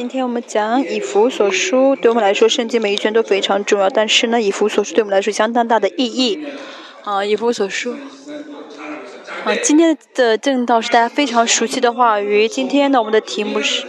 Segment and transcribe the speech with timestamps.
[0.00, 3.90] 今天我们讲以弗所书，对我们来说，圣经每一卷都非常重要。
[3.90, 6.42] 但是呢，以弗所书对我们来说相当大的意义。
[7.04, 7.94] 啊，以弗所书。
[9.44, 12.48] 啊，今天的正道是大家非常熟悉的话语。
[12.48, 13.82] 今天呢，我们的题目是，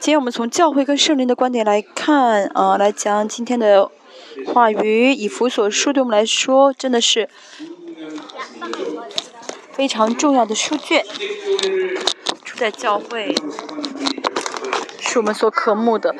[0.00, 3.90] 今天我们从教会跟圣灵的观点来看，啊，来讲今天的
[4.46, 5.12] 话语。
[5.12, 7.28] 以弗所书对我们来说真的是
[9.72, 11.04] 非常重要的书卷。
[12.42, 13.34] 初代教会。
[15.14, 16.12] 是我们所渴慕的，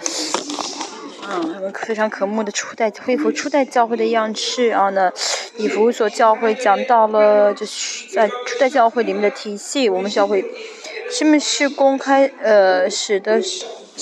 [1.29, 4.89] 嗯，我们非常渴慕的初代恢复初代教会的样式啊。
[4.91, 5.11] 呢
[5.57, 9.91] 以弗所教会讲到了，就是在初代教会里面的体系。
[9.91, 10.45] 我们教会
[11.11, 13.43] 是不是公开呃使得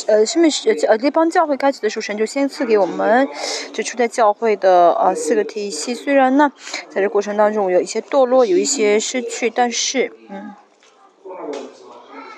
[0.07, 3.27] 呃是不是呃这帮教会开始的时候，神就先赐给我们
[3.73, 5.95] 就初代教会的呃四个体系。
[5.95, 6.53] 虽然呢，
[6.91, 10.55] 在这过程当中有一些堕落，有一些失去，但是嗯。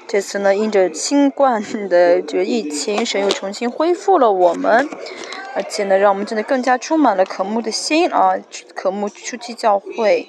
[0.06, 4.88] 这次呢，因着新冠的这个疫情，神又重新恢复了我们，
[5.54, 8.34] 而且呢，让我们真的更加充满了渴慕的心啊，
[8.74, 10.28] 渴慕初期教会。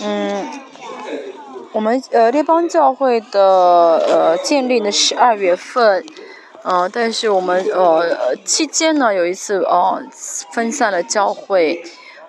[0.00, 0.46] 嗯，
[1.72, 3.40] 我们呃列邦教会的
[4.08, 6.04] 呃建立呢是二月份，
[6.64, 10.02] 嗯，但是我们呃期间呢有一次呃
[10.50, 11.84] 分散了教会，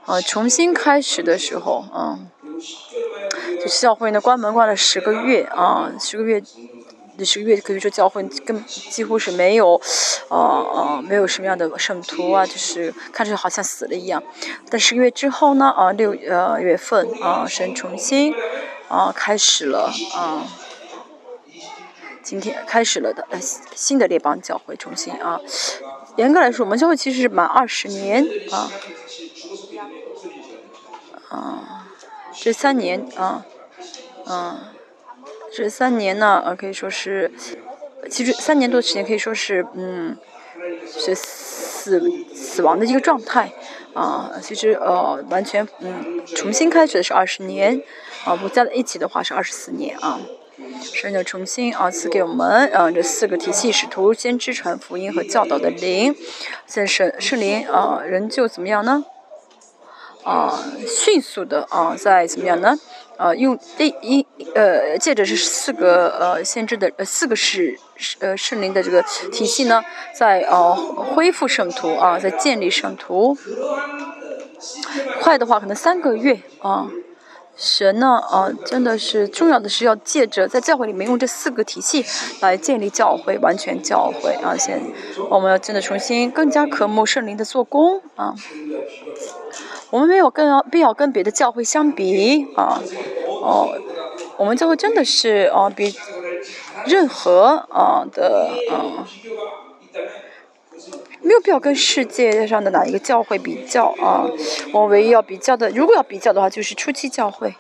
[0.05, 2.27] 呃重新开始的时候，嗯。
[3.61, 6.41] 就教会呢关门关了十个月啊，十个月，
[7.17, 9.81] 这十个月可以说教会跟几乎是没有，
[10.29, 14.21] 呃呃没有什么样的圣徒啊，就是看着好像死了一样。
[14.69, 18.33] 但十个月之后呢，啊六呃月份啊神重新
[18.87, 20.45] 啊开始了啊，
[22.21, 25.39] 今天开始了的呃新的列邦教会重新啊，
[26.17, 28.71] 严格来说我们教会其实是满二十年啊，
[31.29, 31.74] 啊
[32.41, 33.45] 这三年啊。
[34.27, 34.57] 嗯，
[35.55, 37.31] 这三年呢，呃，可以说是，
[38.09, 40.17] 其实三年多的时间可以说是，嗯，
[40.87, 42.01] 是死
[42.33, 43.51] 死亡的一个状态，
[43.93, 47.79] 啊，其实呃，完全嗯，重新开始的是二十年，
[48.23, 50.19] 啊，不加在一起的话是二十四年啊，
[50.81, 56.15] 神就重新啊赐给我们，嗯，这四个体系使徒、先知、传福音和教导的灵，
[56.65, 59.05] 现在圣圣灵啊，人就怎么样呢？
[60.25, 62.75] 啊，迅速的啊，在怎么样呢？
[63.17, 67.79] 呃，用第一呃，借着这四个呃，先知的呃四个是
[68.19, 69.81] 呃圣灵的这个体系呢，
[70.13, 73.37] 在呃恢复圣徒啊，在建立圣徒，
[75.21, 76.89] 快的话可能三个月啊。
[77.57, 82.05] 神呢啊，真的是重要的是要借着在教会里面用这四个体系
[82.41, 84.57] 来建立教会，完全教会啊。
[84.57, 84.81] 现
[85.29, 88.35] 我们要真的重新更加渴慕圣灵的做工啊。
[89.95, 92.81] 我们没有跟必要跟别的教会相比啊，
[93.41, 93.73] 哦，
[94.35, 95.95] 我们教会真的是啊比
[96.85, 99.07] 任何啊的啊
[101.21, 104.27] 没有必要跟世界上的哪一个教会比较啊。
[104.73, 107.55] 我唯一要比较的，如果要比较的话，就是初期教会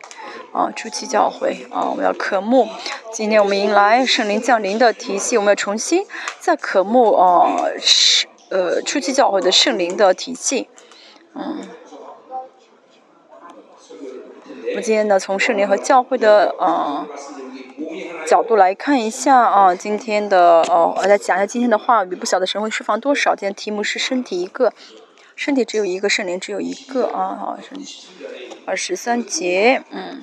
[0.51, 2.67] 啊，初期教会啊，我们要渴慕。
[3.13, 6.05] 今天我们迎来圣灵降临的体系，我们要重新
[6.41, 10.67] 再渴慕啊，是呃初期教会的圣灵的体系，
[11.33, 11.59] 嗯。
[14.75, 17.07] 我今天呢，从圣灵和教会的呃
[18.27, 22.13] 角度来看一下啊，今天的哦，我来讲一下今天的话语。
[22.13, 23.33] 不晓得神会释放多少？
[23.33, 24.73] 今天题目是身体一个，
[25.33, 27.37] 身体只有一个，圣灵只有一个啊。
[27.39, 27.57] 好，
[28.65, 30.21] 二十三节，嗯。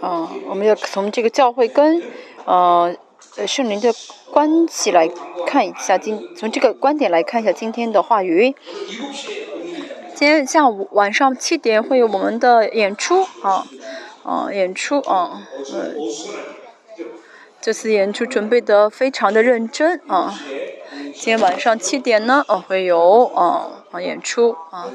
[0.00, 2.00] 啊，我们要从这个教会跟
[2.44, 2.94] 呃
[3.36, 3.92] 呃圣灵的。
[4.30, 5.08] 关系来
[5.46, 8.52] 看一下今从这个观点来看一下今天的话语。
[10.12, 13.64] 今天下午晚上七点会有我们的演出啊，
[14.24, 15.94] 啊演出啊，呃，
[17.60, 20.36] 这次演出准备的非常的认真啊。
[20.90, 24.90] 今天晚上七点呢，哦会有啊啊演出啊，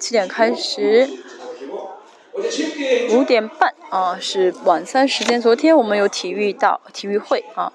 [0.00, 1.08] 七点开始，
[3.12, 5.40] 五点半啊是晚餐时间。
[5.40, 7.72] 昨天我们有体育到体育会啊。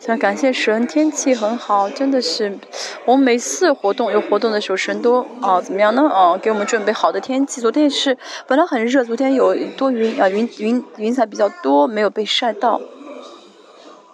[0.00, 2.58] 想感谢神，天气很好，真的是，
[3.04, 6.08] 我们每次活动有活动的时候，神都啊怎么样呢？
[6.08, 7.60] 啊，给我们准备好的天气。
[7.60, 12.80] 昨天是本来很热，昨天有多云啊，云云云彩比较多，没有被晒到。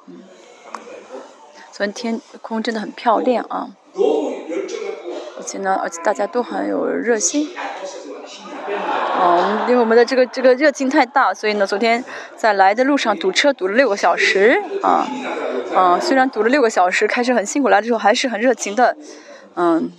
[0.06, 0.24] 嗯，
[1.72, 3.70] 昨天天空真的很漂亮啊，
[5.38, 7.48] 而且呢，而且大家都很有热心。
[9.20, 12.04] 嗯，因为我们的这个这个热情太大，所以呢，昨天
[12.36, 15.06] 在来的路上堵车堵了六个小时啊，
[15.74, 18.96] 啊，虽然堵了六个小时，开车很辛苦，来的时候还是很热情的，
[19.56, 19.90] 嗯，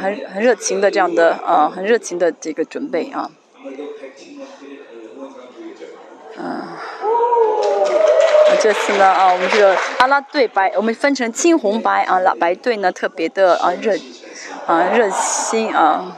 [0.00, 3.30] 很很热情的这样的啊，很热情的这个准备啊。
[6.40, 6.62] 嗯，
[8.60, 13.96] 这次呢啊，我们这个阿拉队白，我们分成青红白啊，拉白队呢特别的啊热
[14.66, 16.16] 啊热心啊，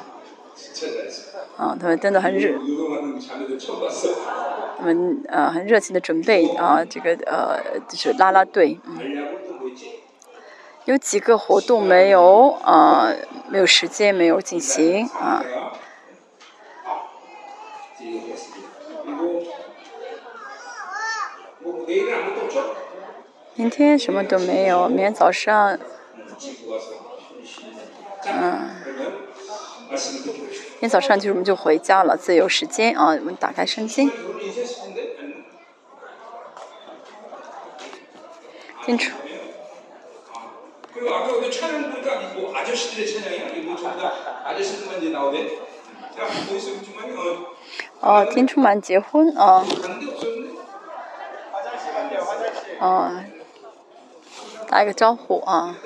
[1.60, 2.58] 啊他们真的很热，
[4.78, 8.80] 他们呃很热情的准备啊，这个呃就是拉拉队，
[10.86, 13.12] 有几个活动没有啊，
[13.50, 15.44] 没有时间没有进行啊。
[23.56, 25.78] 明天什么都没有，明天早上，
[28.24, 28.70] 嗯，
[30.80, 34.10] 明天早上就我们就回家了，自由时间啊，我们打开圣经。
[38.86, 39.14] 清楚。
[48.00, 49.62] 哦，金春满结婚啊。
[52.80, 53.22] 哦。
[54.66, 55.76] 打一个招呼啊！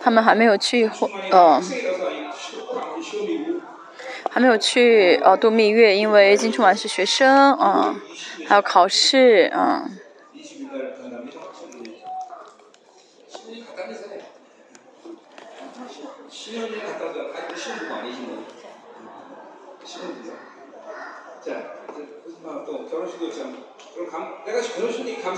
[0.00, 0.88] 他们还没有去
[1.30, 1.60] 呃，
[4.30, 7.94] 还没有去呃度蜜月，因为金春晚是学生啊，
[8.44, 9.98] 还要考试嗯
[25.26, 25.32] 啊。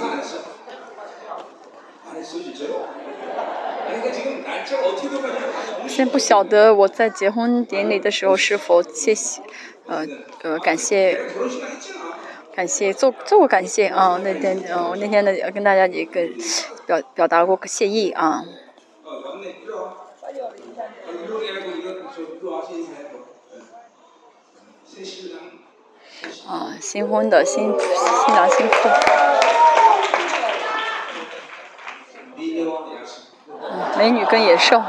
[5.87, 9.41] 现在不晓得我在结婚典礼的时候是否谢谢，
[9.87, 10.07] 呃
[10.43, 11.19] 呃感谢，
[12.55, 16.29] 感谢做做过感谢啊那天呃我那天呢跟大家一个
[16.87, 18.45] 表表达过谢意啊。
[26.47, 28.89] 啊，新婚的新新郎新妇，
[33.99, 34.81] 美女跟野兽，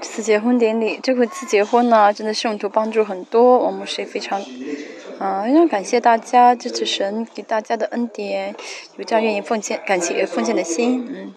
[0.00, 4.40] 这次结婚典礼，这次结婚呢，真的是用途帮助很多，我们是非常，
[5.20, 8.54] 嗯，非常感谢大家支持神给大家的恩典，
[8.96, 11.34] 有这样愿意奉献、感谢奉献的心，嗯，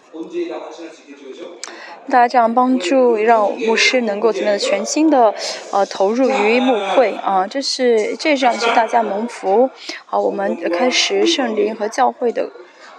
[2.08, 5.34] 大家这样帮助，让牧师能够怎么样全心的
[5.70, 9.68] 呃投入于牧会啊，这是这样是大家蒙福，
[10.06, 12.50] 好，我们开始圣灵和教会的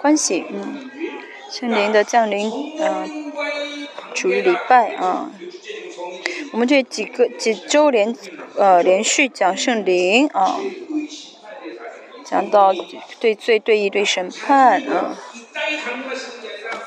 [0.03, 0.92] 关系，嗯，
[1.50, 3.31] 圣灵的降临，嗯，
[4.13, 5.31] 主日礼拜啊。
[6.51, 8.16] 我们这几个几周连
[8.57, 10.57] 呃连续讲圣灵啊，
[12.25, 12.74] 讲到
[13.19, 15.16] 对罪对义对审判啊，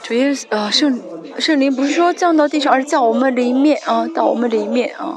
[0.02, 1.00] 主要呃圣
[1.38, 5.16] 圣灵不是说降到地上，而是降我们里面啊，到我们里面啊。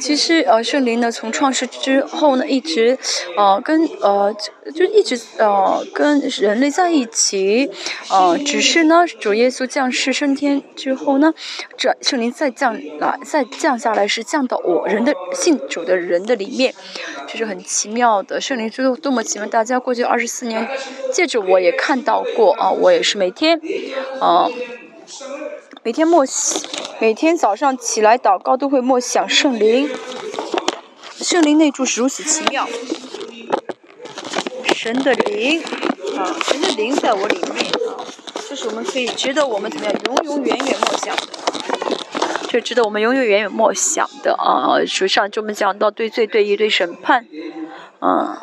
[0.00, 2.98] 其实呃，圣灵呢，从创世之后呢，一直
[3.36, 4.34] 呃跟呃
[4.74, 7.70] 就一直呃跟人类在一起，
[8.10, 11.32] 呃，只是呢，主耶稣降世升天之后呢，
[11.76, 16.74] 这圣灵再降来，再降下来是降到我人的信主的人的里面，
[17.28, 18.40] 这是很奇妙的。
[18.40, 20.68] 圣灵是多么奇妙，大家过去二十四年，
[21.12, 23.60] 借着我也看到过啊，我也是每天，
[24.20, 24.48] 啊。
[25.84, 26.24] 每天默，
[27.00, 29.90] 每天早上起来祷告都会默想圣灵，
[31.16, 32.68] 圣灵内住是如此奇妙，
[34.76, 35.60] 神的灵
[36.16, 37.98] 啊，神的灵在我里面啊，
[38.48, 41.22] 这是我们可以值得我们怎么样永永远远默想的，
[42.48, 44.78] 这值得我们永永远远默想的啊。
[44.86, 47.26] 书上就我们讲到对罪对义对审判，
[48.00, 48.36] 嗯。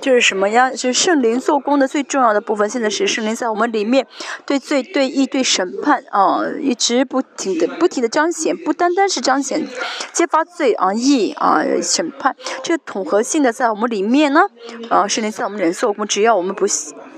[0.00, 0.70] 就是什么呀？
[0.70, 2.68] 就是圣灵做工的最重要的部分。
[2.68, 4.06] 现在是圣灵在我们里面，
[4.46, 8.56] 对罪、对义、对审判啊，一直不停的、不停的彰显。
[8.56, 9.66] 不单单是彰显、
[10.12, 14.42] 揭发罪啊、义啊、审判，这个统合性的在我们里面呢。
[14.88, 16.66] 啊，圣灵在我们里面做工，只要我们不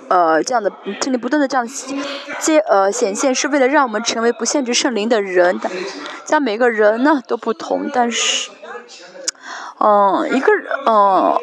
[0.08, 0.70] 呃这样的
[1.00, 1.66] 圣灵不断的这样
[2.40, 5.58] 揭呃显现，是为了让我们成为不限制圣灵的人。
[6.24, 8.50] 像每个人呢都不同，但是。
[9.84, 11.36] 嗯，一个人，嗯，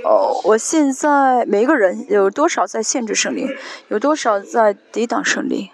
[0.45, 3.45] 我现在每一个人有多少在限制胜利，
[3.89, 5.71] 有多少在抵挡胜利，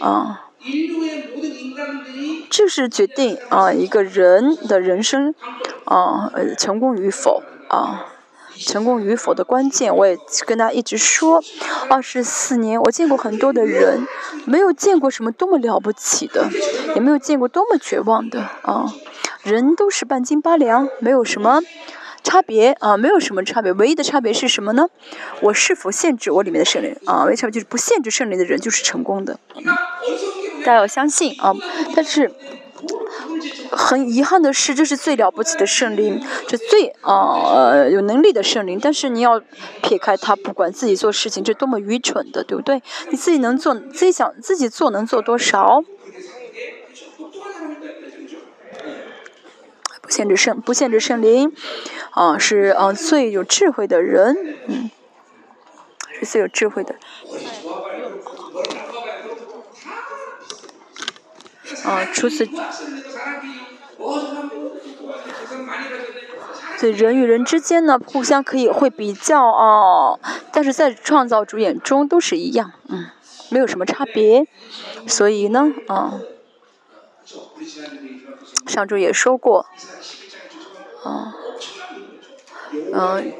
[0.00, 0.50] 啊，
[2.48, 5.34] 这是决定啊一个人的人生，
[5.86, 8.06] 啊，成功与否，啊。
[8.56, 10.16] 成功与否的关键，我也
[10.46, 11.42] 跟他一直说。
[11.90, 14.06] 二十四年，我见过很多的人，
[14.44, 16.48] 没有见过什么多么了不起的，
[16.94, 18.86] 也没有见过多么绝望的啊。
[19.42, 21.62] 人都是半斤八两，没有什么
[22.24, 23.72] 差别啊，没有什么差别。
[23.74, 24.88] 唯一的差别是什么呢？
[25.42, 27.22] 我是否限制我里面的圣灵啊？
[27.26, 29.38] 为什么就是不限制圣灵的人就是成功的？
[30.64, 31.52] 大家要相信啊，
[31.94, 32.32] 但是。
[33.70, 38.78] 很遗憾的是，这是最了不起的圣灵，这最啊有能力的圣灵。
[38.80, 39.40] 但是你要
[39.82, 42.80] 撇开他，不管自己做事情，这多么愚蠢的，对不对？
[43.10, 45.82] 你自己能做，自己想自己做能做多少？
[50.14, 51.52] 限制圣，不限制圣灵，
[52.12, 54.88] 啊，是啊最有智慧的人，嗯，
[56.20, 56.94] 是最有智慧的。
[61.82, 62.48] 啊，除此。
[66.80, 70.18] 对人与人之间呢，互相可以会比较啊，
[70.52, 73.06] 但是在创造主眼中都是一样，嗯，
[73.50, 74.46] 没有什么差别。
[75.08, 76.20] 所以呢，啊，
[78.66, 79.66] 上周也说过，
[81.04, 81.34] 啊，
[82.92, 83.32] 嗯。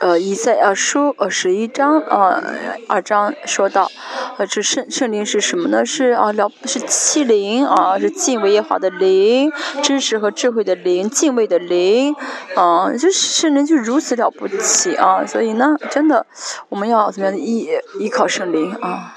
[0.00, 2.42] 呃，以赛啊书呃十一章呃
[2.88, 3.90] 二章说到，
[4.36, 5.86] 呃这圣圣灵是什么呢？
[5.86, 9.50] 是啊了是欺灵啊，是敬畏耶华的灵，
[9.82, 12.14] 知识和智慧的灵，敬畏的灵，
[12.54, 15.24] 啊，这圣灵就如此了不起啊！
[15.24, 16.26] 所以呢，真的
[16.68, 17.66] 我们要怎么样依
[17.98, 19.16] 依靠圣灵啊？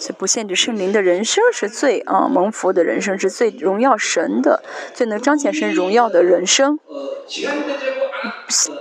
[0.00, 4.62] 是不限制圣灵的人生是最啊蒙福的人生，是最荣耀神的，
[4.94, 6.78] 最能彰显神荣耀的人生。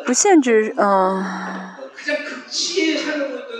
[0.05, 1.77] 不限制啊，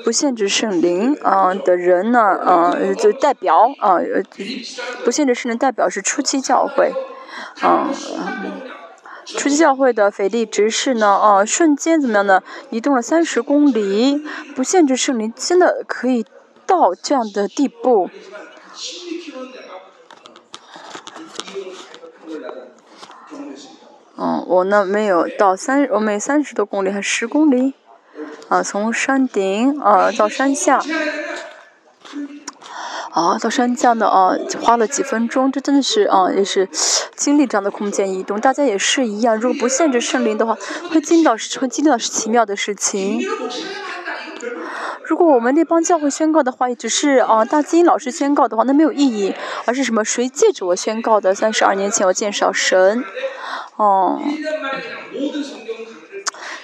[0.03, 3.99] 不限制圣灵啊的人呢啊，就代表啊，
[5.03, 6.93] 不限制圣灵代表是初期教会
[7.61, 7.89] 啊，
[9.25, 12.41] 初期教会的腓力执事呢啊，瞬间怎么样呢？
[12.69, 14.23] 移动了三十公里，
[14.55, 16.25] 不限制圣灵真的可以。
[16.69, 18.11] 到这样的地步，
[24.15, 27.73] 嗯，我呢没有到三，我每三十多公里还十公里，
[28.49, 30.79] 啊，从山顶啊到山下，
[33.09, 36.69] 啊到山下呢啊花了几分钟，这真的是啊也是
[37.15, 40.55] 经历这样的空间移动，大家也是一样，如果不限制圣灵的话，
[40.91, 43.27] 会经到会经历到奇妙的事情。
[45.09, 49.33] 如果我们那帮教会宣告的话，也只是啊大金老师宣告的话，那没有意义。
[49.65, 50.05] 而是什么？
[50.05, 51.33] 谁借着我宣告的？
[51.33, 53.03] 三十二年前我见少神，
[53.75, 54.21] 哦，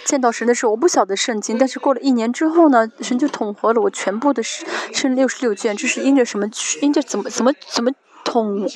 [0.05, 6.47] 见到神的时候，我不晓得圣经，但是过了一年之后呢，神就统合了我全部的圣六十六卷，这是因着什么？
[6.81, 7.91] 因着怎么怎么怎么
[8.23, 8.69] 统？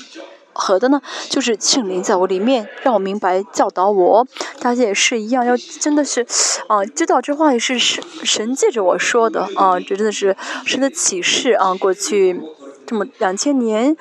[0.53, 4.27] 合的呢，就是圣灵在我里面，让我明白教导我。
[4.59, 6.25] 大家也是一样，要真的是，
[6.67, 11.73] 啊，知道这话也是神神借着我说的啊，这真的是神的启示啊。
[11.73, 12.41] 过去
[12.85, 13.95] 这么两千年，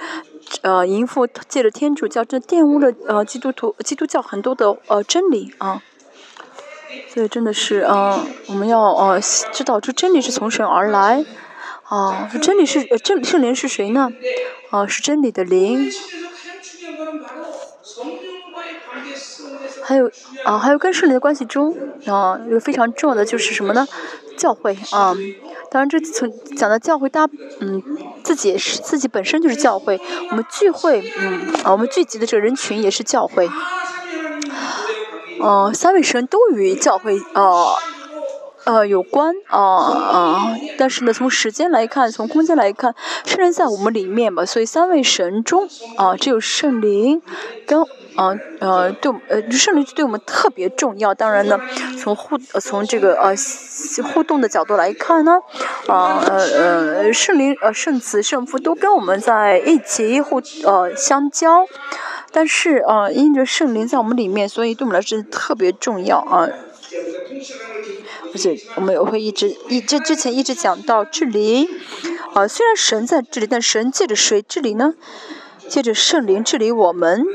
[0.63, 5.83] 呃，淫妇借着天主教，这玷污了呃基督徒基督教很多的呃真理啊。
[7.13, 9.21] 所以真的是啊，我们要呃
[9.53, 11.25] 知道这真理是从神而来
[11.85, 12.31] 啊。
[12.41, 14.11] 真理是呃真圣灵是谁呢？
[14.71, 15.91] 啊，是真理的灵。
[19.83, 20.11] 还有
[20.45, 21.75] 啊，还有跟圣灵的关系中
[22.07, 23.87] 啊，一个非常重要的就是什么呢？
[24.37, 25.15] 教会啊，
[25.71, 27.83] 当然这从讲到教会，大家嗯，
[28.23, 33.49] 自己也是自己本身就是教会，我们聚会嗯啊，我们聚集的这个人群也是教会，
[35.43, 37.43] 嗯，三位神都与教会啊。
[37.43, 37.75] 呃，
[38.87, 42.95] 有关啊啊，但是呢，从时间来看，从空间来看，
[43.25, 47.23] 圣灵在我们里面嘛，所以三位神中啊，只有圣灵
[47.67, 47.81] 跟
[48.17, 51.15] 啊呃对呃圣灵对我们特别重要。
[51.15, 51.59] 当然呢，
[51.99, 53.35] 从互从这个呃
[54.13, 55.39] 互动的角度来看呢，
[55.87, 61.67] 啊呃呃圣灵呃圣子圣父都跟我们在一起互呃相交，
[62.33, 66.49] 但是啊因着圣灵在我们里面，所以对我们来说特别重要啊。
[68.33, 71.69] 而且我们也会一直一这之前一直讲到治理，
[72.35, 74.41] 啊，虽然神在治理，但神借着谁？
[74.43, 74.95] 治理呢？
[75.69, 77.27] 借着圣灵治理我们，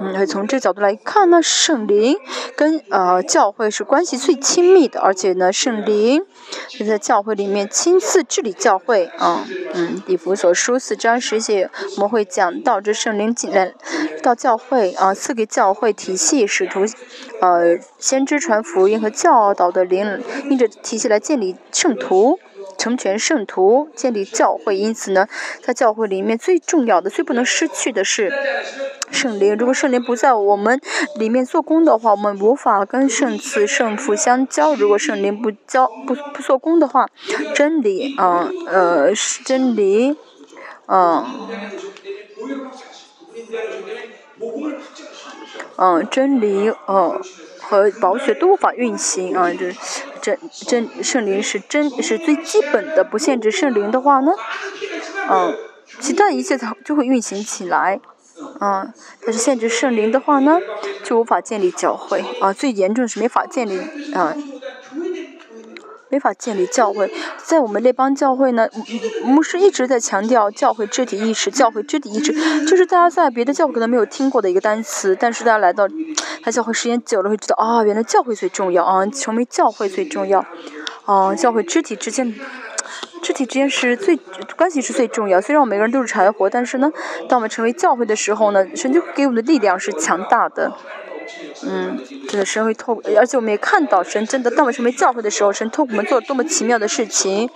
[0.00, 2.16] 嗯从这个角度来看呢，圣灵
[2.56, 6.22] 跟呃教会是关系最亲密的，而且呢，圣灵
[6.68, 9.46] 就在教会里面亲自治理教会啊。
[9.74, 13.72] 嗯，以弗所书四章十节我们会讲到这圣灵进来
[14.22, 16.80] 到教会啊，赐给教会体系使徒
[17.40, 22.38] 呃先知传福音和教导的灵，因着体系来建立圣徒。
[22.76, 25.28] 成全圣徒，建立教会，因此呢，
[25.62, 28.32] 在教会里面最重要的、最不能失去的是
[29.14, 29.56] 圣灵。
[29.56, 30.80] 如果圣灵不在我们
[31.16, 34.74] 里面做工的话，我们无法跟圣子、圣父相交。
[34.74, 37.08] 如果圣灵不交、不不做工的话，
[37.54, 40.16] 真理啊，呃，真理，
[40.88, 41.24] 嗯，
[45.76, 47.20] 嗯，真理，呃。
[47.66, 49.50] 和宝血都无法运行啊！
[49.50, 49.72] 这
[50.20, 54.32] 真真圣灵是真是最基本的，不限制圣灵的话呢，
[55.30, 55.56] 嗯，
[55.98, 57.98] 其他一切它就会运行起来，
[58.60, 58.92] 嗯，
[59.24, 60.58] 但是限制圣灵的话呢，
[61.04, 62.52] 就无法建立教会啊！
[62.52, 63.78] 最严重是没法建立
[64.12, 64.34] 啊。
[66.10, 67.12] 没法建立教会，
[67.42, 68.68] 在我们那帮教会呢，
[69.24, 72.32] 牧师一直在强调教会肢体意识，教会肢体意识，
[72.66, 75.88] 就是大家在别的教会可能没有听过的一个单词，但是大家来到
[76.40, 80.44] 他教会时间久了会知道啊，原来教会最重要啊，成为教会最重要，
[81.04, 82.32] 啊，教会肢体之间，
[83.24, 84.18] 肢体之间是最
[84.54, 85.40] 关系是最重要。
[85.40, 86.92] 虽然我们每个人都是柴火，但是呢，
[87.26, 90.70] 当我们成为教会的时候呢，神就给我们的力量是强大的。
[91.66, 97.48] 嗯，真的神会透，而且我们也看到神真的当我们成为教会的时候，神透我们做了多么奇妙的事情，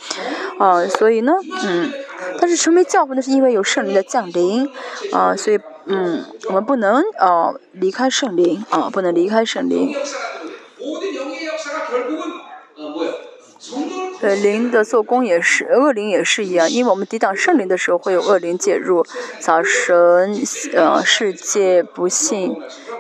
[0.59, 1.93] 啊，所以呢，嗯，
[2.41, 4.67] 但是成为教会呢，是因为有圣灵的降临，
[5.13, 9.95] 啊，所以嗯，我们不能啊离开圣灵，啊，不能离开圣灵。
[14.21, 19.05] 呃灵的做工也是，恶灵也是一样，因为我们抵挡圣灵的时候会有恶灵介入，
[19.41, 20.35] 造神，
[20.75, 22.57] 呃，世界不幸。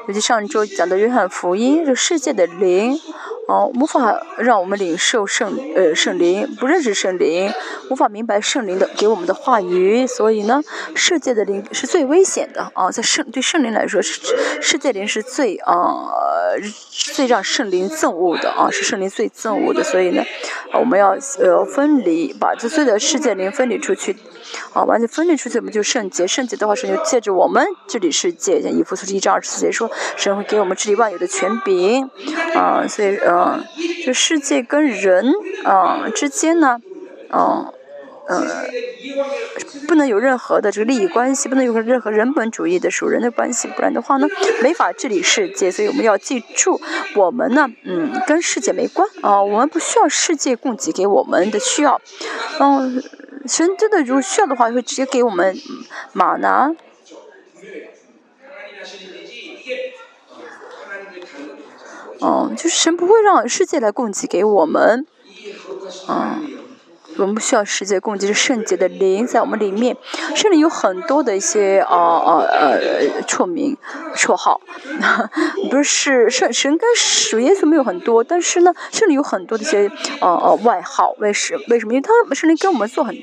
[0.06, 2.98] 尤其上周讲的约翰福音，这世界的灵，
[3.48, 7.50] 哦，无法让我们领受圣呃圣灵，不认识圣灵，
[7.88, 10.62] 无法明白圣灵的给我们的话语，所以呢，
[10.94, 14.20] 世界的灵是最危险的啊，在圣对圣灵来说，是
[14.60, 15.72] 世界灵是最啊
[17.14, 20.22] 最让圣灵憎恶的啊，是圣灵最憎恶的，所以呢，
[20.74, 24.14] 我们要呃分离，把这所有的世界灵分离出去。
[24.72, 26.26] 啊，完全分裂出去，我们就圣洁。
[26.26, 28.60] 圣洁的话，神就借着我们治理世界。
[28.62, 32.10] 像以弗所书一章二十四节说，神会给我们治理万有的权柄。
[32.54, 33.64] 啊，所以，嗯，
[34.04, 35.32] 就世界跟人
[35.64, 36.78] 啊之间呢，
[37.30, 37.72] 嗯，
[38.28, 38.46] 呃，
[39.86, 44.26] 不能有任何的这个利益关系，不能有任何人本主义的属人的关系，不然的话呢，
[44.62, 45.70] 没法治理世界。
[45.70, 46.80] 所以我们要记住，
[47.16, 52.00] 我们呢，嗯，跟世界没关啊，我们不需要世界供给给我们的需要，
[52.60, 53.02] 嗯。
[53.46, 55.56] 神真的如果需要的话，会直接给我们
[56.12, 56.74] 马拿？
[62.20, 65.06] 哦，就是神不会让世界来供给给我们，
[66.08, 66.67] 嗯。
[67.18, 69.96] 我们不需要世界供给，是圣洁的灵在我们里面。
[70.34, 73.76] 圣灵有很多的一些啊啊呃绰名、
[74.14, 74.60] 绰号，
[75.70, 81.14] 不是圣神跟属耶稣没有很多，但是呢，圣灵有很多的一些呃呃外号。
[81.18, 81.92] 为什为什么？
[81.92, 83.14] 因为他圣灵跟我们做很，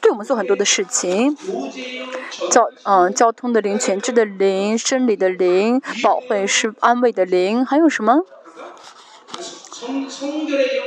[0.00, 1.36] 对我们做很多的事情。
[2.50, 8.24] 交嗯交通的灵、全知的灵、生理的灵、保会是安慰的灵，还有什么？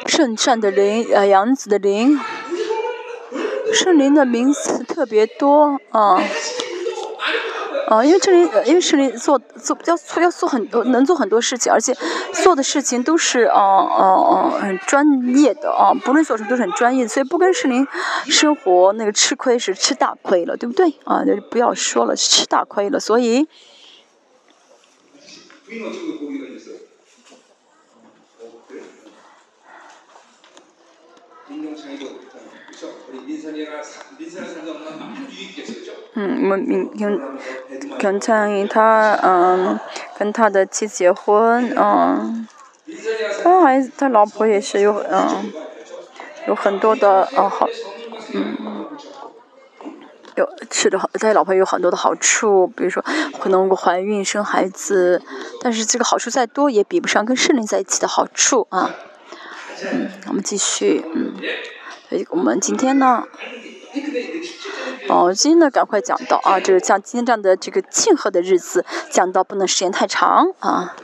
[0.06, 2.18] 圣善的灵，呃，杨子的灵。
[3.74, 6.24] 圣灵的名词特别多啊，
[7.90, 11.94] 啊，因为圣灵，因为圣灵做做要做要做很多，能做很多事情，而且
[12.32, 15.06] 做的事情都是啊啊啊很专
[15.38, 17.86] 业的啊，不论做什么都是很专业的，所以不跟圣灵
[18.30, 21.26] 生活那个吃亏是吃大亏了，对不对啊？
[21.26, 23.50] 就不要说了，吃大亏了，所以。
[36.14, 37.20] 嗯，我们明天
[37.98, 39.80] 刚才他嗯
[40.18, 42.48] 跟他的妻子结婚，嗯，
[43.44, 45.52] 他还他老婆也是有嗯
[46.48, 47.70] 有很多的嗯好
[48.34, 48.88] 嗯
[50.36, 53.02] 有吃的好，他老婆有很多的好处，比如说
[53.40, 55.22] 可能怀孕生孩子，
[55.62, 58.94] 但是这个好处再多也比不上跟圣灵在一起的好处啊。
[59.84, 61.34] 嗯，我们继续嗯。
[62.10, 63.24] 所以我们今天呢，
[65.10, 70.96] 哦，今天呢赶快讲到啊，就是像今天这样的这个庆贺的日子，讲到不能时间太长啊。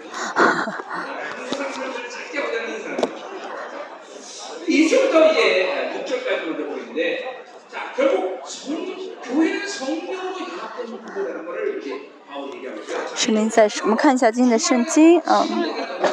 [13.16, 16.12] 圣 圣灵在，我们看一下今天的圣经，嗯。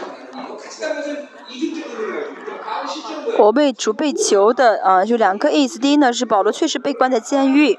[3.40, 5.78] 我被主被囚的啊，就两个意思。
[5.78, 7.78] 第一呢是保罗确实被关在监狱，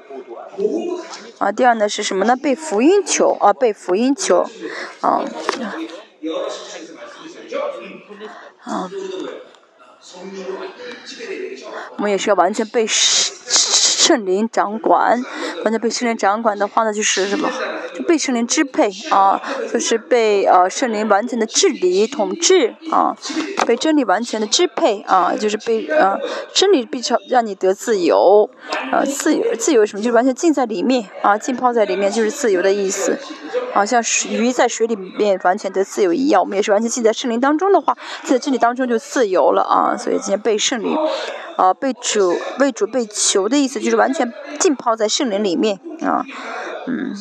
[1.38, 2.36] 啊，第二呢是什么呢？
[2.36, 4.44] 被福音囚啊，被福音囚，
[5.00, 5.22] 啊，
[8.64, 8.90] 啊，
[11.96, 12.84] 我们也是要完全被
[14.02, 15.22] 圣灵掌管，
[15.62, 17.48] 完全被圣灵掌管的话呢，就是什么？
[17.94, 19.40] 就被圣灵支配啊，
[19.72, 23.16] 就是被呃圣灵完全的治理统治啊，
[23.64, 26.18] 被真理完全的支配啊，就是被呃
[26.52, 28.50] 真理必须让你得自由，
[28.90, 30.02] 啊自由自由什么？
[30.02, 33.16] 就是完全浸在里面啊，浸泡在里面就是自由的意思，
[33.72, 40.96] 啊像鱼在水里面完全得自由一样，我们也是完全浸在圣灵当中的话，在真理当中就自由了啊，所以今天被圣灵
[41.56, 46.24] 啊被主为主被求的意思就完全浸泡在圣灵里面啊，
[46.86, 47.14] 嗯。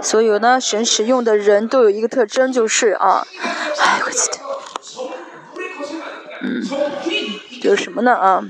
[0.00, 3.26] 所有呢，神使用的人都有一个特征，就是啊，
[3.78, 4.38] 哎，我记得，
[6.42, 6.62] 嗯，
[7.62, 8.44] 有什么呢啊？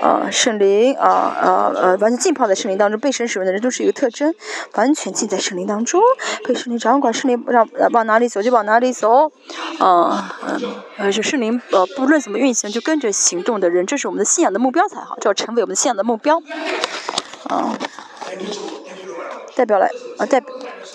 [0.00, 4.34] 啊，圣灵啊啊呃，完全浸泡在圣灵当中，被神使用的人都是一个特征，
[4.74, 6.00] 完全浸在圣灵当中，
[6.44, 9.32] 被圣灵掌管，圣灵让往哪里走就往哪里走，
[9.78, 10.60] 啊嗯，
[10.98, 16.42] 呃，是圣灵呃，不论怎么运行就跟着行动的人，这是我们的信仰的目标才好，就要成为我们的信仰的目标，
[17.48, 17.76] 啊。
[19.56, 19.88] 代表了
[20.18, 20.40] 啊，代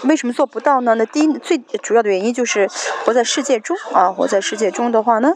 [0.04, 0.94] 为什么做不到呢？
[0.96, 2.70] 那第一最主要的原因就是
[3.04, 5.34] 活在世界中啊，活在世界中的话呢，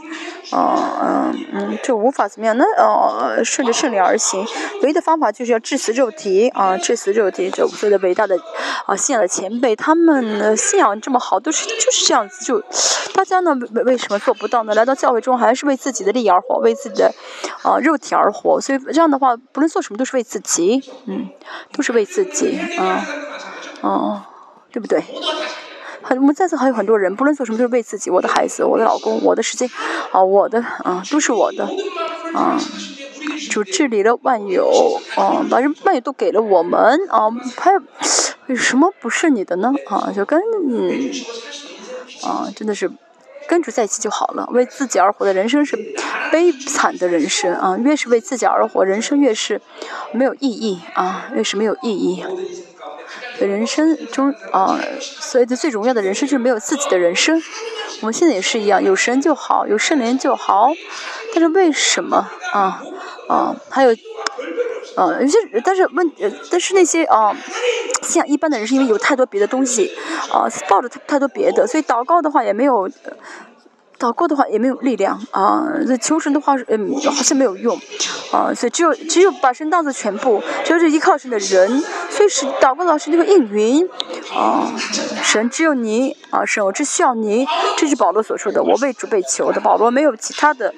[0.51, 2.63] 啊嗯嗯，就无法怎么样呢？
[2.77, 4.45] 呃，顺着圣灵而行，
[4.83, 7.49] 唯一的方法就是要致死肉体啊，致死肉体。
[7.49, 8.37] 这所有的伟大的
[8.85, 12.45] 啊信仰的前辈，他们的信仰这么好，都是就是这样子。
[12.45, 12.63] 就
[13.13, 14.75] 大家呢，为为什么做不到呢？
[14.75, 17.11] 来到教会中还是为自己的利益而活，为自己的
[17.63, 18.61] 啊肉体而活。
[18.61, 21.29] 所以这样的话，不论做什么都是为自己，嗯，
[21.73, 23.05] 都是为自己啊。
[23.81, 24.23] 哦，
[24.71, 25.03] 对不对？
[26.01, 29.67] 很，我们在座还有很多人，不论做什么都是为自己，我的孩子，我的老公，我的时间，
[30.11, 31.67] 啊，我的，啊，都是我的，
[32.33, 32.59] 啊，
[33.49, 39.73] 主治理了万有，啊，把这万有都给了我们，啊，还有什么不是你的呢？
[39.87, 40.39] 啊，就跟，
[42.23, 42.91] 啊，真的是
[43.47, 44.47] 跟主在一起就好了。
[44.51, 45.75] 为自己而活的人生是
[46.31, 49.59] 悲惨的人生啊，越是为自己而活，人生越是
[50.11, 52.23] 没有意义啊，越是没有意义。
[53.39, 57.41] 人生中啊，所谓的最荣耀的人生就是没有自己的人生。
[58.01, 60.71] 我们现在也是一样，有神就好，有圣灵就好。
[61.33, 62.81] 但是为什么啊
[63.27, 63.55] 啊？
[63.69, 63.91] 还有
[64.95, 66.11] 啊，有些但是问，
[66.49, 67.35] 但是那些啊，
[68.01, 69.91] 像一般的人是因为有太多别的东西
[70.31, 72.89] 啊，抱着太太多别的，所以祷告的话也没有。
[73.97, 77.79] 祷告的话也没有力量啊，这求神的话嗯好像没有用
[78.31, 83.87] 啊，所以只有只有把神当做全部，只有是依靠神的人，所以是祷告老师就会应允
[84.33, 84.69] 啊，
[85.23, 90.73] 神只有你啊，神我只需要你，这是保罗所说的，我为主被求的，保罗没有其他的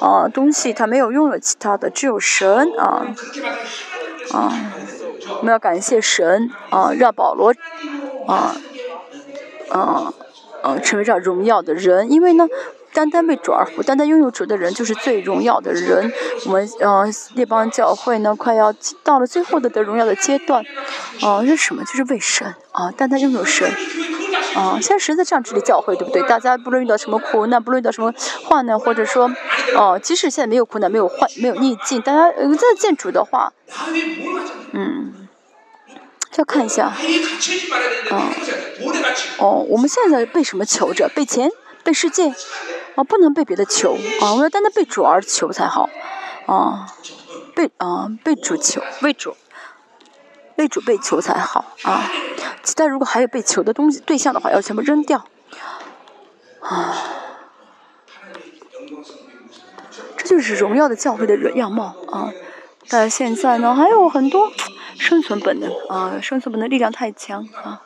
[0.00, 3.06] 啊东西，他没有拥有其他的，只有神啊
[4.32, 4.52] 啊，
[5.38, 7.52] 我们要感谢神啊，让保罗
[8.26, 8.56] 啊
[9.68, 10.14] 啊。
[10.62, 12.46] 呃，成为这荣耀的人，因为呢，
[12.92, 16.12] 单单为主而活，单单拥有主的人就是最荣耀的人。
[16.46, 20.64] 我们呃，列邦教会呢，快要到了最后的得荣耀的阶段，
[21.22, 21.82] 啊，是什么？
[21.84, 23.68] 就是为神啊，单单拥有神
[24.54, 24.78] 啊。
[24.80, 26.22] 现在神在这样治理教会，对不对？
[26.28, 28.12] 大家不论遇到什么苦难，不论遇到什么
[28.44, 29.30] 患难，或者说，
[29.76, 33.52] 哦，即使现在没有苦难，没有患，没有逆境，大家呃在见主的话，
[34.72, 35.12] 嗯。
[36.36, 38.30] 要看一下，啊，
[39.38, 41.08] 哦，我们现在被什么求着？
[41.14, 41.50] 被钱？
[41.84, 42.32] 被世界？
[42.94, 45.88] 啊，不能被别的求，啊，我要单单被主而求才好，
[46.46, 46.86] 啊，
[47.54, 49.34] 被啊被主求，为主，
[50.56, 52.10] 为主被求才好，啊，
[52.62, 55.24] 其他如果还有被求的东西对象的话，要全部扔掉，
[56.60, 56.96] 啊，
[60.18, 62.32] 这就是荣耀的教会的样貌，啊，
[62.88, 64.52] 但现在呢还有很多。
[64.98, 67.82] 生存本能啊，生存本能力量太强啊，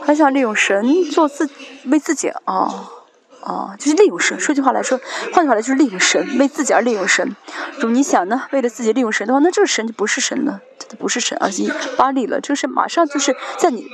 [0.00, 1.50] 还想利用神做自
[1.86, 2.90] 为自己啊
[3.42, 4.38] 啊，就是利用神。
[4.38, 5.00] 说句话来说，
[5.32, 7.36] 换句话来就是利用神，为自己而利用神。
[7.78, 12.40] 如你想呢，为了自己利用神的话，那这个神就不是神了，这不是神，而是巴利了。
[12.40, 13.86] 这个神马上就是在你，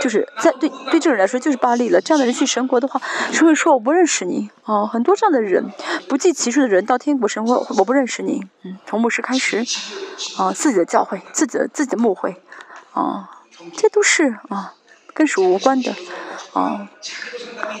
[0.00, 2.00] 就是在对对这个人来说就是巴利了。
[2.00, 3.00] 这样的人去神国的话，
[3.32, 4.86] 神会说我不认识你啊。
[4.86, 5.70] 很多这样的人，
[6.08, 8.46] 不计其数的人到天国神国，我不认识你。
[8.64, 9.64] 嗯，从牧师开始。
[10.36, 12.36] 啊，自己的教会，自己的自己的牧会，
[12.92, 13.30] 啊，
[13.74, 14.74] 这都是啊，
[15.14, 15.94] 跟属无关的，
[16.52, 16.88] 啊，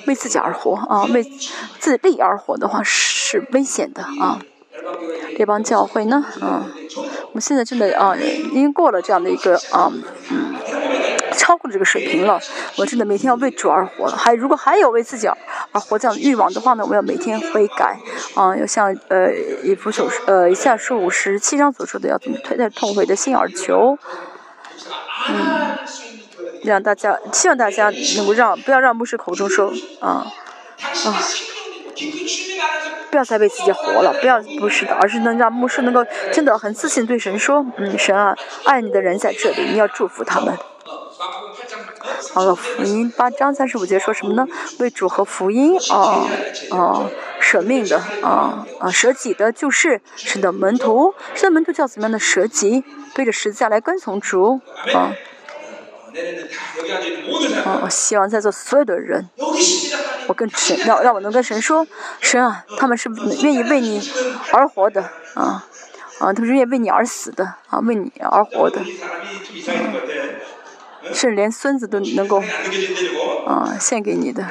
[0.06, 1.22] 为自己而活，啊，为
[1.78, 4.40] 自立而活的话是危险的，啊，
[5.38, 6.66] 这帮教会呢，啊，
[7.28, 9.92] 我们现在真的啊，已经过了这样的一个啊，
[10.30, 10.54] 嗯。
[11.36, 12.38] 超过这个水平了。
[12.76, 14.16] 我真的每天要为主而活了。
[14.16, 17.96] 还如果还有为自己而活这样的欲望的话呢，我要每天悔改
[18.34, 23.96] 啊，要像呃以弗所呃以下书五十七章所说的，要怎么推在痛悔的心而求。
[25.28, 25.78] 嗯，
[26.62, 30.26] 让大家希望大家能够让不要让牧师口中说啊
[31.04, 31.14] 啊。
[33.10, 40.56] 不要再为自己活了，不要不是的，而是能让牧师能够真的很自信对神说：“嗯，神啊，爱你的人在这里，你要祝福他们。”
[42.32, 44.46] 好了，福音八章三十五节说什么呢？
[44.78, 46.28] 为主和福音啊
[46.70, 54.60] 啊舍命的啊啊舍己的，就是神的门徒，神的门徒叫怎么样的舍己，背着十字架来跟从主
[54.94, 55.12] 啊。
[57.64, 57.80] 啊！
[57.82, 59.28] 我希望在座所有的人，
[60.26, 61.86] 我跟神要让我能跟神说，
[62.20, 63.08] 神啊，他们是
[63.42, 64.00] 愿意为你
[64.52, 65.02] 而活的
[65.34, 65.66] 啊
[66.18, 68.82] 啊，他们是愿意为你而死的啊，为你而活的，
[71.12, 72.42] 甚至连孙子都能够
[73.46, 74.46] 啊献给你的。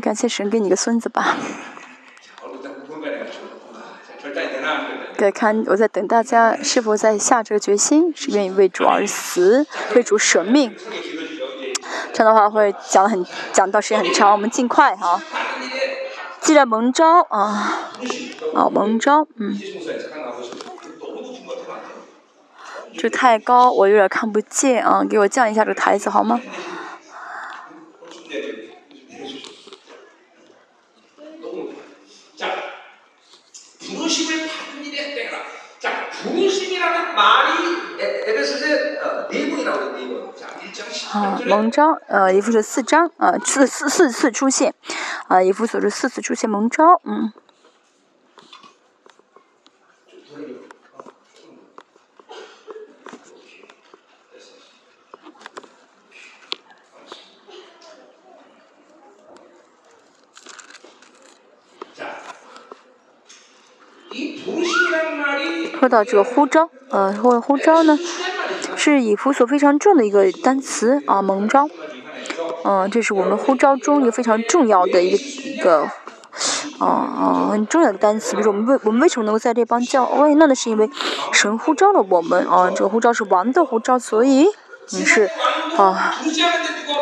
[0.00, 1.36] 感谢神给你个孙子吧。
[5.16, 10.74] 对，看我在等大家是否在下这个决心，是愿意为主而死，为主舍命。
[12.12, 15.20] 这样的话会讲的很，讲到时间很长，我们尽快哈。
[16.40, 17.90] 既然蒙招啊，
[18.54, 19.58] 啊蒙招，嗯。
[22.96, 26.40] 这太高，我有点看不见啊，给我降一下这个台子好吗？
[41.11, 44.73] 啊，蒙招，呃，一副是四张，呃，四四四次出现，
[45.27, 47.31] 啊，一副所是四次出现蒙招，嗯。
[65.78, 67.96] 说到这个呼召，呃，呼呼召呢，
[68.76, 71.68] 是以弗所非常重的一个单词啊，蒙召，
[72.64, 75.88] 嗯，这是我们呼召中一个非常重要的一个一个，
[76.80, 78.32] 啊啊，很重要的单词。
[78.32, 80.34] 比如说，我们为我们为什么能够在这帮教会？
[80.34, 80.90] 那那是因为
[81.32, 84.46] 神呼召了我们啊，这个呼召是王的呼召，所以
[84.90, 85.30] 你是
[85.76, 86.16] 啊，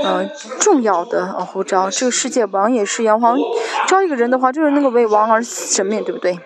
[0.05, 0.31] 嗯，
[0.61, 1.89] 重要的啊呼召。
[1.89, 3.39] 这个世界王也是杨皇
[3.87, 6.39] 招一个人的话，就是那个为王而神命，对不对？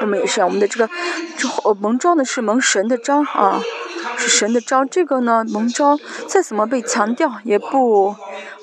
[0.00, 0.88] 我们也是啊，我们的这个，
[1.36, 1.48] 这
[1.80, 3.60] 蒙召呢是蒙神的召啊，
[4.16, 4.84] 是神的召。
[4.84, 8.14] 这个呢蒙召再怎么被强调也不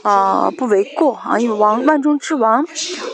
[0.04, 2.66] 啊不为过啊，因为王万中之王，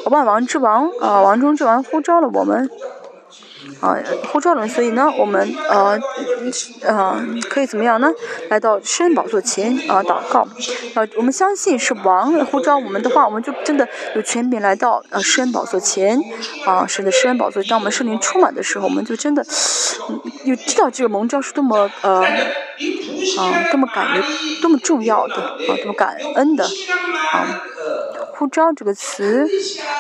[0.06, 2.70] 万王之王啊，王中之王呼召了我们。
[3.80, 3.96] 啊，
[4.32, 5.98] 呼召人，所以呢，我们呃，
[6.82, 8.12] 呃，可以怎么样呢？
[8.50, 10.46] 来到施恩宝座前啊，祷告。
[10.96, 16.20] 呃，我们相信是王呼召我们的话，我们就真的有权柄来到呃施恩宝座前
[16.65, 17.63] 啊，神的施恩宝座。
[17.63, 19.46] 当我们圣灵充满的时候，我们就真的
[20.44, 24.24] 有知道这个蒙召是多么呃啊，多么感人，
[24.62, 27.63] 多么重要的啊，多么感恩的啊。
[28.34, 29.48] 呼召这个词，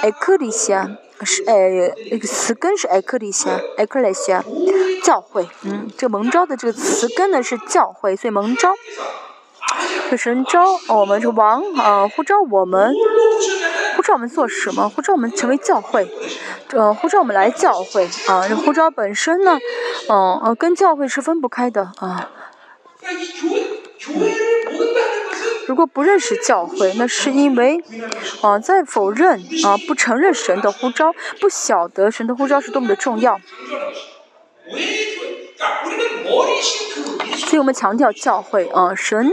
[0.01, 0.89] 哎克里西亚。
[1.25, 4.43] 是诶，那个词根是艾克利西亚，艾克利西亚
[5.03, 5.47] 教会。
[5.63, 8.73] 嗯，这个蒙召的这个词根呢是教会，所以蒙召，
[10.09, 12.93] 这神召我们是王啊，呼召我们，
[13.95, 14.89] 呼召我们做什么？
[14.89, 16.09] 呼召我们成为教会，
[16.71, 18.47] 呃，呼召我们来教会啊。
[18.47, 19.59] 这呼召本身呢，
[20.09, 22.29] 嗯呃，跟教会是分不开的啊。
[25.69, 27.79] 如果不认识教会，那是因为
[28.41, 33.39] 啊，在否认啊，不承认神的呼召，不晓得神的呼召是多么的重要。
[37.35, 39.31] 所以我们强调教会啊，神，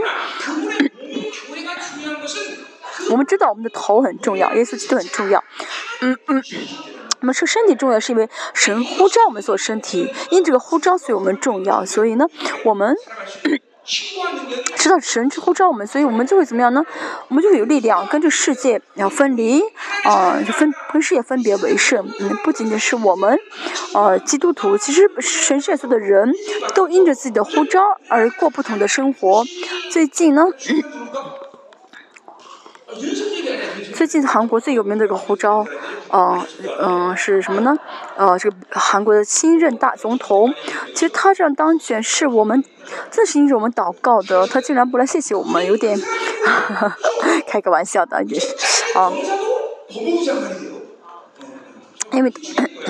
[3.09, 5.43] 我们知道我们的头很重要，耶稣基督很重要。
[6.01, 6.43] 嗯嗯，
[7.21, 11.83] 我们说身体重要，是因为神呼召我们做身体，因这个呼召，所以我们重要。
[11.83, 12.27] 所以呢，
[12.63, 12.95] 我们。
[14.75, 16.83] 知道神之呼召我们，所以我们就会怎么样呢？
[17.29, 19.61] 我们就会有力量跟这世界要分离，
[20.03, 22.05] 啊，就分跟世界分别为圣。
[22.19, 23.39] 嗯，不仅仅是我们，
[23.93, 26.33] 呃，基督徒，其实神世界的人
[26.75, 29.45] 都因着自己的呼召而过不同的生活。
[29.89, 30.43] 最近呢？
[33.93, 35.65] 最近韩国最有名的一个护照，
[36.09, 36.39] 呃，
[36.79, 37.75] 嗯，是什么呢？
[38.15, 40.53] 呃，这个韩国的新任大总统，
[40.93, 42.63] 其实他这样当选是我们，
[43.11, 45.99] 这是因为我们祷告的，他竟然不来谢谢我们，有点
[47.47, 48.47] 开个玩笑的，也是，
[48.97, 49.11] 啊，
[52.17, 52.33] 因为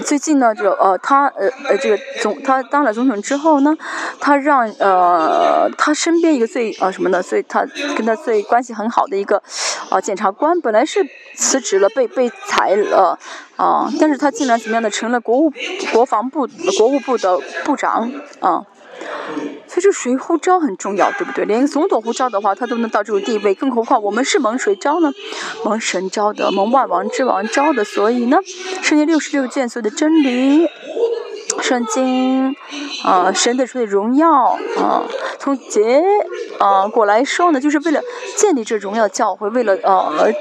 [0.06, 3.76] 最近呢，就呃，他呃呃，这个总他当了总统之后呢，
[4.22, 7.22] 他让呃他身边一个最呃什么呢？
[7.22, 7.66] 所以他
[7.98, 9.44] 跟他最关系很好的一个
[9.90, 13.20] 啊检察官，本来是辞职了，被被裁了
[13.58, 15.52] 啊，但是他竟然怎么样的成了国务
[15.92, 18.10] 国防部国务部的部长
[18.40, 18.63] 啊。
[19.68, 21.46] 所以这谁呼召很重要，对不对？
[21.46, 25.12] 连总统呼召的话，他都能到这种地位，更何况我们是蒙谁招呢？
[25.64, 27.84] 蒙神招的，蒙万王之王招的。
[27.84, 28.38] 所以呢，
[28.82, 30.68] 圣经六十六件所有的真理。
[31.62, 32.56] 圣经，
[33.04, 35.04] 啊，神的出的荣耀，啊，
[35.39, 36.02] 从结，
[36.60, 38.02] 啊果来说呢，就是为了
[38.36, 40.32] 建立这荣耀教会，为了呃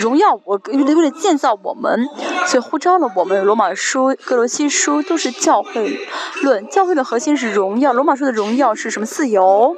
[0.00, 2.08] 荣耀我，为了建造我们，
[2.46, 3.44] 所以呼召了我们。
[3.44, 6.00] 罗马书、哥罗西书都是教会
[6.42, 7.92] 论，教会的核心是荣耀。
[7.92, 9.06] 罗马书的荣耀是什么？
[9.06, 9.76] 自由。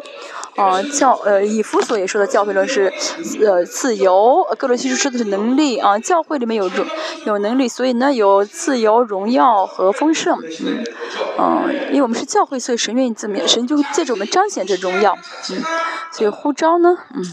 [0.57, 2.93] 啊，教呃以弗所也说的教会论是，
[3.45, 6.85] 呃自由，各罗西书说的是能力啊，教会里面有荣
[7.25, 10.85] 有能力，所以呢有自由、荣耀和丰盛，嗯，
[11.39, 15.17] 嗯，因为我们是教会，所以神愿意怎么，神就借着我们彰显这荣耀，
[15.51, 15.63] 嗯，
[16.13, 17.25] 所以呼召呢，嗯，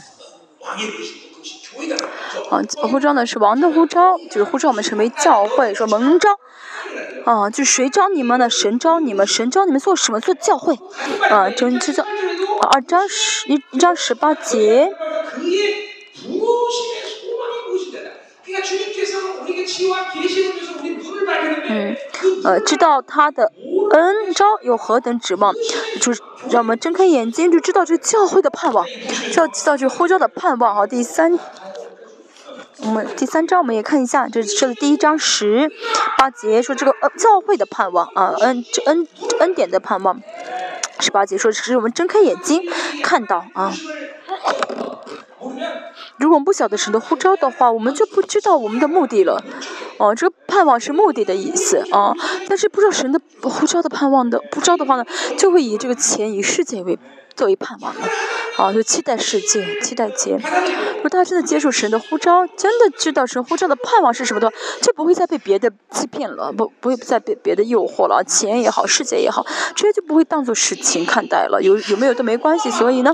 [2.50, 6.30] 啊呼召呢是王的呼召，就是呼召我们成为教会，说蒙召。
[7.26, 8.50] 啊，就谁招你们呢？
[8.50, 10.20] 神招你们，神招你们做什么？
[10.22, 10.80] 做教会。
[11.30, 12.06] 啊，就知道。
[12.62, 14.92] 二章十一章十八节。
[21.70, 21.96] 嗯，
[22.44, 23.52] 呃，知道他的
[23.92, 25.54] 恩招有何等指望，
[26.02, 28.86] 就是让我们睁开眼睛，就知道这教会的盼望，
[29.36, 30.78] 要知道这呼召的盼望。
[30.78, 31.40] 啊，第三。
[32.80, 35.72] 我们第三章我们也看一下，这是第一章十
[36.16, 39.08] 八节说这个呃教会的盼望啊，恩恩
[39.40, 40.22] 恩典的盼望。
[41.00, 42.62] 十八节说只是我们睁开眼睛
[43.04, 43.74] 看到啊。
[46.18, 49.44] 如果我们不晓得神的呼召的话，我们就不知道我们的目的了。
[49.98, 52.14] 哦，这个盼望是目的的意思啊，
[52.48, 55.06] 但是不知道神的呼召的盼望的不知道的话呢，
[55.38, 56.98] 就会以这个钱以世界为。
[57.36, 58.02] 作为盼望了，
[58.58, 60.32] 啊，就期待世界，期待结。
[60.34, 71.62] 如果大家真的接受神的呼召，真的知道神呼召的盼望是什么的话，就不会再被别的欺骗了，不，不会再被别的诱惑了，钱也好，世界也好，这些就不会当做事情看待了。
[71.62, 72.72] 有有没有都没关系。
[72.72, 73.14] 所以呢，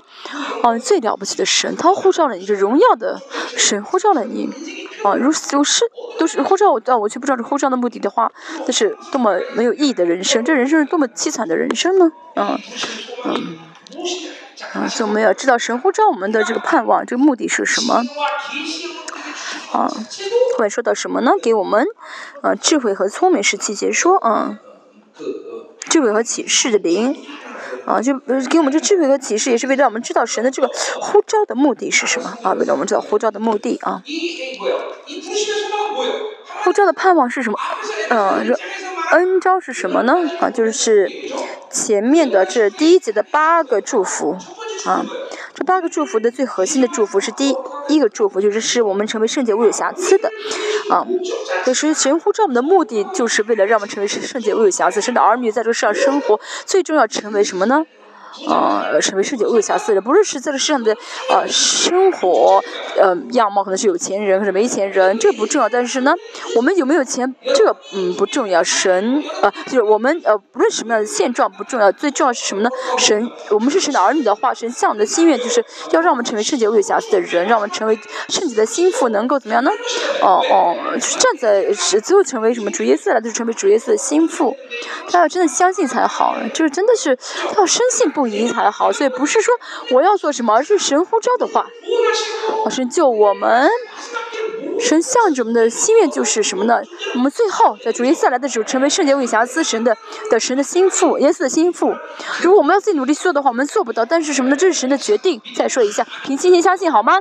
[0.62, 3.22] 啊，最了不起的神，他呼召了你，这荣耀的
[3.58, 4.50] 神呼召了你，
[5.04, 5.82] 啊，如如是
[6.18, 8.32] 都是呼召我，但我却不知道这呼召的目的的话，
[8.66, 12.12] 那是多么没有意义的人生，这人生是多么凄惨的人生呢？
[12.36, 12.58] 嗯，
[13.26, 13.58] 嗯。
[14.74, 18.04] 啊，所以我们要知道神呼召我们的这个盼望，这个目的是什么？
[19.72, 21.32] 啊，后面说到什么呢？
[21.42, 21.86] 给我们，
[22.42, 24.60] 啊，智慧和聪明是七节说，啊，
[25.90, 27.18] 智慧和启示的灵，
[27.86, 30.70] 啊，就给我们这智慧和启示，也是为了让我们知道神的这个
[31.02, 32.38] 呼召的目的是什么？
[32.44, 34.04] 啊，为了我们知道呼召的目的啊。
[36.64, 37.60] 呼召的盼望是什么？
[38.10, 38.54] 嗯，这
[39.12, 40.16] 恩招是什么呢？
[40.40, 41.10] 啊，就是
[41.70, 44.38] 前面的这第一节的八个祝福。
[44.86, 45.06] 啊，
[45.54, 47.56] 这八个祝福的最核心的祝福是第
[47.88, 50.30] 一个祝福，就是使我们成为圣洁无有瑕疵的。
[50.90, 51.08] 啊，
[51.66, 57.86] 就是神呼召我们的目的，就是为了让我们成为圣洁无有瑕疵，神的儿女在这个世上生活，最重要成为什么呢？
[58.48, 60.96] 呃，成为世界有瑕疵的人，不是是在这世上的
[61.30, 62.64] 呃生活
[62.98, 65.70] 呃样貌可能是有钱人或者没钱人，这不重要。
[65.70, 66.14] 但是呢，
[66.56, 68.64] 我们有没有钱，这个嗯不重要。
[68.64, 72.70] 神呃就是我们呃不论什么样的现状不重要，最重要是什么呢？
[72.98, 79.72] 神我们是神的儿女的化身向我们的心愿就是要让我们成为圣洁无有瑕疵的人，让我们成为圣洁的心腹，能够怎么样呢？
[80.22, 84.56] 哦哦，就是站在是最后成为什么主耶稣来就是成为主耶稣的心腹。
[85.10, 87.18] 他要真的相信才好，就是真的是
[87.58, 88.23] 要深信不。
[88.24, 89.54] 不疑才好，所以不是说
[89.92, 91.68] 我要做什么，而是神呼召的话，
[92.70, 93.70] 神救我们，
[94.80, 96.82] 神向着我们的心愿就是什么呢？
[97.16, 99.98] 我们最后在主耶稣来的时候，成为圣洁无瑕疵神的
[100.32, 101.94] 的神的心腹，耶稣的心腹。
[102.42, 104.06] 如果我们要自己努力做的话，我们做不到。
[104.06, 104.56] 但是什么呢？
[104.56, 105.42] 这是神的决定。
[105.58, 107.20] 再说一下，凭信心相信好吗？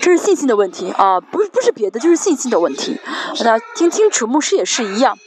[0.00, 2.98] 这是信心的问题啊，不不是别的，就是信心的问题。
[3.44, 5.18] 那听清楚，牧师也是一样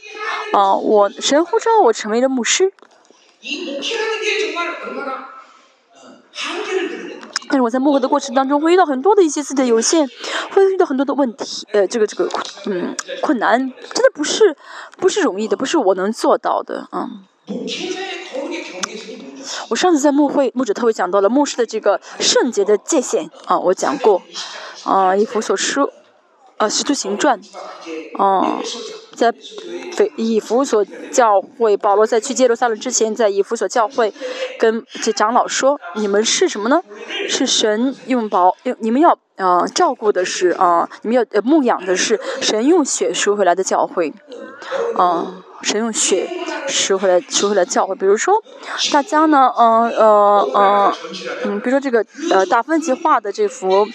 [0.52, 0.74] 啊。
[0.74, 2.72] 我神呼召我成为了牧师。
[7.48, 10.06] 但是我在幕后的过程当中会遇到很多的一些自己的有限，
[10.50, 12.28] 会遇到很多的问题，呃，这个这个
[12.66, 14.56] 嗯困难，真的不是
[14.98, 17.24] 不是容易的，不是我能做到的嗯。
[19.70, 24.20] 我上次在牧会牧者特别讲到了牧师的这个圣洁的界限啊，我讲过
[24.82, 25.88] 啊，以弗所书
[26.56, 27.40] 啊，使徒行传
[28.18, 28.58] 啊。
[29.16, 29.32] 在
[30.16, 34.12] 以弗所教会，保罗在去耶路撒冷之前，在以弗所教会
[34.58, 36.82] 跟这长老说：“你们是什么呢？
[37.28, 44.12] 是神用保你们要啊照顾的是啊，你们要呃牧养的是神用血赎回来的教会，
[44.96, 46.28] 啊。”神用血
[46.68, 47.94] 赎回来，赎回来教会。
[47.94, 48.42] 比如说，
[48.92, 50.94] 大家呢，嗯呃呃，
[51.44, 53.86] 嗯，比如说这个呃达芬奇画的这幅《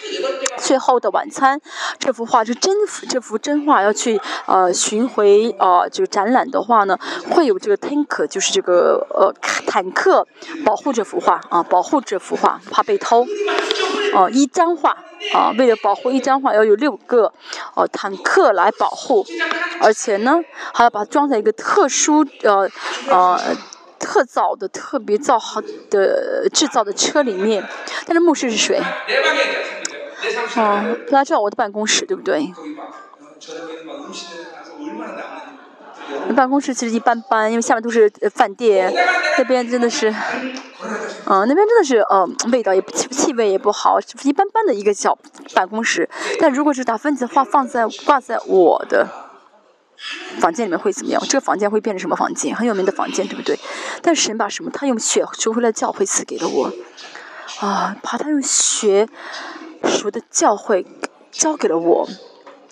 [0.57, 1.59] 最后的晚餐》，
[1.99, 2.76] 这幅画是真，
[3.09, 6.97] 这幅真画要去呃巡回呃这个展览的话呢，
[7.30, 9.34] 会有这个 tank，就是这个呃
[9.68, 10.28] 坦克
[10.66, 13.26] 保护这幅画啊，保护这幅画，怕被偷。
[14.14, 14.97] 哦，一张画
[15.34, 17.32] 啊，为了保护一张画，要有六个
[17.76, 19.26] 哦坦克来保护，
[19.80, 20.38] 而且呢，
[20.74, 22.70] 还要把它装在一个特殊呃
[23.10, 23.39] 呃
[23.99, 27.64] 特造的、特别造好的制造的车里面。
[28.06, 28.82] 但是牧师是谁？
[30.56, 32.54] 哦，大家知道我的办公室对不对？
[36.36, 38.93] 办公室其实一般般，因为下面都是饭店，
[39.38, 40.10] 那边真的是，
[41.26, 45.18] 嗯，那边真的是，嗯，味道也不气气味也不好，就是一般般的一个小
[45.54, 46.10] 办公室。
[46.39, 49.08] 但如果是打分子的话，放在挂在我的
[50.39, 51.22] 房间里面会怎么样？
[51.28, 52.56] 这个房间会变成什么房间？
[52.56, 53.58] 很有名的房间，对不对？
[54.02, 54.72] 但神把什么？
[54.72, 56.72] 他用血赎回来教会赐给了我，
[57.60, 59.08] 啊，把他用血
[59.84, 60.86] 赎的教会
[61.32, 62.10] 交给了我。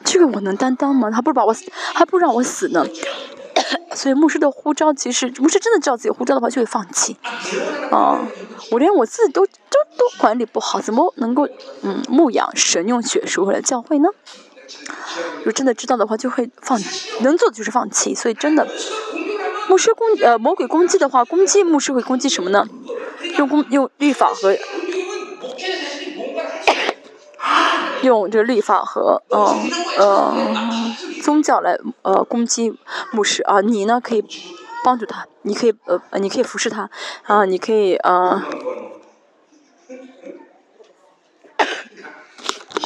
[0.03, 1.11] 这个我能担当吗？
[1.11, 1.55] 他不如把我，
[1.93, 2.85] 还不让我死呢。
[3.93, 7.17] 所以牧师的呼召，其实牧师真的知道自己呼召的话，就会放弃。
[7.91, 8.19] 啊，
[8.71, 9.51] 我连我自己都都
[9.97, 11.47] 都管理不好，怎么能够
[11.81, 14.07] 嗯牧养神用血赎回来教会呢？
[15.37, 16.79] 如果真的知道的话，就会放，
[17.21, 18.13] 能做的就是放弃。
[18.15, 18.67] 所以真的，
[19.67, 22.67] 牧师攻呃魔鬼攻击的话，攻击牧师会攻击什么呢？
[23.37, 24.55] 用攻用律法和。
[28.01, 30.33] 用这个律法和嗯呃
[31.21, 32.73] 宗教来呃攻击
[33.11, 34.23] 牧师啊，你呢可以
[34.85, 36.89] 帮助他，你可以呃你可以服侍他
[37.23, 38.41] 啊，你可以呃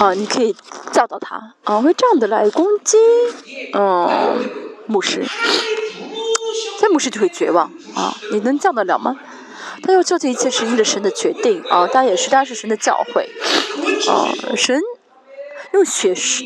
[0.03, 0.53] 啊你可以
[0.91, 2.97] 教导他啊，会这样的来攻击
[3.73, 4.49] 嗯
[4.85, 5.23] 牧师，
[6.79, 9.15] 在牧师就会绝望啊，你能教得了吗？
[9.81, 13.25] 他要做这一切是因着神的决定啊，当然也是，当然是神的教诲
[14.11, 14.27] 啊，
[14.57, 14.81] 神。
[15.71, 16.43] 用血赎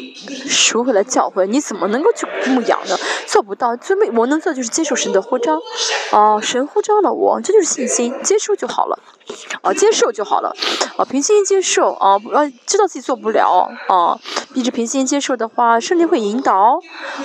[0.48, 2.98] 赎回来教会，你怎么能够去牧养呢？
[3.26, 5.60] 做不到，最没我能做就是接受神的呼召，
[6.12, 8.98] 啊，神呼召了我，这就是信心，接受就好了，
[9.62, 10.56] 啊，接受就好了，
[10.98, 14.18] 啊，平心接受，啊，要知道自己做不了，啊，
[14.54, 16.80] 一直平心接受的话，圣灵会引导，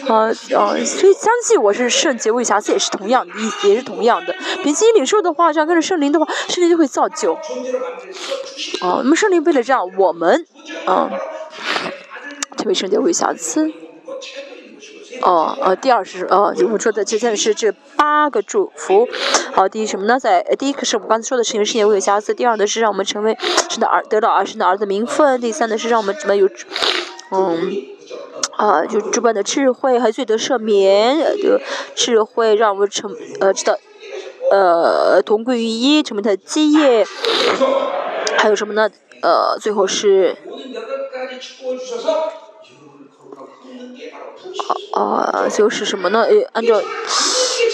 [0.09, 0.27] 啊，
[0.57, 3.33] 啊，所以相信我是圣洁为瑕疵也是同样的，
[3.65, 7.35] 也也是同样的，平心领受的话，这样跟着圣灵的话，圣灵就会造就，
[8.81, 10.45] 啊，那么圣灵为了让我们，
[10.87, 11.09] 啊。
[12.63, 13.73] 特别圣洁为瑕疵。
[15.23, 19.09] 哦，呃，第二是呃，我们说的，接下来是这八个祝福。
[19.53, 20.17] 好，第一什么呢？
[20.17, 22.33] 在第一个是我们刚才说的圣洁为瑕疵。
[22.33, 23.37] 第二呢是让我们成为
[23.69, 25.41] 神的儿，得到儿神的儿子名分。
[25.41, 26.49] 第三呢是让我们怎么有，
[27.33, 27.73] 嗯，
[28.57, 31.61] 啊，就主办的智慧，还有罪得赦免的
[31.97, 33.77] 智慧，让我们成呃知道，
[34.53, 37.05] 呃，同归于一，成为他的基业。
[38.39, 38.89] 还有什么呢？
[39.21, 40.37] 呃，最后是。
[44.93, 46.23] 啊，就是什么呢？
[46.23, 46.81] 呃，按照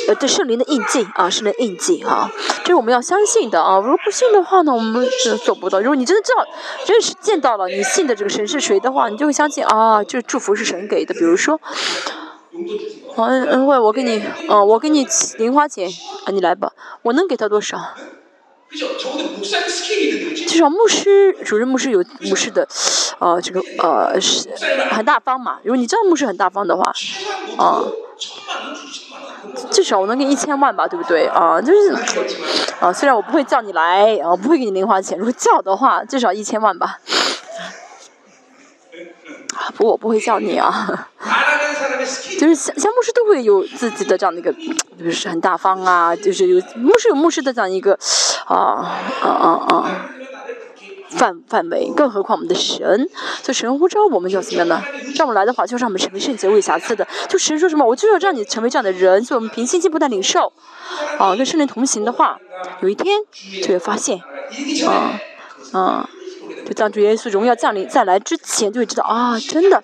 [0.09, 2.31] 呃对圣灵的印记啊，圣灵印记哈，
[2.65, 3.79] 这是我们要相信的啊。
[3.79, 5.81] 如果不信的话呢，我们是做不到。
[5.81, 6.47] 如果你真的知道、
[6.87, 11.13] 认识、见到了你信的这个神是谁的话，你就会相信啊，这祝福是神给的。
[11.15, 11.61] 比如说，
[13.17, 15.07] 恩恩惠，我给你，嗯，我给你
[15.39, 15.89] 零花钱
[16.25, 16.73] 啊，你来吧，
[17.03, 17.79] 我能给他多少？
[20.47, 22.69] 至少牧师、主任牧师有牧师的，
[23.19, 24.47] 呃，这个呃是
[24.91, 25.59] 很大方嘛。
[25.63, 26.93] 如果你知道牧师很大方的话，
[27.57, 27.83] 啊，
[29.71, 31.27] 至少我能给一千万吧，对不对？
[31.29, 31.93] 啊，就是，
[32.81, 37.01] 啊，虽然我不会叫你来，啊，不会给你零花钱，如果叫的话，至少一千万吧。
[39.77, 41.09] 不过我不会叫你啊，
[42.39, 44.53] 就是像像牧师都会有自己的这样的一个，
[44.99, 47.99] 就是很大方啊，就是有牧师有牧师的这样一个，
[48.47, 48.57] 啊
[49.23, 50.11] 啊啊啊
[51.11, 53.09] 范范围，更何况我们的神，
[53.43, 54.83] 就神呼召我们叫什么呢？
[55.17, 57.07] 让我们来的话，就让我们成为圣洁无瑕疵的。
[57.29, 60.53] 就神说什么，我就要让你成为这样的人，所以我们凭信心不断领受，
[61.19, 62.39] 啊，跟圣灵同行的话，
[62.83, 63.21] 有一天
[63.63, 64.21] 就会发现，
[64.87, 65.19] 啊
[65.73, 66.09] 啊。
[66.69, 69.83] 就当主耶稣荣耀降临再来之前，就会知道啊，真的，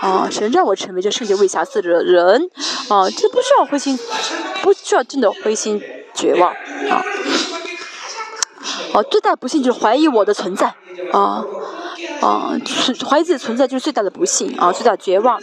[0.00, 2.48] 啊，神让我成为这圣洁未瑕疵的人，
[2.88, 3.98] 啊，这不需要灰心，
[4.62, 5.82] 不需要真的灰心
[6.14, 6.52] 绝望，
[6.88, 7.02] 啊，
[8.92, 10.72] 啊，最大不幸就是怀疑我的存在，
[11.12, 11.44] 啊，
[12.20, 12.52] 啊，
[13.08, 15.38] 怀疑自己存在就是最大的不幸，啊，最大的绝望，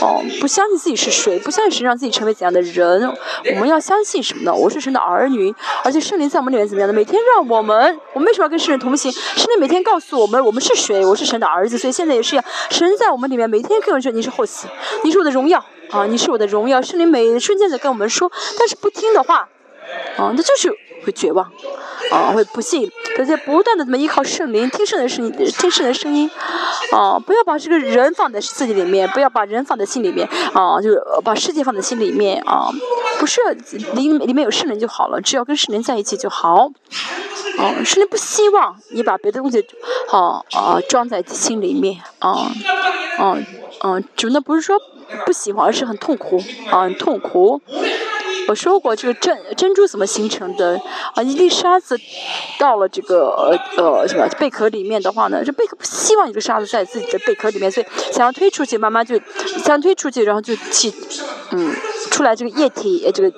[0.00, 3.06] 哦，不相信自己是谁，不相信神让自己成为怎样的人。
[3.54, 4.54] 我们要相信什么呢？
[4.54, 5.54] 我是神的儿女，
[5.84, 6.92] 而且圣灵在我们里面怎么样的？
[6.92, 9.12] 每天让我们，我们为什么要跟圣人同行？
[9.12, 11.04] 圣灵每天告诉我们，我们是谁？
[11.04, 12.44] 我是神的儿子，所以现在也是一样。
[12.70, 14.64] 神在我们里面每天跟我们说，你是后嗣，
[15.04, 16.80] 你是我的荣耀啊，你是我的荣耀。
[16.80, 19.48] 圣灵每瞬间在跟我们说，但是不听的话，
[20.16, 20.72] 啊，那就是
[21.04, 21.50] 会绝望。
[22.10, 26.28] 啊，会不信，而且不断的怎么依靠圣灵，听圣的声音，听圣的声音，
[26.90, 32.68] 啊，不要把这个人放在自己里面，不要把人放在心里面，啊，就是把世界放在心里面，啊，
[33.18, 33.40] 不是
[33.94, 36.70] 里里面有圣灵就好了，只要跟圣灵在一起就好，
[37.56, 39.64] 啊，圣灵不希望你把别的东西，
[40.08, 42.52] 好啊装在心里面，啊，
[43.16, 43.38] 啊，
[43.80, 44.76] 啊，主那不是说
[45.24, 47.62] 不喜欢，而是很痛苦，啊，痛苦。
[48.48, 50.80] 我说过，这个珍珍珠怎么形成的？
[51.14, 51.98] 啊，一粒沙子
[52.58, 59.18] 到了这个呃什么贝壳里面的话呢，这贝壳不希望一个沙子在自己的贝壳里面，所以想要推出去，慢慢就
[59.64, 60.92] 想推出去，然后就起
[61.52, 61.74] 嗯
[62.10, 63.32] 出来这个液体，这个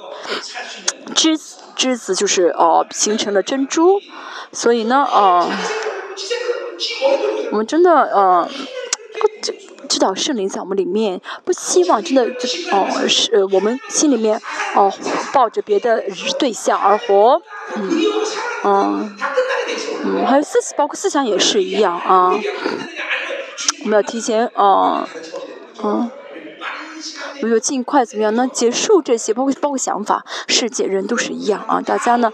[1.14, 1.38] 汁
[1.76, 4.00] 汁子就是哦形成了珍珠，
[4.52, 5.46] 所以呢啊，
[7.52, 8.48] 我们真的呃。
[9.88, 14.40] 知道圣灵在我们里面，不希望真的就是哦是我们心里面
[14.74, 14.92] 哦
[15.32, 16.02] 抱着别的
[16.38, 17.40] 对象而活，
[17.76, 17.90] 嗯
[18.64, 19.16] 嗯
[20.04, 22.32] 嗯，还有思包括思想也是一样啊，
[23.84, 25.08] 我们要提前啊
[25.82, 26.10] 嗯。
[27.42, 28.48] 我就尽快怎么样呢？
[28.52, 31.80] 结束这些，包括包括想法，世界人都是一样啊。
[31.80, 32.32] 大家呢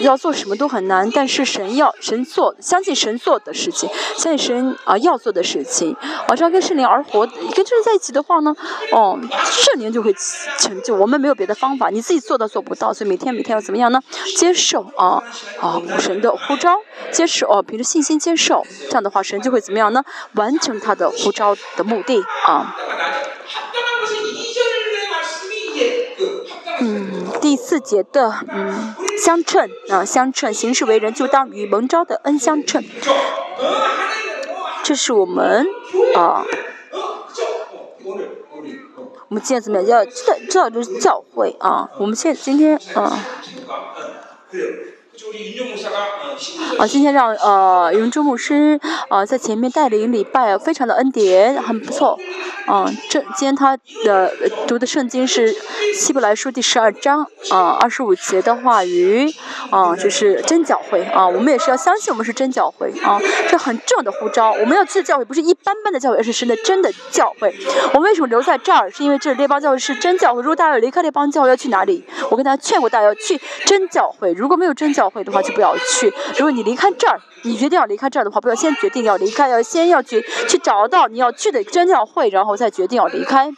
[0.00, 5.96] 要做什么都很难，但是神要神做，相信神做的事情，相信神啊要做的事情。
[6.26, 8.54] 啊，只要跟圣灵而活，跟圣灵在一起的话呢，
[8.92, 9.18] 哦，
[9.50, 10.14] 圣灵就会
[10.58, 10.94] 成就。
[10.94, 14.00] 我们没有别的方法，你自己做到做不到，所以每天每天要怎么样呢？
[14.36, 15.22] 接受啊
[15.60, 16.78] 啊神的呼召，
[17.12, 20.02] 接受哦，凭着信心接受，这样的话神就会怎么样呢？
[20.34, 22.74] 完成他的呼召的目的啊。
[26.78, 32.84] 嗯，第四节的嗯相称啊相称，行事为人就当与蒙召的恩相称。
[34.82, 35.66] 这是我们
[36.14, 36.44] 啊，
[39.28, 40.00] 我们今天怎么样？
[40.00, 43.18] 要知道知道就是教会啊，我们现今天啊。
[46.78, 52.18] 啊，今天让呃云中牧师啊在前面带领礼拜，非常的恩典，很不错。
[52.68, 54.30] 嗯，这今天他的
[54.66, 55.54] 读的圣经是
[55.94, 59.32] 希伯来书第十二章啊二十五节的话语
[59.70, 64.52] 啊，就是真教会啊，我们也是要相信我们是真教会啊，这很重要的呼召。
[64.52, 67.54] 我们要去的教会不是一般般的教会，而是神的真的教会。
[67.94, 68.90] 我们为什么留在这儿？
[68.90, 70.42] 是因为这列邦教会是真教会。
[70.42, 72.04] 如果大家要离开列邦教会，要去哪里？
[72.30, 74.32] 我跟大家劝过大家要去真教会。
[74.32, 76.12] 如果没有真教会的话，就不要去。
[76.36, 83.50] 如果你离开这儿，你决定要离开这儿的话，不要先决定要离开，要先要去去找到你要去的真教会，然后再决定要离开。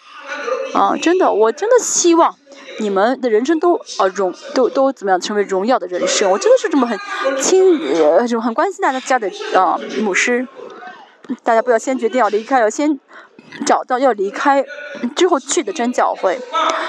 [0.75, 2.35] 啊，真的，我真的希望
[2.79, 6.31] 你们的人生都啊荣都都怎么样成为荣耀的人生。
[6.31, 6.99] 我真的是这么很
[7.41, 10.47] 亲呃这种很关心大家的啊牧师。
[11.43, 12.99] 大家不要先决定要离开，要先。
[13.64, 14.62] 找到要离开
[15.16, 16.39] 之后去的真教会，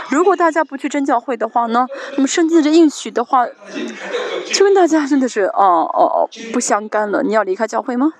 [0.09, 1.87] 如果大家不去真教会的话呢，
[2.17, 3.47] 那么圣经的应许的话，
[4.45, 7.23] 就跟大家真的是哦哦哦不相干了。
[7.23, 8.11] 你要离开教会吗？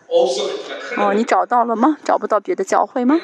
[0.97, 1.97] 哦，你找到了吗？
[2.05, 3.20] 找不到别的教会吗？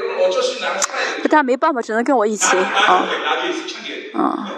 [1.23, 3.07] 大家没办法，只能跟我一起啊
[4.13, 4.51] 啊。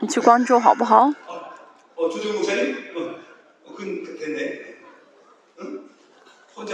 [0.00, 1.12] 你去光州好不好？
[6.56, 6.64] 好，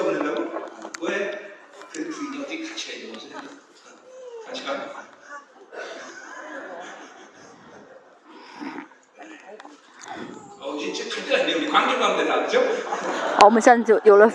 [13.47, 14.31] 我们现在就有了，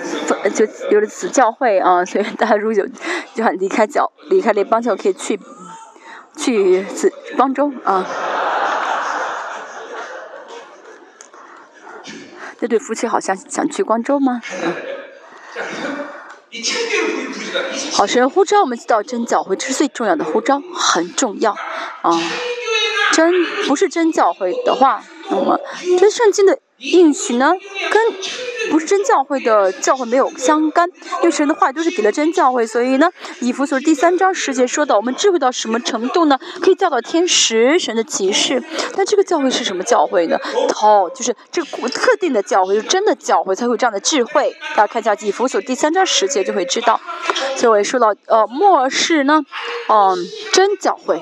[0.53, 2.85] 就有了子教会啊，所以大家如果有
[3.33, 5.39] 就想离开教，离开这帮教，可以去
[6.35, 8.05] 去子光州啊。
[12.59, 14.41] 这对夫妻好像想去光州吗？
[17.91, 21.55] 好，神呼召我们知道真教会，这是最重要的呼召，很重要。
[22.01, 22.11] 啊！
[23.13, 25.59] 真不是真教会的话，那么
[25.99, 27.53] 这圣经的应许呢，
[28.69, 30.89] 不是真教会的教会没有相干，
[31.21, 33.09] 因为神的话都是给了真教会，所以呢，
[33.39, 36.37] 以弗所第三章十节说的，我们智慧到什么程度呢？
[36.61, 38.61] 可以教导天使神的启示。
[38.95, 40.37] 但这个教会是什么教会呢？
[40.81, 44.55] 哦，就是这个特定的教会，是真的教会才会有这样的智慧。
[44.75, 46.99] 大家看一下以弗所第三章十节就会知道。
[47.55, 49.43] 所以我也说到，呃，末世呢，
[49.89, 50.15] 嗯，
[50.53, 51.21] 真教会，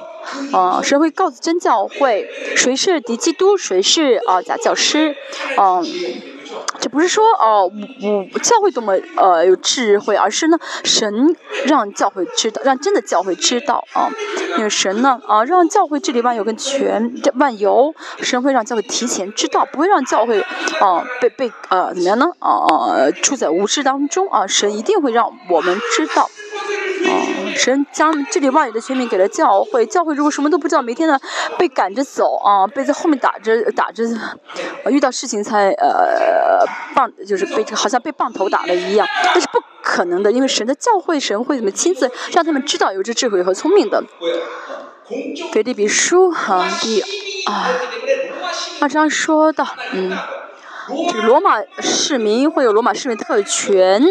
[0.53, 5.15] 嗯，神会告诉真教会谁是敌基督，谁是啊假教师，
[5.57, 6.34] 嗯。
[6.79, 7.69] 这不是说哦，
[8.01, 11.35] 我我教会多么呃有智慧，而是呢，神
[11.65, 14.09] 让教会知道，让真的教会知道啊，
[14.57, 20.41] 因为神呢啊，让教会治理万有跟全万有，神会让教会提前知道，不会让教会
[20.79, 26.23] 啊被被呃怎么样呢啊啊处在无知当中啊，神一定会让我们知道。
[26.23, 27.09] 啊，
[27.55, 31.17] 神将这里万语的全名给了教会，教会如果什么都不知道，每天呢
[31.57, 34.03] 被赶着走啊，被在后面打着打着，
[34.89, 44.03] 遇到事情才呃棒，就是被好像被棒头打了一样，那是不可能的，因为神的教会，神会怎么亲自让他们知道有这智慧和聪明的。
[45.51, 47.01] 腓立比书哈第
[47.45, 47.67] 啊
[48.81, 50.11] 二章说到，嗯，
[51.09, 54.03] 这个罗马市民会有罗马市民特权。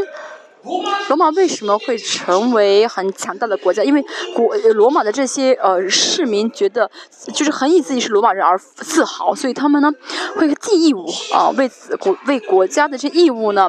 [1.09, 3.83] 罗马为什么会成为很强大的国家？
[3.83, 4.03] 因为
[4.35, 6.91] 国罗马的这些呃市民觉得
[7.35, 9.91] 就是很以自己是罗马人而自豪，所以他们呢
[10.37, 13.69] 会尽义务啊，为此国为国家的这义务呢。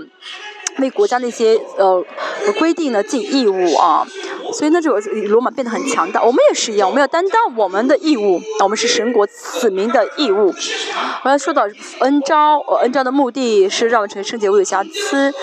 [0.80, 2.03] 为国家那些呃
[2.59, 4.05] 规定呢尽义务啊，
[4.53, 6.21] 所以呢，这个罗马变得很强大。
[6.21, 10.53] 我们也是一样，我们要担当我们的义务，我们是神国子民的义务。
[11.23, 11.63] 我要说到
[11.99, 15.34] 恩招，恩招的目的是让成圣洁无有瑕疵，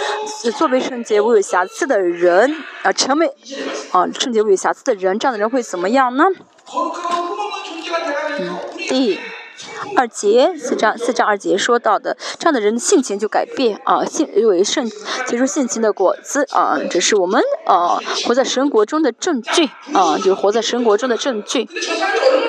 [0.56, 3.26] 作为圣洁无有瑕疵的人啊，成为
[3.90, 6.24] 啊圣洁无有瑕疵的人，这样的人会怎么样呢？
[8.38, 8.58] 嗯，
[8.88, 9.18] 第。
[9.96, 14.88] 二节四章四章二节说到的，这样的人性情就改变啊，性为圣
[15.26, 21.68] 结出性情的果子啊，这是我们啊活在神国中的证据啊，就是活在神国中的证据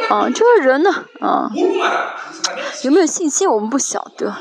[0.09, 0.29] 啊。
[0.29, 1.49] 这个人呢啊，
[2.83, 4.33] 有没有信心我们不晓得，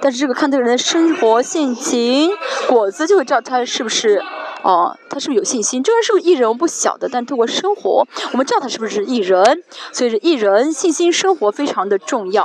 [0.00, 2.30] 但是这个看这个人的生活性情
[2.68, 4.22] 果子就会知道他是不是。
[4.62, 5.80] 哦，他是不是有信心？
[5.80, 6.48] 这个人是不是艺人？
[6.48, 9.62] 我不晓得，但通过生活，我们知道他是不是艺人。
[9.92, 12.35] 所以，是艺人信心生活非常的重要。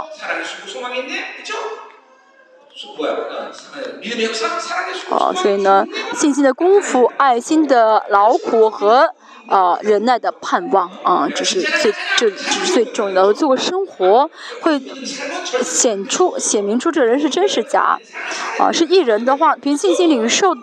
[5.09, 5.85] 哦，所以呢，
[6.15, 9.13] 信心的功夫，爱心的劳苦和。
[9.47, 13.33] 啊，忍耐的盼望啊，这是最这这是最重要的。
[13.33, 14.29] 做个生活
[14.61, 14.79] 会
[15.61, 17.99] 显出显明出这人是真是假，
[18.59, 20.53] 啊，是艺人的话，凭信心领受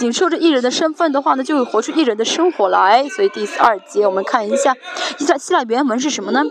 [0.00, 3.06] 领受这艺人的身份的话呢，就会活出艺人的生活来。
[3.08, 4.74] 所以第二节我们看一下，
[5.18, 6.42] 希腊希腊原文是什么呢？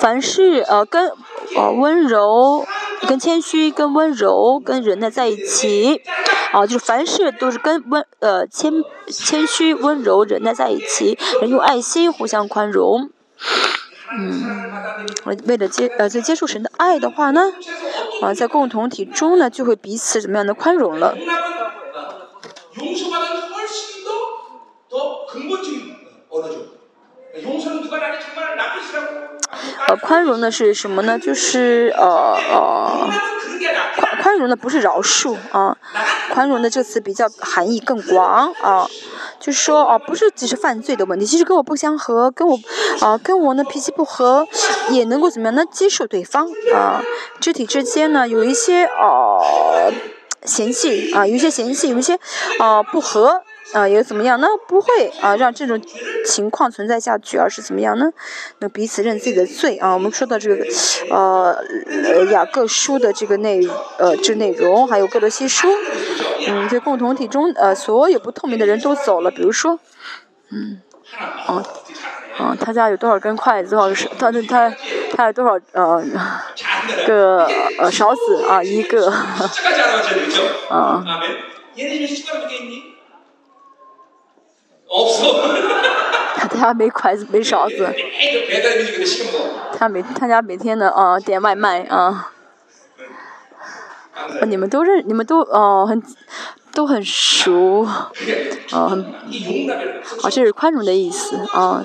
[0.00, 1.10] 凡是呃跟
[1.56, 2.66] 呃温柔、
[3.08, 6.02] 跟谦虚、跟温柔、跟忍耐在一起。
[6.52, 8.72] 啊，就是凡事都是跟温呃谦
[9.08, 13.10] 谦虚、温柔、忍耐在一起，用爱心互相宽容。
[14.16, 15.04] 嗯，
[15.44, 17.52] 为了接呃在接触神的爱的话呢，
[18.22, 21.16] 啊，在共同体中呢，就会彼此怎么样的宽容了。
[29.88, 31.18] 呃，宽容的是什么呢？
[31.18, 33.10] 就是呃呃。
[33.96, 35.76] 宽宽容的不是饶恕啊，
[36.32, 38.86] 宽容的这个词比较含义更广啊，
[39.40, 42.58] 就是说啊，不是只是犯罪的问题，其实跟我不相合，跟我
[43.00, 44.46] 啊跟我呢脾气不合，
[44.90, 45.64] 也能够怎么样呢？
[45.70, 47.02] 接受对方啊，
[47.40, 49.40] 肢体之间呢有一些啊
[50.44, 52.18] 嫌隙啊，有一些嫌隙，有一些
[52.58, 53.42] 啊不和。
[53.72, 54.40] 啊，有怎么样？
[54.40, 54.88] 那不会
[55.20, 55.80] 啊，让这种
[56.24, 58.10] 情况存在下去，而是怎么样呢？
[58.60, 59.92] 那彼此认自己的罪啊。
[59.92, 60.64] 我们说到这个，
[61.10, 61.56] 呃，
[62.30, 63.60] 雅各书的这个内
[63.98, 65.68] 呃这内容，还有各罗西书，
[66.48, 69.30] 嗯，这共同体中，呃，所有不透明的人都走了。
[69.30, 69.78] 比如说，
[70.50, 70.80] 嗯，
[71.48, 71.62] 哦，
[72.38, 73.70] 哦，他家有多少根筷子？
[73.70, 74.72] 多少是他他
[75.14, 76.02] 他有多少呃
[77.06, 77.48] 个
[77.80, 78.62] 呃勺子啊？
[78.62, 79.10] 一个，
[80.70, 81.04] 啊。
[86.36, 87.92] 他家没筷子，没勺子。
[89.76, 92.32] 他每他家每天的啊点外卖啊。
[94.46, 96.02] 你们都认，你们都哦很
[96.72, 98.10] 都很熟，啊
[98.88, 99.04] 很，
[100.22, 101.84] 啊这是宽容的意思啊，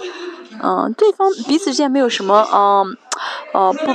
[0.64, 2.84] 嗯对方彼此之间没有什么啊，
[3.54, 3.94] 呃不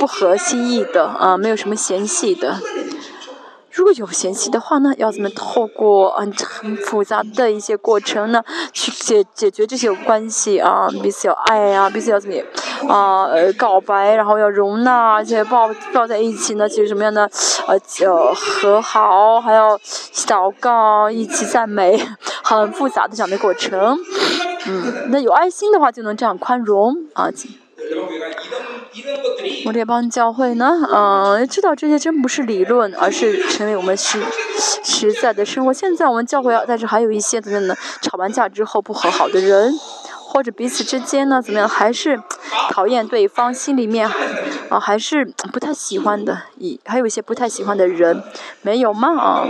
[0.00, 2.60] 不合心意的啊没有什么嫌隙的。
[3.78, 10.88] 如果有嫌弃的话呢，要怎么透过很很复杂的一些过程呢，去解解决这些关系啊？
[11.00, 12.36] 彼此要爱啊，彼此要怎么
[12.92, 13.26] 啊？
[13.26, 17.30] 呃，告白，然后要容纳，而且抱抱在一起呢，其实什么样的
[17.68, 19.78] 呃就和好，还要
[20.26, 22.04] 祷告，一起赞美，
[22.42, 23.96] 很复杂的这样的过程。
[24.66, 27.30] 嗯，那有爱心的话，就能这样宽容啊。
[29.64, 34.20] 我这帮教会呢，嗯，知道这些真不是理论，而是成为我们实
[34.84, 35.72] 实在的生活。
[35.72, 37.74] 现在我们教会啊，但是还有一些怎么样呢？
[38.02, 39.72] 吵完架之后不和好的人，
[40.14, 42.20] 或者彼此之间呢，怎么样，还是
[42.70, 44.08] 讨厌对方，心里面
[44.68, 48.22] 啊，还是不太喜欢的，一还有一些不太喜欢的人，
[48.62, 49.18] 没有吗？
[49.18, 49.46] 啊，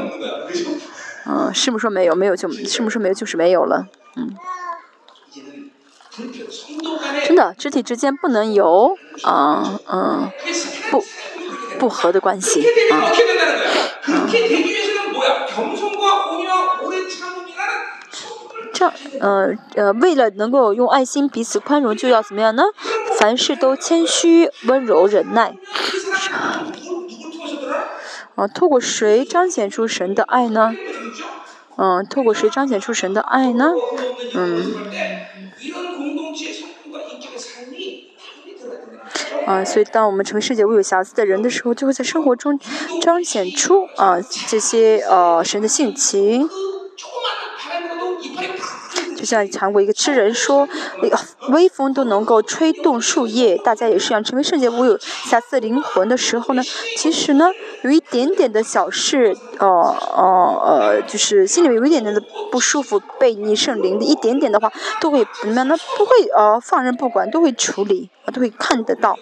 [1.26, 2.14] 嗯，是不是说没有？
[2.14, 3.86] 没有就，是不是说没有就是没有了？
[4.16, 4.34] 嗯。
[7.26, 8.96] 真的，肢体之间不能有，
[9.26, 10.30] 嗯嗯，
[10.90, 11.04] 不
[11.78, 13.12] 不和的关系啊。
[18.72, 22.62] 这样，呃呃，为了能够用爱心彼此宽容，就要怎么样呢？
[23.18, 25.56] 凡事都谦虚、温柔、忍耐。
[28.36, 30.72] 啊，透过谁彰显出神的爱呢？
[31.76, 33.72] 嗯，透过谁彰显出神的爱呢？
[34.34, 34.72] 嗯。
[39.48, 42.60] 啊，所以当我们成为世界无有瑕疵的人的时候，就会在生活中
[43.00, 46.46] 彰显出啊这些呃神的性情。
[49.28, 50.66] 像韩国一个诗人说
[51.52, 56.62] ：“微风都能够吹动树叶。”大家也是想，成为圣洁无有瑕疵灵魂的时候呢，
[56.96, 57.50] 其实呢，
[57.82, 65.76] 有一点点的小事，呃呃呃，就是心里面有一点点的不舒服，被逆圣灵的一点点的话，都会怎么样呢？
[65.98, 69.14] 不会呃放任不管，都会处理，啊，都会看得到，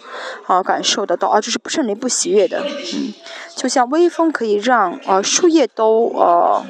[0.47, 3.13] 啊，感受得到，啊，这是不圣灵不喜悦的，嗯，
[3.57, 6.65] 就像微风可以让呃树叶都呃。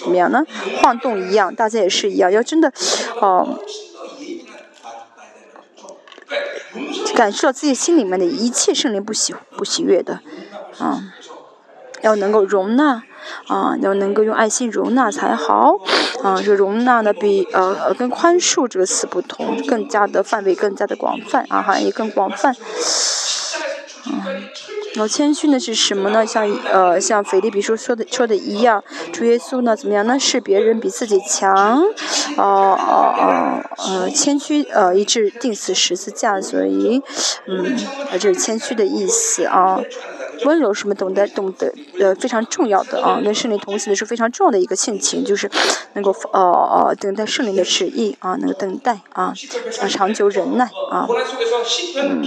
[0.00, 0.44] 怎么样呢？
[0.80, 2.72] 晃动一样，大家也是一样，要真的，
[3.20, 3.58] 哦，
[7.14, 10.20] 感受到自己心里面的一切圣灵不喜不喜悦的，
[10.78, 11.02] 啊，
[12.02, 13.02] 要能够容纳，
[13.48, 15.80] 啊，要能够用爱心容纳才好，
[16.22, 22.54] 啊，这容纳呢比呃跟宽恕这个词不同，更加的范围更加的广泛，啊，含义更广泛，
[24.12, 24.48] 嗯。
[24.94, 26.26] 然后谦虚呢是什么呢？
[26.26, 28.82] 像呃像腓力比书说的说的一样，
[29.12, 30.18] 主耶稣呢怎么样呢？
[30.18, 31.82] 是别人比自己强，
[32.36, 32.42] 哦
[32.78, 37.02] 哦哦呃谦虚呃一致定死十字架，所以
[37.46, 37.76] 嗯
[38.10, 39.78] 呃这是谦虚的意思啊。
[40.44, 45.50] 温柔什么懂得懂得呃非常重要的啊，跟圣灵同行的是非常重要的一个性情，就是
[45.94, 49.34] 能够呃呃等待圣灵的旨意啊，能够等待啊
[49.80, 51.06] 啊长久忍耐啊
[51.96, 52.22] 嗯。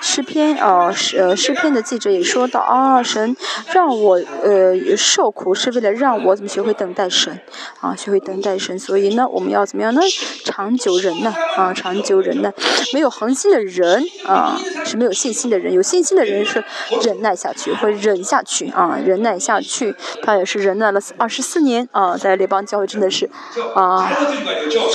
[0.00, 3.36] 诗篇啊，诗呃诗篇的记者也说到啊，神
[3.72, 4.14] 让我
[4.44, 7.40] 呃受苦是为了让我怎么学会等待神
[7.80, 10.00] 啊，学会等待神，所以呢，我们要怎么样呢？
[10.44, 12.52] 长久忍耐啊，长久忍耐。
[12.94, 14.56] 没有恒心的人啊，
[14.86, 16.62] 是没有信心的人；有信心的人是
[17.02, 19.96] 忍耐下去，会忍下去啊，忍耐下去。
[20.22, 23.28] 他也是忍耐了二十四年啊，在列邦教会真的是
[23.74, 24.08] 啊，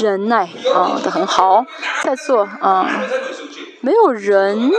[0.01, 1.65] 忍耐啊的很好，
[2.05, 2.89] 在座啊。
[3.83, 4.71] 没有人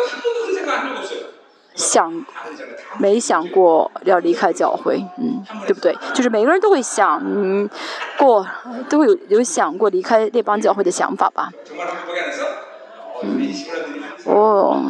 [1.75, 2.25] 想
[2.99, 5.95] 没想过要离开教会，嗯，对不对？
[6.15, 7.69] 就是每个人都会想嗯
[8.17, 8.47] 过，
[8.89, 11.51] 都会有有想过离开列邦教会的想法吧。
[13.23, 13.53] 嗯，
[14.25, 14.83] 哦，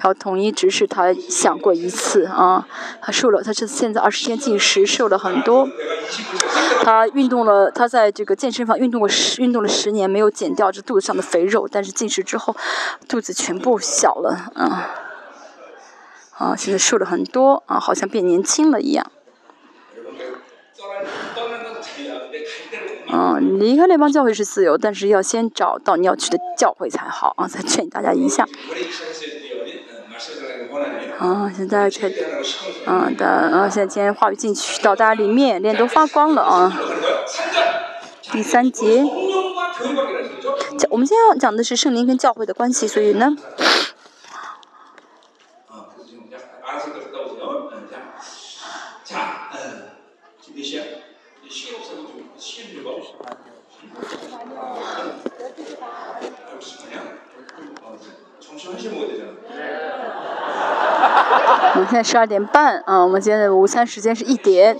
[0.00, 2.66] 朴统一只是他想过一次啊，
[3.02, 5.68] 他瘦了，他是现在二十天进食，瘦了很多。
[6.82, 12.54] 他运动了，他在这个健身房运动过十运动了十年，没有减掉这肚子上的肥肉，但是进食之后，
[13.08, 14.90] 肚子全部小了，啊，
[16.38, 19.10] 啊，现在瘦了很多，啊，好像变年轻了一样。
[23.12, 27.46] 嗯，离开那帮教会是自由，但是要先找到你要去的教会才好啊！
[27.46, 28.44] 再劝大家一下。
[31.18, 32.10] 啊，现在开，
[32.86, 36.72] 嗯的，啊，现在今天话语进去到大家里面，脸都发光了啊。
[38.32, 39.04] 第三节，
[40.78, 43.36] 讲我们今天要讲的是圣灵跟教会的关系，所以呢。
[61.74, 64.78] 我们现在十二点半啊，我们今天的午餐时间是一点。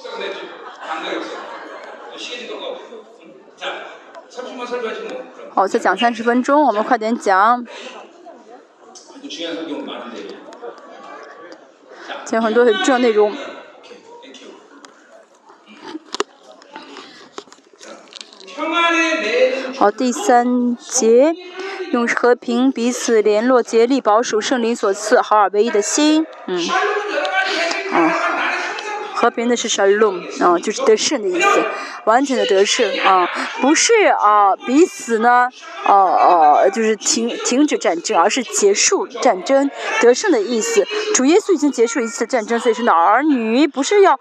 [5.53, 7.67] 好，再讲三十分钟，我们快点讲。
[12.25, 13.33] 讲很多很重要内容。
[19.77, 21.35] 好，第三节。
[21.95, 26.27] 用和平彼此联络，竭力保守圣灵所赐好而唯一的心。
[26.49, 26.59] 嗯，
[27.93, 28.11] 嗯，
[29.25, 31.65] 和平的是 shalom 啊，就是得胜的意思，
[32.05, 33.27] 完全的得胜啊，
[33.63, 35.49] 不是啊彼此呢，
[35.87, 39.71] 呃呃，就是停停止战争，而是结束战争，
[40.03, 40.87] 得胜的意思。
[41.15, 44.13] 主耶稣已经结束一次战争，所以说呢，儿女不是要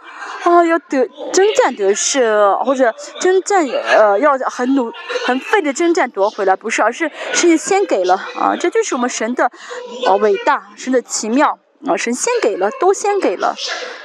[0.44, 4.90] 啊要得征战得胜，或者征战呃要很努
[5.28, 9.52] 很费的征战夺回来，不是，而是是先给了啊，这就是我们神的
[10.08, 11.60] 啊伟大，神的奇妙。
[11.86, 13.56] 啊，神先给了，都先给了，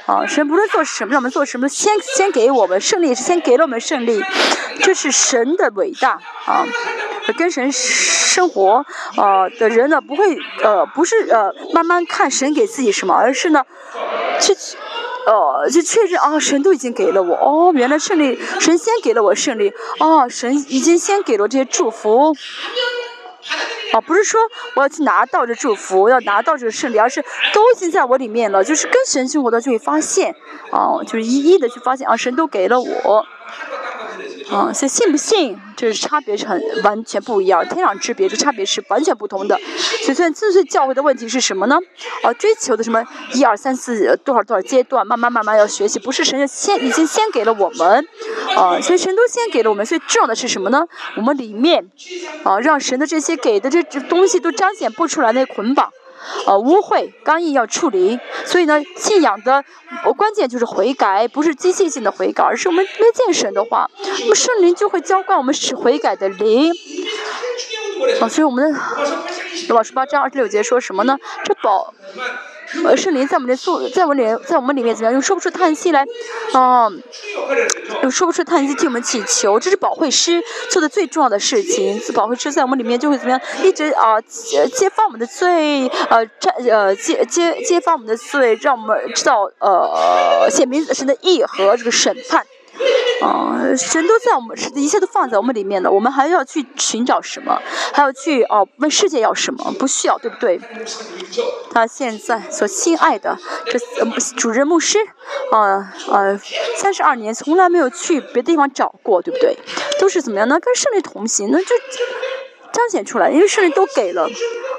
[0.05, 4.21] 啊，神不论做什么，让我们做什么，先先给我们胜利，先给了我们胜利，
[4.81, 6.65] 这是神的伟大啊！
[7.37, 13.63] 跟神生活啊的人呢，不会呃，不是呃，慢慢看神给自己什么，而是呢，
[14.41, 14.53] 去
[15.25, 22.35] 呃，就确认啊，神都已经给了我，哦，原来胜利，神先给了我胜利，哦，神已经先给了这些祝福。
[23.93, 24.39] 啊，不是说
[24.75, 27.21] 我要去拿到这祝福，要拿到这个胜利，而是
[27.53, 28.63] 都已经在我里面了。
[28.63, 30.35] 就是跟神生活的就会发现，
[30.71, 33.25] 啊，就是一一的去发现，啊，神都给了我。
[34.51, 39.59] 啊，所以信不信，就是差别是很完全不一样，天壤之别，这差别是完全不同的。
[40.03, 41.77] 所以，所以自岁教会的问题是什么呢？
[42.23, 48.07] 啊，追求的什么一二三四多少多少阶段，慢慢慢慢要学习，不是神先已经先给了我们，
[48.57, 50.83] 啊，所以神都先给了我们，所以重要的是什么呢？
[51.15, 51.89] 我们里面，
[52.43, 55.91] 啊，让神的这些给的这这东西都彰显不出来那捆绑。
[56.45, 59.63] 呃，污秽、刚硬要处理，所以呢，信仰的
[60.17, 63.89] 关键就是悔改，不是机械性的悔改，而是我们没见神的话，
[64.19, 66.71] 那么圣灵就会浇灌我们是悔改的灵。
[68.21, 68.79] 啊，所以我们的
[69.73, 71.17] 老师八章二十六节说什么呢？
[71.43, 71.93] 这宝。
[72.85, 75.13] 呃，圣灵在我们的宿，在我们里，在我们里面怎么样？
[75.13, 76.05] 用说不出叹息来，
[76.53, 76.87] 啊，
[78.03, 81.99] 又说不出叹息替我们祈求，这是保惠师做的最重要的事情。
[82.13, 83.41] 保惠师在我们里面就会怎么样？
[83.63, 92.45] 一直啊，揭揭发我们的罪，呃，占呃，揭揭揭发我们的罪，让我们知道呃，显明神的义和这个审判。
[93.21, 97.61] 啊，神都在我们，一切都放在我们里面的，我们还要去寻找什么？
[97.93, 99.73] 还要去哦，问世界要什么？
[99.79, 100.59] 不需要，对不对？
[101.71, 103.79] 他现在所亲爱的这
[104.35, 104.97] 主任牧师，
[105.51, 106.39] 啊啊，
[106.77, 109.57] 三十二年从来没有去别的地方找过，对不对？
[109.99, 110.59] 都是怎么样呢？
[110.59, 111.65] 跟胜利同行，那就。
[112.71, 114.29] 彰显出来，因为胜利都给了，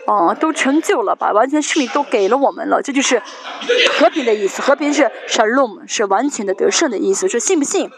[0.07, 3.23] 哦，都成就了，把完全胜利都给了我们了，这就是
[3.91, 4.63] 和平的意思。
[4.63, 7.29] 和平是 shalom，是完全的得胜的意思。
[7.29, 7.91] 说信不信，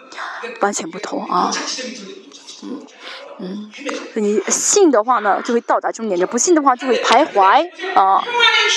[0.61, 1.51] 完全不同啊。
[2.62, 2.80] 嗯
[3.43, 3.70] 嗯，
[4.14, 8.22] 你信的话呢，就会到达终点；，不信的话，就会徘徊啊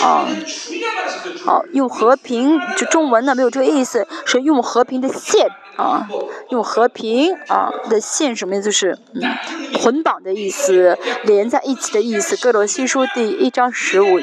[0.04, 0.28] 啊。
[1.46, 5.48] 好，用和平，就中文呢没有这个意思，是用和平的线。
[5.78, 6.08] 啊，
[6.52, 8.64] 用和平啊的线什么意思？
[8.64, 9.22] 就是嗯，
[9.74, 12.38] 捆绑的意思，连在一起的意思。
[12.38, 14.18] 各罗西书第一章十五。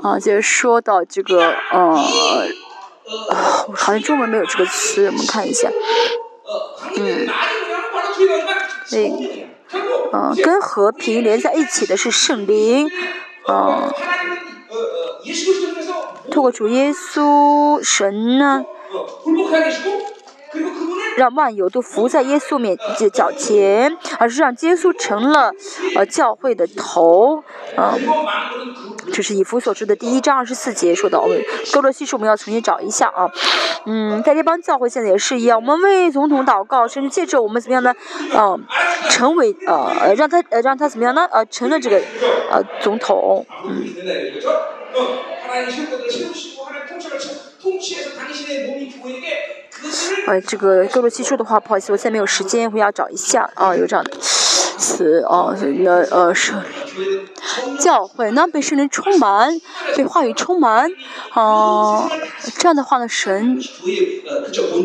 [0.00, 1.96] 啊，就是说到这个，呃，
[3.74, 5.68] 好像中文没有这个词，我们看一下。
[6.96, 7.26] 嗯，
[8.90, 9.48] 对，
[10.12, 12.90] 呃，跟和平连在一起的是圣灵，
[13.46, 13.94] 呃，
[16.30, 18.64] 透过主耶稣神呢。
[21.16, 22.78] 让万有都伏在耶稣面
[23.12, 25.52] 脚前，而是让耶稣成了
[25.94, 27.42] 呃教会的头，
[27.76, 28.00] 嗯，
[29.12, 31.20] 这是以弗所书的第一章二十四节说的。
[31.72, 33.30] 哥罗西书我们要重新找一下啊，
[33.86, 37.94] 嗯，在这帮教会现在也是一样，我们为总统祷告，甚至借着我们怎么样呢？
[38.34, 38.64] 嗯，
[39.10, 41.28] 成为呃让他呃让他怎么样呢？
[41.30, 42.00] 呃成了这个
[42.50, 43.84] 呃总统，嗯。
[50.26, 56.52] 呃，这个各路技术的话，不好意思，我现在没有时间，我要找一下啊，有这样的词啊，那呃是
[57.78, 59.60] 教会呢被圣灵充满，
[59.96, 60.90] 被话语充满，
[61.30, 62.08] 啊，
[62.58, 63.58] 这样的话呢，神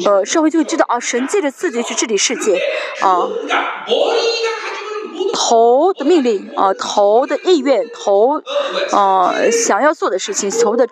[0.06, 2.60] 呃社会就会知道啊，神借着自己去治理世界
[3.02, 3.28] 啊。
[5.34, 8.42] 头的命令啊，头的意愿，头
[8.92, 10.88] 啊想要做的事情，头的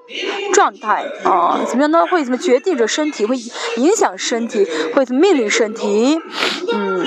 [0.53, 2.05] 状态啊，怎么样呢？
[2.07, 3.25] 会怎么决定着身体？
[3.25, 3.35] 会
[3.77, 4.67] 影响身体？
[4.93, 6.19] 会怎么命令身体？
[6.73, 7.05] 嗯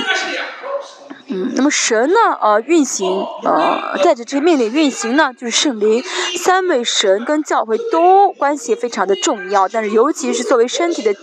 [1.29, 2.18] 嗯，那么神呢？
[2.41, 6.03] 呃，运行呃，带着这些命令运行呢，就是圣灵。
[6.37, 11.14] 三位神跟教会都关系非常的重要，但是尤其是作为身体的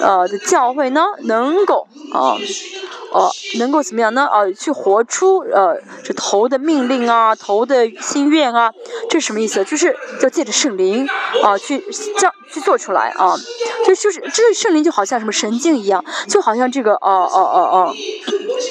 [0.00, 2.36] 呃的教会呢，能够啊。
[3.14, 3.30] 呃，
[3.60, 4.26] 能够怎么样呢？
[4.26, 8.72] 呃，去活出呃这头的命令啊，头的心愿啊，
[9.08, 9.64] 这是什么意思？
[9.64, 11.06] 就是要借着圣灵
[11.40, 11.78] 啊，去
[12.18, 13.36] 教去做出来啊。
[13.86, 17.94] 就就是这圣灵就好像什么神经一样，就好像这个呃呃呃呃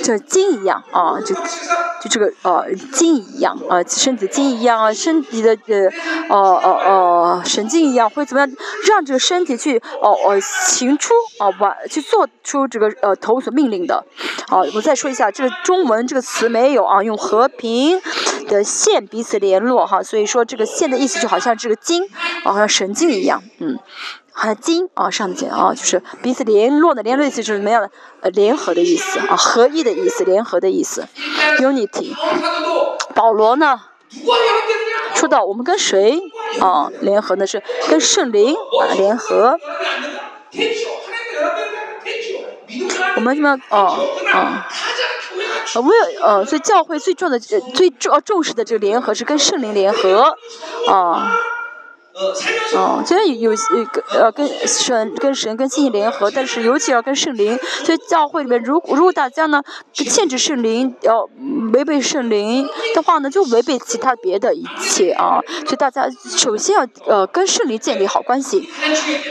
[0.03, 5.57] 这金一样啊，就就这个呃金一样啊，身体的金一样啊，身体的
[6.29, 8.51] 呃呃呃呃神经一样，会怎么样
[8.89, 14.03] 让这个身体去哦哦行出啊完去做出这个呃头所命令的。
[14.49, 18.01] 好，我再说一下，这个中文这个词没有啊，用和平
[18.49, 22.03] 的线彼此联络哈，所以说这个线的意思就好像这个筋
[22.43, 23.79] 啊，好像神经一样，嗯。
[24.41, 27.91] 像金啊，上面啊，就是彼此联络的联络意思就是怎么样的？
[28.21, 31.07] 呃，联合的意思啊，合一的意思，联合的意思
[31.59, 32.13] ，unity。
[33.13, 33.79] 保罗呢，
[35.13, 36.19] 说到我们跟谁
[36.59, 37.45] 啊联合呢？
[37.45, 39.59] 是跟圣灵啊联合。
[43.15, 43.59] 我们什么？
[43.69, 43.97] 哦
[44.33, 45.81] 哦。
[45.81, 50.35] 为呃，所以教会最重要的、最重重视的这个联合是跟圣灵联合
[50.87, 51.35] 啊。
[52.75, 53.57] 哦，虽然有有
[54.11, 57.57] 呃跟神跟神跟信联合，但是尤其要跟圣灵。
[57.83, 61.27] 所以教会里面，如果如果大家呢限制圣灵，要
[61.73, 65.39] 违背圣灵的话呢，就违背其他别的一切啊。
[65.65, 66.07] 所以大家
[66.37, 68.69] 首先要呃跟圣灵建立好关系，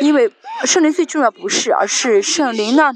[0.00, 0.30] 因为
[0.64, 2.92] 圣灵最重要不是，而是圣灵呢。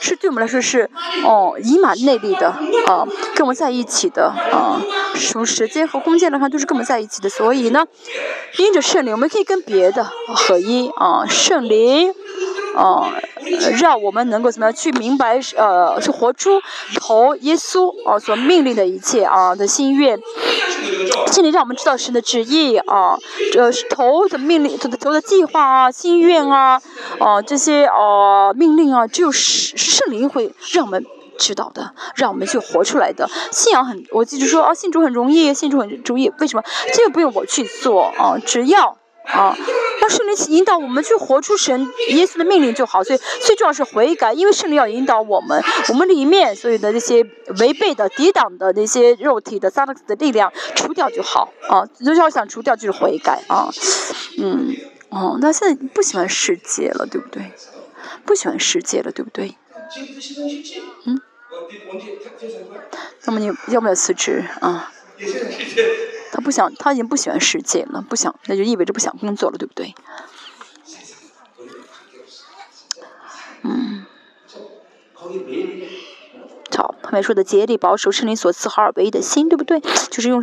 [0.00, 0.88] 是对我们来说是
[1.24, 2.48] 哦，以马内利的
[2.86, 4.80] 啊，跟我们在一起的啊，
[5.30, 7.86] 从时间和空间来看都是跟我们在一起的，所以呢，
[8.58, 10.04] 因着圣灵，我们可以跟别的
[10.34, 12.14] 合一啊，圣灵
[12.74, 13.10] 哦，
[13.80, 16.60] 让我们能够怎么样去明白呃，去活出
[16.96, 20.18] 头耶稣啊所命令的一切啊的心愿。
[21.26, 23.16] 心里让我们知道神的旨意啊，
[23.52, 26.80] 这头的命令，头的头的计划啊，心愿啊，
[27.18, 31.04] 哦这些哦命令啊，只有圣圣灵会让我们
[31.36, 33.28] 知道的，让我们去活出来的。
[33.50, 36.62] 信仰很，我记住说啊，信主很容易，信主很容易，为什么？
[36.94, 38.97] 这个不用我去做啊，只要。
[39.28, 39.56] 啊，
[40.00, 43.04] 让圣灵引导我们去活出神耶稣的命令就好。
[43.04, 47.24] 所以最重要是悔改，因为圣灵要引导我们，我们里面所有的那些
[47.58, 51.52] 违背的、抵挡的那些肉体的、撒旦的力量除掉就好。
[51.68, 53.68] 啊，最要想除掉就是悔改啊。
[54.38, 54.74] 嗯，
[55.10, 57.52] 哦，那现在不喜欢世界了，对不对？
[58.24, 59.56] 不喜欢世界了，对不对？
[61.04, 61.20] 嗯。
[63.24, 64.92] 那么你要不要辞职啊？
[66.32, 69.94] 他不想，他已经不喜欢世界了，不想，那就意味着不想工作了，对不对？
[73.62, 74.04] 嗯。
[76.76, 79.80] 好，后面说的竭力保守圣灵所赐合而为一的心，对不对？
[80.10, 80.38] 就是用，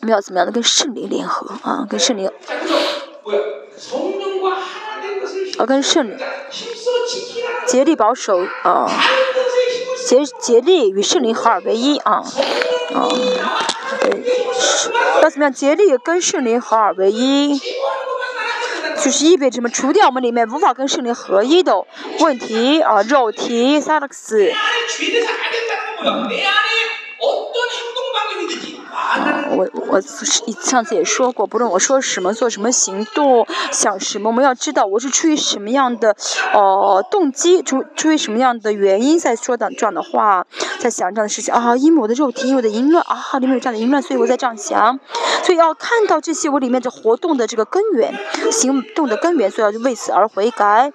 [0.00, 1.86] 我们要怎么样的跟圣灵联合啊？
[1.88, 2.30] 跟圣灵，
[5.58, 6.18] 啊，跟圣灵，
[7.66, 8.90] 竭力保守啊，
[10.06, 12.24] 竭竭力与圣灵合而为一啊，
[12.94, 13.08] 啊。
[14.00, 14.10] 对
[15.22, 17.60] 要怎么样竭力跟圣灵合二为一？
[19.02, 19.68] 就是意味着什么？
[19.68, 21.86] 除掉我们里面无法跟圣灵合一的
[22.20, 24.52] 问题啊，肉体、萨克斯。
[29.50, 36.14] 我我上次也说过，不论我说什么、做什么行动、想什么，我们要知道我是出于什么样的
[36.52, 40.46] 呃动机，出出于什么样的原因在说的这样的话，
[40.78, 44.98] 在想这样的事情啊，因为我的肉体，因为我的淫乱啊，里面有这样的淫乱，所以我在这样想，
[45.42, 48.14] 所以要看到这些我里面的活动的这个根源，
[48.52, 50.92] 行动的根源，所以要为此而悔改。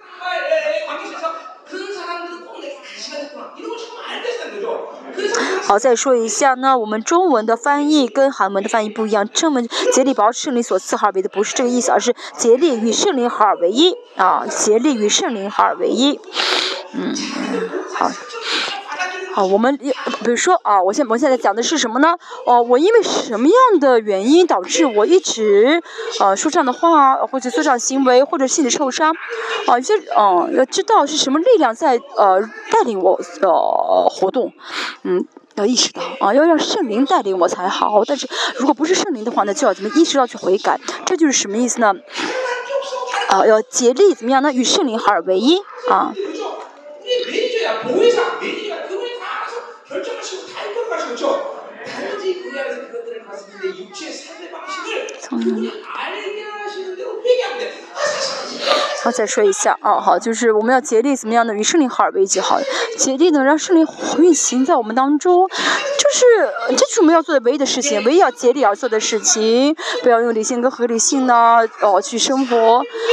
[5.64, 9.28] 好，再说一下呢，我们中文的翻译跟韩文的翻译不一样。
[9.34, 9.62] 这么
[9.94, 16.20] 竭力保持圣灵所赐哈尔为的不是这个意思，而是竭力与圣灵合二为一啊，竭力与圣灵合二为一。
[16.94, 17.14] 嗯，
[17.96, 18.12] 好，
[19.36, 19.94] 啊，我们比
[20.26, 22.16] 如说啊，我现我现在讲的是什么呢？
[22.46, 25.82] 哦，我因为什么样的原因导致我一直
[26.20, 29.12] 啊说这样的话，或者做这样行为，或者心理受伤？
[29.66, 34.54] 啊，有些嗯要知道是什么力量在呃带领我呃活动，
[35.04, 35.26] 嗯。
[35.56, 38.04] 要意识到啊，要让圣灵带领我才好。
[38.06, 40.80] 但是如果不是圣灵的话，那就要怎么意识到去悔改？
[41.06, 41.94] 这就是什么意思呢？
[43.30, 44.52] 啊，要竭力怎么样呢？
[44.52, 45.60] 与圣灵合二为一
[45.92, 46.12] 啊。
[49.94, 51.60] 결정하시고 다 해결하시고 그죠?
[51.86, 57.84] 단지 그 구약에서 그것들을 봤었는데 육체의 삶의 방식을 그분이 알게 하시는 대로 회개하면 돼.
[57.94, 62.60] 아, 사실은 我，再说一下啊，好，就是我们要竭力怎么样的与圣灵合而为一，好，
[62.98, 63.86] 竭力呢让圣灵
[64.18, 65.56] 运行在我们当中，就
[66.14, 72.56] 是这是我们要做的唯一的事情，唯一要竭力要做的事情，不要用理性跟合理性呢哦去生活，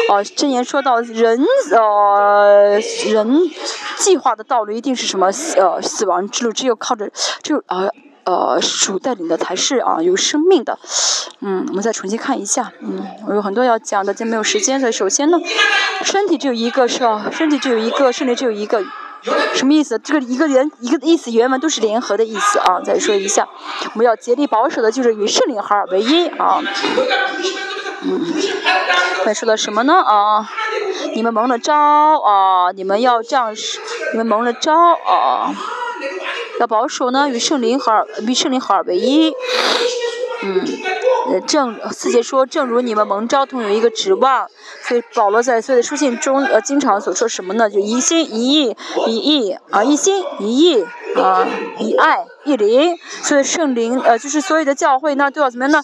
[0.09, 3.41] 哦，箴言说到人呃人
[3.99, 5.27] 计划的道路一定是什么
[5.57, 7.11] 呃死亡之路，只有靠着
[7.43, 7.91] 就呃。
[8.31, 10.79] 呃，属带领的才是啊，有生命的。
[11.41, 12.73] 嗯，我们再重新看一下。
[12.81, 14.79] 嗯，我有很多要讲的，就没有时间。
[14.79, 15.39] 所以首先呢，
[16.05, 17.29] 身体只有一个，是吧？
[17.33, 18.85] 身体只有一个，身体只有一个。
[19.53, 19.99] 什么意思？
[19.99, 22.81] 这个一个人一个意思，原文都是联合的意思啊。
[22.83, 23.47] 再说一下，
[23.93, 26.63] 我们要竭力保守的就是与圣灵合二为一啊。
[28.03, 28.33] 嗯，
[29.27, 30.49] 再说的什么呢啊？
[31.15, 33.55] 你们蒙了招啊，你们要这样，
[34.13, 35.53] 你们蒙了招啊，
[36.61, 39.33] 要保守呢，与圣灵合，与圣灵合二为一。
[40.43, 40.63] 嗯，
[41.31, 44.47] 呃，正四节说，正如你们蒙召同有一个指望，
[44.83, 47.71] 所以保罗在所有的书信中，呃，经常所说什么呢？
[47.71, 50.85] 就一心一意一意啊，一心一意
[51.17, 51.47] 啊，
[51.79, 55.83] 一爱一灵，所以圣灵呃，就是所有的教会呢，都要怎么样呢？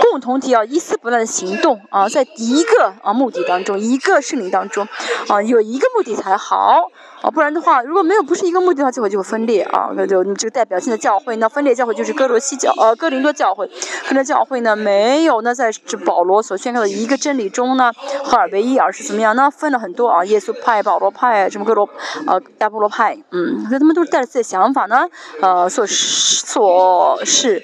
[0.00, 4.88] 共同体要一丝不乱的行动啊，在一个啊目的当中，一个圣灵当中
[5.28, 6.90] 啊，有一个目的才好。
[7.22, 9.90] 啊，不然的话，如果没有不是一个目的的话，教会就会分裂啊。
[9.94, 13.66] 那就你这个代表性的教会，那分裂教会就是哥罗西教，呃，哥林多教会。
[14.08, 17.92] 哥林教会呢，没有呢，在这保罗所宣告的一个真理中呢，
[18.24, 19.48] 合二为一，而是怎么样呢？
[19.50, 21.88] 分了很多啊，耶稣派、保罗派，什么哥罗，
[22.26, 25.06] 呃，亚波罗派，嗯，所以他们都是带着自己的想法呢，
[25.40, 27.62] 呃，所所事。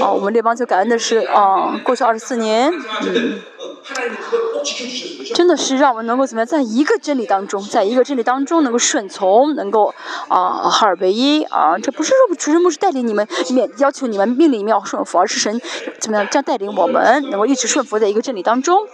[0.00, 2.70] 啊，我们列邦就感恩的是啊，过去二十四年，
[3.02, 3.40] 嗯。
[5.34, 9.94] 真的是让我们能够怎么样，在一个真理当中，在一个真理当中能够顺从，能够
[10.28, 11.76] 啊合二为一啊！
[11.82, 15.60] 这不是说主任牧师带领你们，免要求你们命令你们要顺服，而是神
[15.98, 18.86] 怎么样这样带领我们，能够一直顺服在一个真理当中。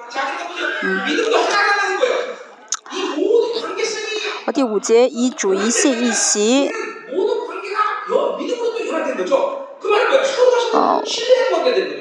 [0.83, 1.01] 嗯。
[4.45, 6.71] 好，第五节以主一信一席。
[10.73, 11.03] 啊，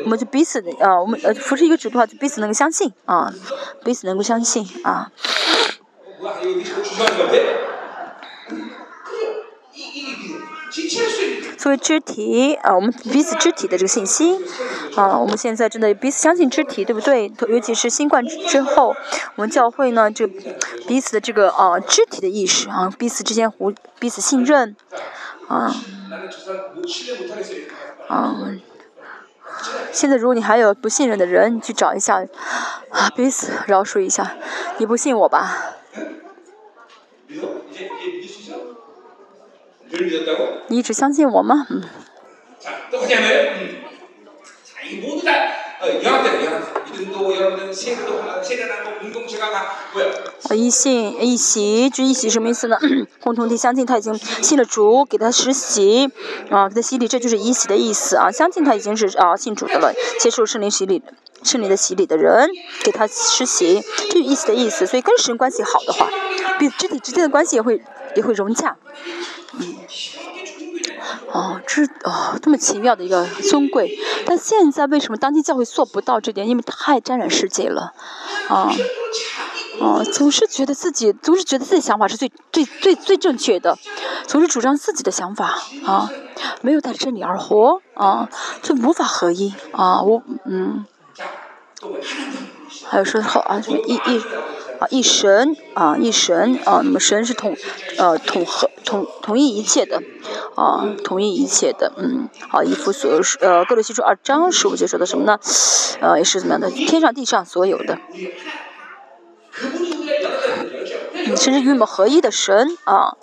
[0.03, 3.33] 我们就彼此啊，我们呃扶持一个主的话，就彼此能够相信啊，
[3.83, 5.11] 彼此能够相信啊。
[11.57, 14.39] 作为肢体啊，我们彼此肢体的这个信息
[14.95, 17.31] 啊，我们现在真的彼此相信肢体，对不对？
[17.47, 18.95] 尤其是新冠之后，
[19.35, 20.27] 我们教会呢，就
[20.87, 24.75] 彼此的这个啊肢体的意识啊，彼此之间互彼此信任
[25.47, 25.73] 啊。
[28.07, 28.35] 啊，
[29.91, 32.25] 现在如果你还有不信任的人，你去找一下，
[32.89, 34.35] 啊，彼此饶恕一下。
[34.77, 35.75] 你不信我吧？
[40.67, 41.67] 你一直相信我吗？
[41.69, 41.83] 嗯。
[50.55, 52.77] 一信一喜，这一喜什么意思呢？
[53.21, 56.09] 共同的相信他已经信了主，给他实习，
[56.49, 58.31] 啊，给他洗礼，这就是一喜的意思啊。
[58.31, 61.01] 相信他已经是啊信主的了，接受圣灵洗礼，
[61.43, 62.49] 圣灵的洗礼的人，
[62.83, 64.85] 给他实习，这是一喜的意思。
[64.85, 66.09] 所以跟神关系好的话，
[66.57, 67.83] 比肢体之间的关系也会
[68.15, 68.77] 也会融洽，
[69.59, 69.75] 嗯。
[71.35, 76.47] 哦，这哦，这么奇妙的一个尊贵，但现在为什么当今教会做不到这点？
[76.47, 77.91] 因为太沾染世界了，
[78.47, 78.71] 啊，
[79.81, 83.77] 哦，总是觉得自己，总是觉得自己想法是最最最最正确的，
[84.25, 86.09] 总是主张自己的想法，啊，
[86.61, 88.29] 没有带着真理而活，啊，
[88.61, 90.85] 就无法合一，啊，我嗯，
[92.85, 94.23] 还有说好啊，什么一一。
[94.79, 97.55] 啊，一神啊，一神啊，那么神是统，
[97.97, 100.01] 呃，统合统统一一切的，
[100.55, 103.09] 啊，统一一切的，嗯，好，一幅所
[103.39, 105.39] 呃，各罗西书二章十五节说的什么呢？
[106.01, 106.69] 呃，也是怎么样的？
[106.69, 107.97] 天上地上所有的，
[111.37, 113.15] 神是与我们合一的神啊，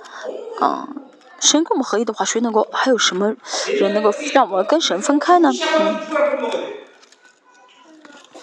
[0.59, 0.89] 啊，
[1.39, 3.35] 神跟我们合一的话，谁能够还有什么
[3.79, 5.51] 人能够让我们跟神分开呢？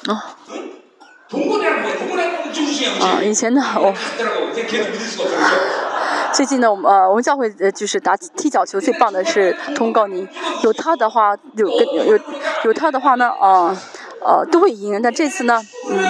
[0.07, 0.35] 嗯，啊。
[1.31, 3.93] 啊，以前呢，我
[6.33, 10.27] 最近呢，我们呃，我们教会呃，就是打踢脚球最棒的是通告你，
[10.63, 12.19] 有他的话，有跟有
[12.63, 13.77] 有他的话呢，啊，
[14.25, 14.99] 呃，都会赢。
[15.03, 15.61] 但这次呢，
[15.91, 16.03] 嗯，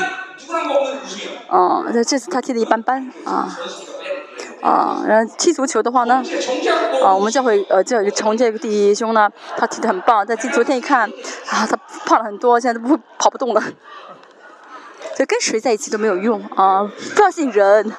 [1.49, 3.49] 啊，那这次他踢的一般般，啊，
[4.61, 6.24] 啊，然后踢足球的话呢，
[7.03, 10.26] 啊，我们教会呃，教重建弟兄呢，他踢的很棒。
[10.26, 11.09] 但昨天一看，
[11.47, 13.61] 啊，他胖了很多，现在都不跑不动了。
[15.17, 16.89] 就跟谁在一起都没有用啊！
[17.15, 17.93] 不要信人，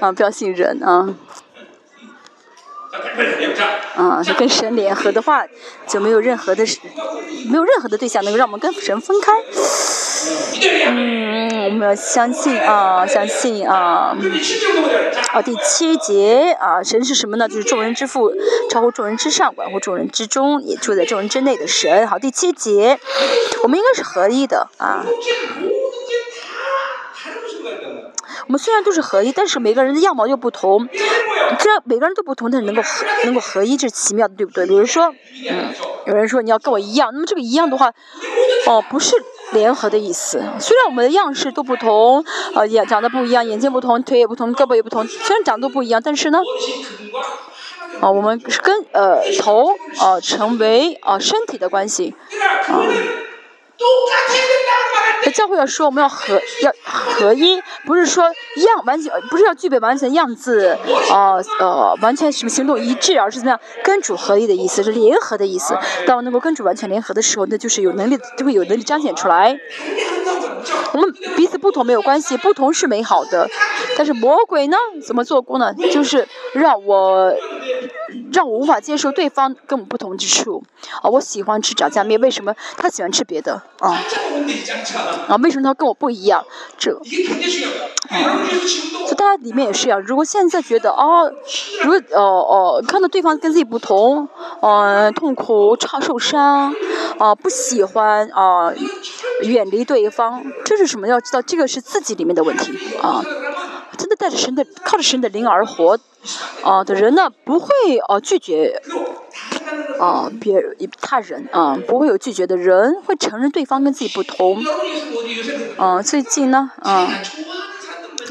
[0.00, 1.14] 啊，不要信人啊！
[3.96, 5.44] 啊，就跟神联合的话，
[5.86, 6.64] 就没有任何的，
[7.48, 9.32] 没有任何的对象能够让我们跟神分开。
[10.86, 14.16] 嗯，我们要相信啊，相信啊。
[15.30, 17.48] 好，第七节啊，神是什么呢？
[17.48, 18.32] 就是众人之父，
[18.70, 22.06] 超乎众人之上，管乎众人之中，也住在众人之内的神。
[22.06, 22.98] 好，第七节，
[23.62, 25.04] 我们应该是合一的啊。
[28.46, 30.86] 我们虽然都是合一，但是每个人的样貌又不同。
[31.58, 34.66] 虽然每个人都不同，但是能够合能够合一，这是奇妙的，对不对？
[34.66, 35.14] 比如说，
[35.48, 35.72] 嗯，
[36.06, 37.90] 有人说你要跟我一样，那么这个一样的话，
[38.66, 39.16] 哦，不是
[39.52, 40.42] 联合的意思。
[40.58, 46.38] 虽然我们的样式都不同，呃，眼长得不一样，眼睛不同，腿也不同，胳膊也不同，虽然长得都不一样，但是呢，
[48.00, 52.14] 啊，我们是跟呃头啊成为啊身体的关系，
[52.68, 52.80] 啊。
[55.32, 60.78] 教会要说我们要合要合一，不是说样完全不是要具备完全样子，
[61.10, 65.76] 呃呃完全什么行动一致，而是怎么样跟主合一的意思，是联合的意思。
[66.06, 69.58] 当能够跟主完全联合的时候，那就是有能力就会有能力彰显出来。
[70.92, 73.48] 我们彼此不同没有关系，不同是美好的。
[73.96, 75.72] 但是魔鬼呢，怎么做工呢？
[75.92, 77.34] 就是让我
[78.32, 80.62] 让我无法接受对方跟我不同之处。
[81.02, 83.62] 啊，我喜欢吃炸酱面，为什么他喜欢吃别的？
[83.78, 83.98] 啊，
[85.28, 86.44] 啊，为什么他跟我不一样？
[86.78, 86.98] 这，
[88.08, 88.16] 啊，
[89.08, 90.00] 就大家里面也是一样。
[90.02, 91.32] 如果现在觉得哦，
[91.82, 94.28] 如果哦哦看到对方跟自己不同，
[94.60, 96.74] 嗯，痛苦、差受伤，
[97.18, 98.72] 啊，不喜欢啊，
[99.42, 101.08] 远离对方，这是什么？
[101.08, 103.24] 要知道这个是自己里面的问题啊。
[103.96, 105.98] 真的带着神的，靠着神的灵而活，
[106.62, 107.68] 啊的人呢，不会
[108.08, 108.82] 啊拒绝，
[110.00, 110.60] 啊别
[111.00, 114.62] 他人啊不会有拒绝的人，会承认对方跟自己不同，
[115.78, 117.08] 啊最近呢，啊。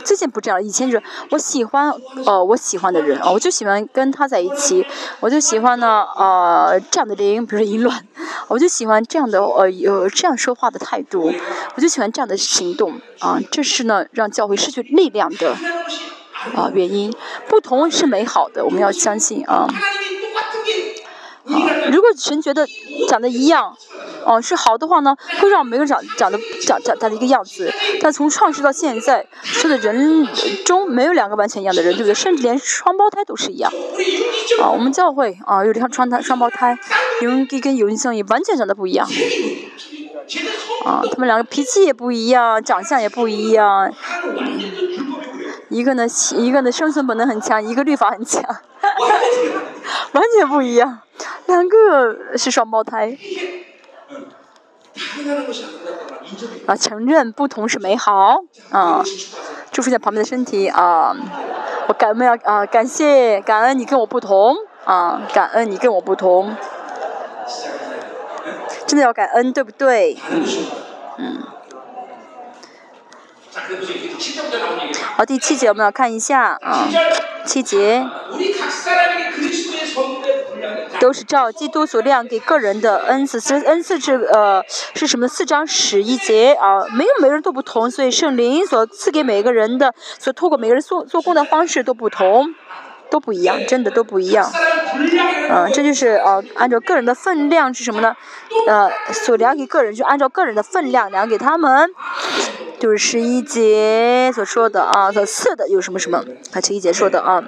[0.03, 1.93] 最近不这样，以前就是我喜欢，
[2.25, 4.85] 呃，我喜欢的人，我就喜欢跟他在一起，
[5.19, 8.05] 我就喜欢呢，呃，这样的灵，比如说淫乱，
[8.47, 11.33] 我就喜欢这样的，呃，有这样说话的态度，
[11.75, 15.55] 我就喜欢这样的行动，啊，这是呢，让教会失去力量的，
[16.55, 17.13] 啊，原因，
[17.47, 19.43] 不同是美好的，我们要相信。
[19.45, 19.67] 啊，
[21.91, 22.65] 如果神觉得
[23.09, 23.75] 长得一样，
[24.25, 27.71] 哦是好的话呢，会让每个人长长得长长他的一个样子。
[28.01, 30.25] 但从创世到现在，说的人
[30.65, 32.13] 中没有两个完全一样的人，对不对？
[32.13, 33.71] 甚至连双胞胎都是一样。
[34.61, 36.77] 啊，我们教会啊有两双胎双胞胎，
[37.21, 39.07] 尤基跟尤尼生也完全长得不一样。
[40.85, 43.93] 啊，他们两个脾气也不一样，长相也不一样。
[45.73, 46.05] 一个呢，
[46.35, 48.43] 一个呢生存本能很强，一个律法很强，
[50.11, 50.99] 完全不一样。
[51.47, 53.17] 两个是双胞胎，
[56.67, 59.03] 啊，承认不同是美好，啊，
[59.71, 60.67] 祝福一下旁边的身体。
[60.67, 61.15] 啊，
[61.87, 64.55] 我感恩要啊，感谢感恩你跟我不同，
[64.85, 66.55] 啊，感恩你跟我不同，
[68.85, 70.15] 真的要感恩，对不对？
[71.17, 71.41] 嗯。
[75.15, 76.87] 好，第七节我们要看一下啊，
[77.45, 78.03] 七节。
[80.99, 84.63] 都是照基督所亮给个人的恩赐，这恩赐是呃
[84.95, 85.27] 是什么？
[85.27, 92.55] 四章十一节啊，没有每个人都不同，所以圣灵所赐给每个人的，所透过每个人做做工的方式都不同，
[93.11, 94.49] 都不一样，真的都不一样。
[95.49, 98.15] 嗯，这就是呃按照个人的分量是什么呢？
[98.67, 101.89] 呃，所量给个人就按照个人的分量量给他们，
[102.79, 106.23] 就是十一节所说的啊，所赐的有什么什么？
[106.51, 107.43] 他十一节说的啊。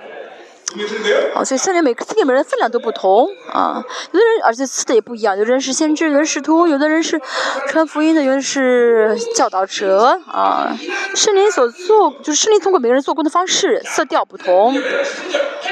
[1.34, 7.22] 哦，所以圣灵每个赐给每人分量都不同啊，有的人而且赐的也不一样，有的人是先知，有的人是徒，有的人是
[7.68, 10.77] 传福音的，有的人是教导者啊。
[11.15, 14.76] 圣灵所做就是圣灵通过每个人做工的方式，色调不同。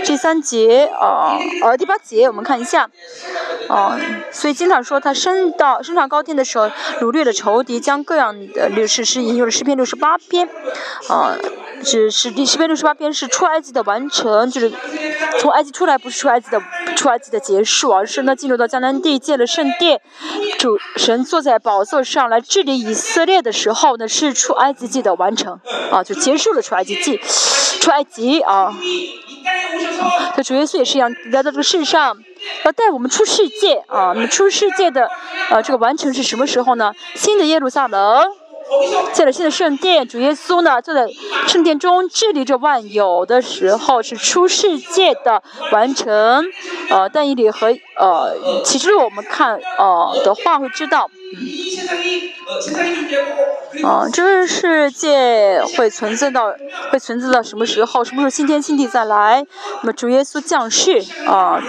[0.06, 2.90] 第三节啊，呃，第八节我们看一下，
[3.70, 4.00] 啊，
[4.32, 6.70] 所以经常说他升到升上高天的时候，
[7.00, 10.50] 掳掠了仇敌，将各样的六十诗引用了诗篇六十八篇，
[11.10, 11.36] 啊。
[11.86, 14.72] 是是第十篇六十八篇是出埃及的完成，就是
[15.40, 16.62] 从埃及出来，不是出埃及的
[16.96, 20.00] 出埃及的结束，而是呢进入到迦南地建了圣殿，
[20.58, 25.60] 主神坐在宝座上来治理以色列的时候呢，是出埃及记的完成，
[25.92, 27.18] 啊，就结束了出埃及记，
[27.82, 28.74] 出埃及啊，
[30.36, 32.18] 这主耶稣也是一样来到这个世上，
[32.64, 35.10] 要带我们出世界啊，那么出世界的
[35.50, 36.94] 呃这个完成是什么时候呢？
[37.16, 38.43] 新的耶路撒冷。
[39.14, 41.08] 在了新的圣殿，主耶稣呢坐在
[41.48, 46.44] 圣殿中治理着万有的时候，是出世界的完成。
[46.90, 47.68] 呃，但以理和
[47.98, 51.10] 呃，其实我们看呃的话会知道，
[53.84, 56.54] 嗯，这个世界会存在到
[56.92, 58.04] 会存在到什么时候？
[58.04, 59.46] 什么时候新天新地再来？
[59.82, 61.62] 那么主耶稣降世啊，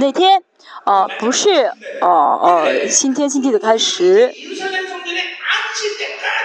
[0.00, 0.42] 那天
[0.88, 1.70] 呃，不是
[2.00, 4.32] 呃呃新天新地的开始。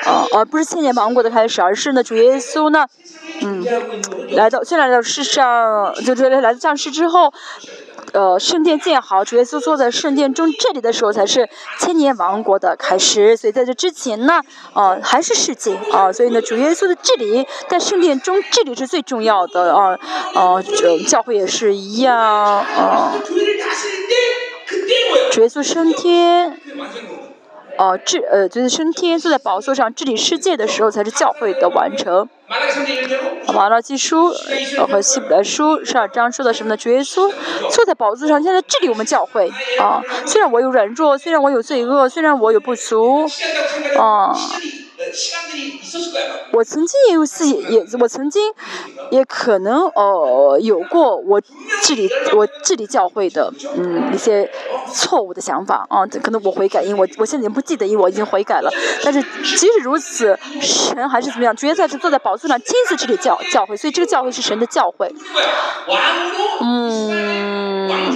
[0.05, 2.85] 啊，而不是千年王国的开始，而是呢，主耶稣呢，
[3.41, 3.63] 嗯，
[4.31, 7.33] 来到，现在来到世上，就是来到上世之后，
[8.13, 11.49] 呃，圣殿建好，主耶稣坐在圣殿中这里的时候，才是
[11.79, 13.35] 千年王国的开始。
[13.35, 14.39] 所以在这之前呢，
[14.73, 19.99] 呃，还是世界啊，所以呢，主耶稣的治理在圣殿中治理是最重要的啊，
[20.35, 20.61] 啊，
[21.07, 23.13] 教会也是一样啊，
[25.31, 26.59] 主耶稣升天。
[27.77, 32.29] 哦治呃就是升天坐在宝座上治理世界的时候，才是教会的完成。
[33.53, 34.27] 马拉基书
[34.77, 36.77] 呃和希伯来书十二章说的什么呢？
[36.77, 37.31] 主耶稣
[37.71, 40.01] 坐在宝座上，现在治理我们教会啊。
[40.25, 43.25] 虽然我有软弱，虽然我有罪恶，虽然我有不足，
[43.97, 44.35] 啊。
[46.51, 48.41] 我曾经也有自己，也我曾经
[49.11, 51.41] 也可能呃有过我
[51.81, 54.49] 治理我治理教会的嗯一些
[54.93, 58.71] 错误的想法啊，可能我悔改，因为我我现在已经不记得，因为我已经悔改了。
[59.03, 61.55] 但是即使如此，神还是怎么样？
[61.55, 65.13] 主耶稣是坐在宝座上亲自治理教教会，所以这个教会是神的教会。
[66.61, 67.52] 嗯，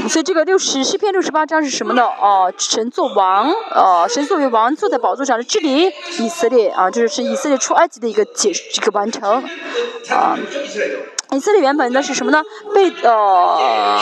[0.09, 2.03] 所以这个六十诗篇六十八章是什么呢？
[2.03, 6.69] 哦，神作王，呃，神作为王坐在宝座上的治理以色列。
[6.69, 9.43] 啊，这是以色列出埃及的一个解这个完成，
[10.09, 10.37] 啊，
[11.31, 12.43] 以色列原本呢是什么呢？
[12.73, 13.99] 被呃，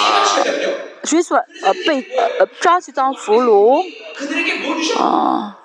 [1.03, 2.01] 追索呃被
[2.39, 3.83] 呃抓去当俘虏，
[4.99, 5.57] 啊，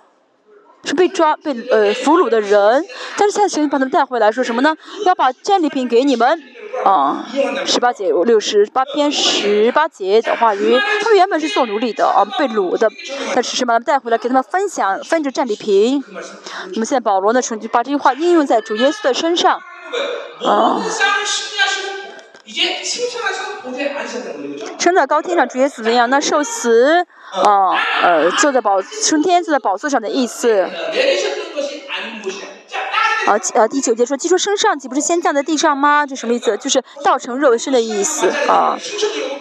[0.85, 2.85] 是被抓被呃俘虏的人，
[3.19, 4.77] 但是现在神把他们带回来，说什么呢？
[5.05, 6.43] 要把战利品给你们。
[6.85, 7.27] 啊，
[7.67, 12.91] 十八节六十八篇十八节的话语，他们原本是做奴隶的啊，被掳的，
[13.35, 16.03] 但是把他们带回来给他们分享分着战利品。
[16.73, 19.61] 那么现在保罗呢，就把这句话应用在主耶稣的身上，
[20.45, 20.81] 啊，
[24.79, 26.09] 升在高天上，主耶稣怎样？
[26.09, 27.05] 那受死，
[27.45, 30.67] 啊，呃，坐在宝升天坐在宝座上的意思。
[33.27, 36.07] 啊，呃，第九节说，既说升上，岂不是先降在地上吗？
[36.07, 36.57] 这什么意思？
[36.57, 38.79] 就是道成肉身的意思啊。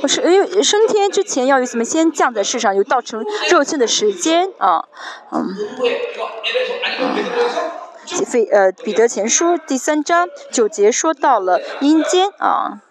[0.01, 1.83] 不是，因为升天之前要有什么？
[1.83, 4.85] 先降在世上，有道成肉身的时间啊。
[5.31, 5.55] 嗯。
[8.25, 12.81] 非呃，彼得前书第三章九节说到了阴间啊。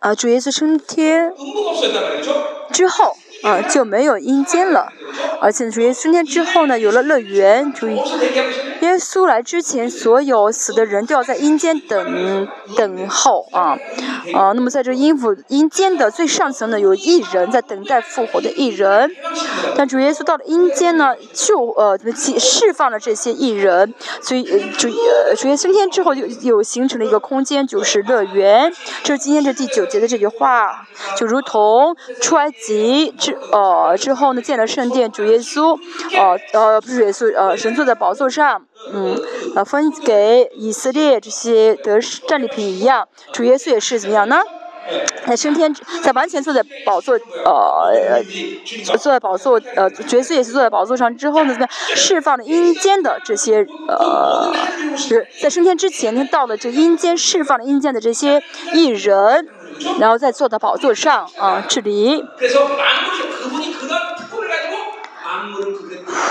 [0.00, 1.32] 啊，主耶稣升天
[2.72, 3.16] 之后。
[3.42, 4.92] 啊，就没有阴间了，
[5.40, 7.72] 而且主耶稣升天之后呢，有了乐园。
[7.72, 8.00] 注意，
[8.82, 13.78] 耶稣来之前，所有死的人都要在阴间等等候啊
[14.34, 14.52] 啊。
[14.52, 19.10] 那么在这阴府阴间的最上层呢，有一人在等待复活的一人。
[19.76, 21.98] 但主耶稣到了阴间呢，就呃
[22.38, 28.72] 释放了这些艺人，所以主呃主耶稣升天之后，就有形成了一个空间，就是乐园。
[29.04, 30.86] 这是今天这第九节的这句话，
[31.16, 33.38] 就如同出埃及之。
[33.52, 35.78] 呃，之后呢，建了圣殿，主耶稣，
[36.16, 39.20] 呃呃，不是耶稣，呃，神坐在宝座上，嗯，
[39.54, 44.40] 呃，分给以色列这些得战利品一样，主耶稣也是怎么样呢？
[45.26, 45.72] 在升天，
[46.02, 48.22] 在完全坐在宝座，呃，
[48.98, 51.70] 坐在宝座，呃，角色也是坐在宝座上之后呢，怎么样？
[51.94, 54.52] 释放了阴间的这些，呃，
[55.40, 58.42] 在升天之前呢，到了这阴间，释放了阴间的这些
[58.72, 59.48] 异人。
[59.98, 62.22] 然后再坐到宝座上啊，治理。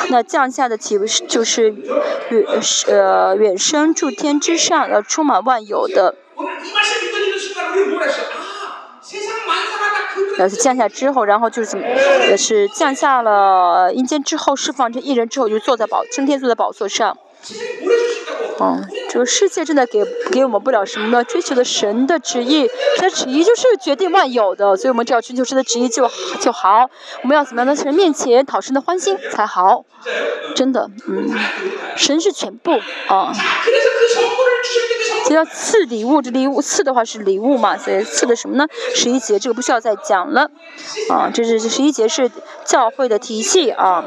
[0.10, 1.70] 那降下的岂不是就是
[2.30, 2.46] 远
[2.88, 6.16] 呃远生诸天之上，呃充满万有的。
[10.38, 17.18] 然后降下之后，然后就是怎么也是降下了阴间之后，释放成一人之后，就坐在宝升天坐在宝座上。
[18.60, 21.24] 嗯，这个世界正在给给我们不了什么呢？
[21.24, 26.08] 追求的神的旨意，神的旨意就是决定万有的，所以我们只要追求神的旨意就
[26.40, 26.90] 就好。
[27.24, 29.84] 我们要怎么样在神面前讨神的欢心才好？
[30.56, 31.34] 真的，嗯，
[31.96, 33.34] 神是全部啊。
[35.26, 37.78] 这要赐礼物，这礼物赐的话是礼物嘛？
[37.78, 38.68] 所以赐的什么呢？
[38.94, 40.52] 十一节这个不需要再讲了，
[41.10, 42.30] 啊，这是十一节是
[42.66, 44.06] 教会的体系啊。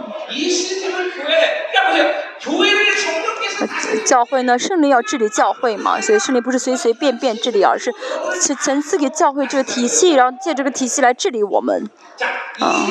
[4.05, 7.93] 教会呢，圣灵要治理教会嘛，所以圣灵不是随随便便治理，而是
[8.41, 11.89] 是层次给教会这个体系，然后借这个体系来治理我们。
[12.61, 12.87] 啊，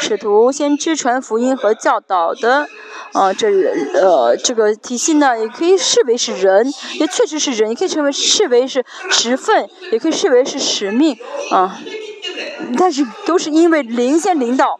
[0.00, 2.68] 使徒先知传福音和教导的，
[3.12, 3.48] 啊，这
[3.94, 11.16] 呃这个体系呢，也可以视为是人，也确实是人，也可以称为视为是职分，也可以视为是使命
[11.50, 11.78] 啊。
[12.78, 14.78] 但是都是因为灵先领导。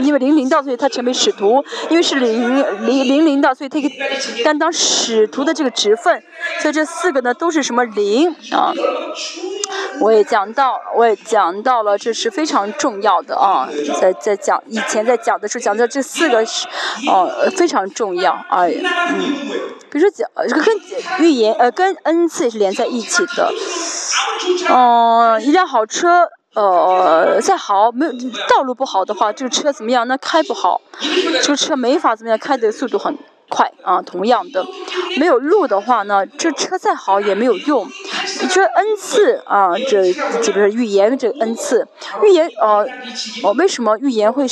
[0.00, 2.56] 因为灵灵到，所以他成为使徒；因为是灵
[2.86, 3.78] 灵灵灵到，所以他
[4.44, 6.22] 担当使徒的这个职分。
[6.60, 8.72] 所以这四个呢，都是什么灵啊？
[10.00, 13.68] 我也讲到，我也讲到了，这是非常重要的啊。
[14.00, 16.66] 在在讲以前在讲的时候，讲到这四个是
[17.08, 18.66] 哦非常重要啊。
[18.66, 19.34] 嗯，
[19.90, 20.74] 比如说讲这个跟
[21.20, 23.52] 预言呃跟恩赐是连在一起的。
[24.68, 26.28] 嗯，一辆好车。
[26.54, 28.12] 呃，再好，没有
[28.48, 30.06] 道路不好的话，这个车怎么样？
[30.06, 30.80] 那开不好，
[31.42, 33.16] 这个车没法怎么样，开的速度很
[33.48, 34.00] 快啊。
[34.02, 34.64] 同样的，
[35.18, 37.88] 没有路的话呢，这车再好也没有用。
[38.50, 40.12] 这恩赐啊，这
[40.42, 41.86] 这个预言这个恩赐，
[42.22, 42.86] 预言呃，
[43.42, 44.46] 哦，为什么预言会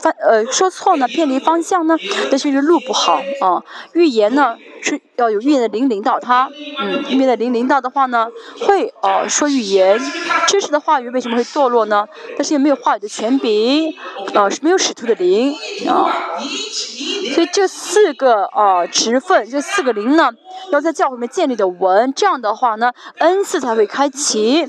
[0.00, 1.06] 翻呃说错呢？
[1.06, 1.96] 偏离方向呢？
[2.30, 3.62] 那是因为路不好啊。
[3.92, 8.28] 预言呢是要有预言的灵领导他，嗯，预言的灵领导的话呢，
[8.60, 9.98] 会呃说预言。
[10.46, 12.06] 知识的话语为什么会堕落呢？
[12.36, 13.94] 但是也没有话语的权柄，
[14.34, 15.54] 啊，是没有使徒的灵
[15.88, 16.12] 啊。
[17.34, 20.30] 所以这四个啊职份，这四个灵呢，
[20.70, 24.68] 要在教会里面建立的稳，这样的话呢，恩赐才会开启。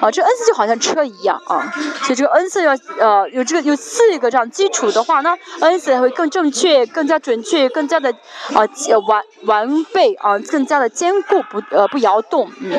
[0.00, 8.10] 啊，这恩赐就好像车一样啊，所以这个恩赐要呃有这个有四个这样基础的话呢，恩赐才会更正确、更加准确、更加的
[8.52, 8.66] 啊
[9.08, 12.72] 完完备啊，更加的坚固不呃不摇动，嗯。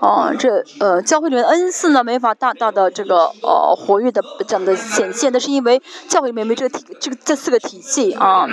[0.00, 8.44] 哦，这呃，教会里面的恩赐呢，没法大大的这个呃活跃的这样的显现，那是因为教会里面没这个体这个这四个体系啊。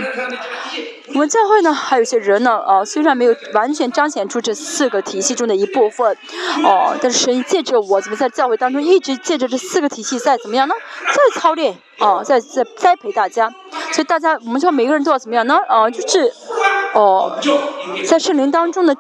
[1.08, 6.16] 我们教会呢，还有些人呢，啊，虽然没有完全彰显出这四个体系中的一部分，
[6.64, 10.76] 哦，但是神借着我怎么在教会当中一直借着这四个体系在怎么样呢？
[11.08, 13.50] 在操练哦，在在栽培大家，
[13.92, 15.58] 所以大家我们说每个人都要怎么样呢？
[15.70, 16.32] 哦，就是。
[16.94, 17.38] 哦，
[18.08, 18.96] 在圣灵当中的，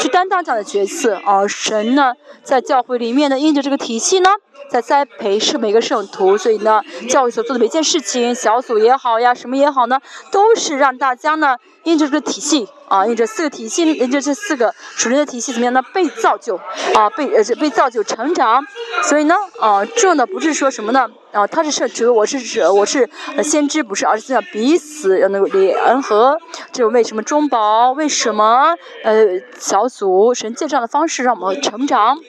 [0.00, 1.46] 去担当这样的角色哦。
[1.46, 2.12] 神呢，
[2.42, 4.30] 在教会里面呢，印着这个体系呢，
[4.68, 10.00] 在栽培是每个圣徒，所以呢，教会所做的每件事情，小组也好呀，什么也好呢，
[10.30, 12.68] 都是让大家呢，印着这个体系。
[12.88, 15.82] 啊，因为这四个体系，因这这四个属灵的体系怎么样呢？
[15.92, 16.54] 被造就，
[16.94, 18.64] 啊，被呃被造就成长。
[19.02, 21.10] 所以呢，啊，这呢不是说什么呢？
[21.32, 23.10] 啊，他是圣职，我是指我是
[23.42, 26.38] 先知，不是，而是要彼此要能够联合。
[26.70, 27.90] 这为什么中保？
[27.90, 32.20] 为什么呃小组神借这样的方式让我们成长？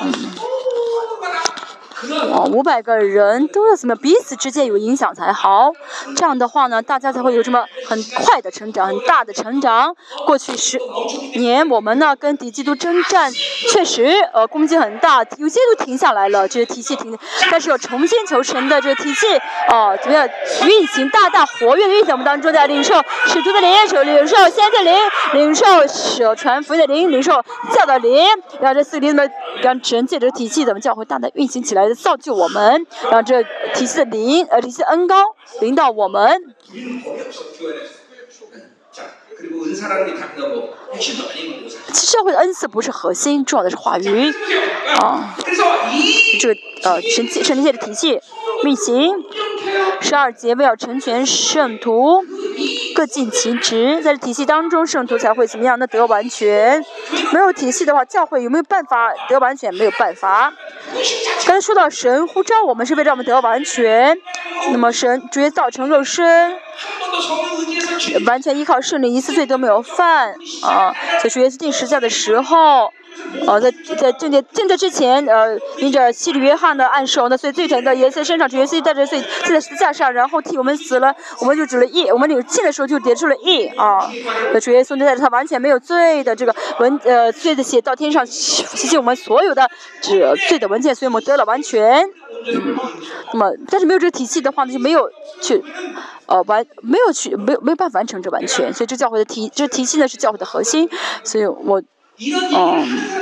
[0.00, 0.31] 嗯。
[2.32, 5.72] 哦，五百个人都要怎么彼此之间有影响才好，
[6.16, 9.94] 这样的话呢，大家才会有什么很快的成长，很大的成长。
[10.26, 10.78] 过去十
[11.36, 13.32] 年，我们呢跟敌基督征战，
[13.70, 17.16] 确实呃攻击很大，有些都停下来了，这些体系停，
[17.50, 19.26] 但是要重新求神的这个体系
[19.70, 20.28] 哦，怎么样
[20.66, 22.94] 运行大大活跃的运行我们当中的领受
[23.26, 24.94] 使徒的灵，受领受先的灵，
[25.34, 27.32] 领受舍传福音的灵，领受
[27.74, 28.26] 教导灵，
[28.60, 29.30] 让这四个灵怎么
[29.62, 31.94] 让神借着体系怎么教会大大运行起来的。
[32.02, 33.42] 造就我们，让这
[33.74, 36.54] 体系的灵，呃，体系恩高领导我们。
[41.92, 44.32] 其实教会的恩赐不是核心，重要的是话语
[44.98, 45.34] 啊。
[46.40, 48.20] 这个呃神神灵界的体系
[48.64, 49.14] 运行，
[50.00, 52.24] 十二节为了成全圣徒，
[52.94, 54.00] 各尽其职。
[54.02, 55.78] 在这体系当中，圣徒才会怎么样？
[55.78, 56.84] 那得完全。
[57.32, 59.74] 没有体系的话，教会有没有办法得完全？
[59.74, 60.52] 没有办法。
[61.46, 64.18] 刚才说到神呼召我们是为了让我们得完全，
[64.70, 66.56] 那么神直接造成肉身。
[68.26, 70.94] 完全依靠圣灵，一次罪都没有犯啊！
[71.20, 72.92] 在主耶稣定十字架的时候，
[73.46, 84.10] 呃，在在正殿正殿之前，呃，因着西里约翰的暗示，那所以罪臣的耶稣身上，主耶稣带着罪在十字架上，然后替我们死了，我们就指了义，我们领信的时候就得出了义啊！
[84.52, 89.68] 那主耶稣带着他完全没有罪的这个文呃罪的血到天上洗净我们所有的
[90.00, 92.04] 这罪的文件，所以我们得了完全。
[93.32, 95.10] 那么但是没有这个体系的话，呢就没有
[95.40, 95.62] 去。
[96.26, 100.88] 呃，完没有去，没有没有办法完成这完全，所以这教会的体，这体系呢是教会的核心，
[101.24, 101.82] 所以我，
[102.18, 103.21] 嗯。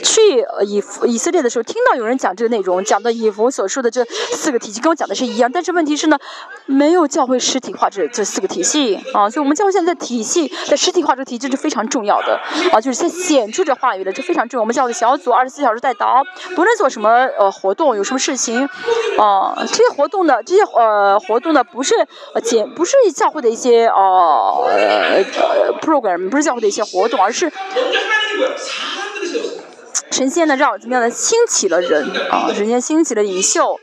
[0.00, 0.20] 去
[0.66, 5.50] 以以色列的时候，听到有人讲这个内容，讲的以弗所说的这四个体系，跟我讲的是一样。
[5.52, 6.18] 但是问题是呢，
[6.66, 12.40] 没有教会实体化这这四个体系啊，所以我们教会现在的体系在实体化这个体系是非常重要的
[12.72, 14.62] 啊，就是先显出这话语的，这非常重要。
[14.62, 16.22] 我们教会小组二十四小时带导，
[16.54, 18.68] 不论做什么呃活动，有什么事情
[19.18, 21.94] 啊，这些活动呢，这些呃活动呢，不是
[22.34, 25.24] 呃简不是教会的一些呃呃
[25.80, 27.52] program，不是教会的一些活动，而是。
[30.10, 32.52] 神仙的绕怎么样的兴起了人啊？
[32.54, 33.78] 神仙兴起了领袖。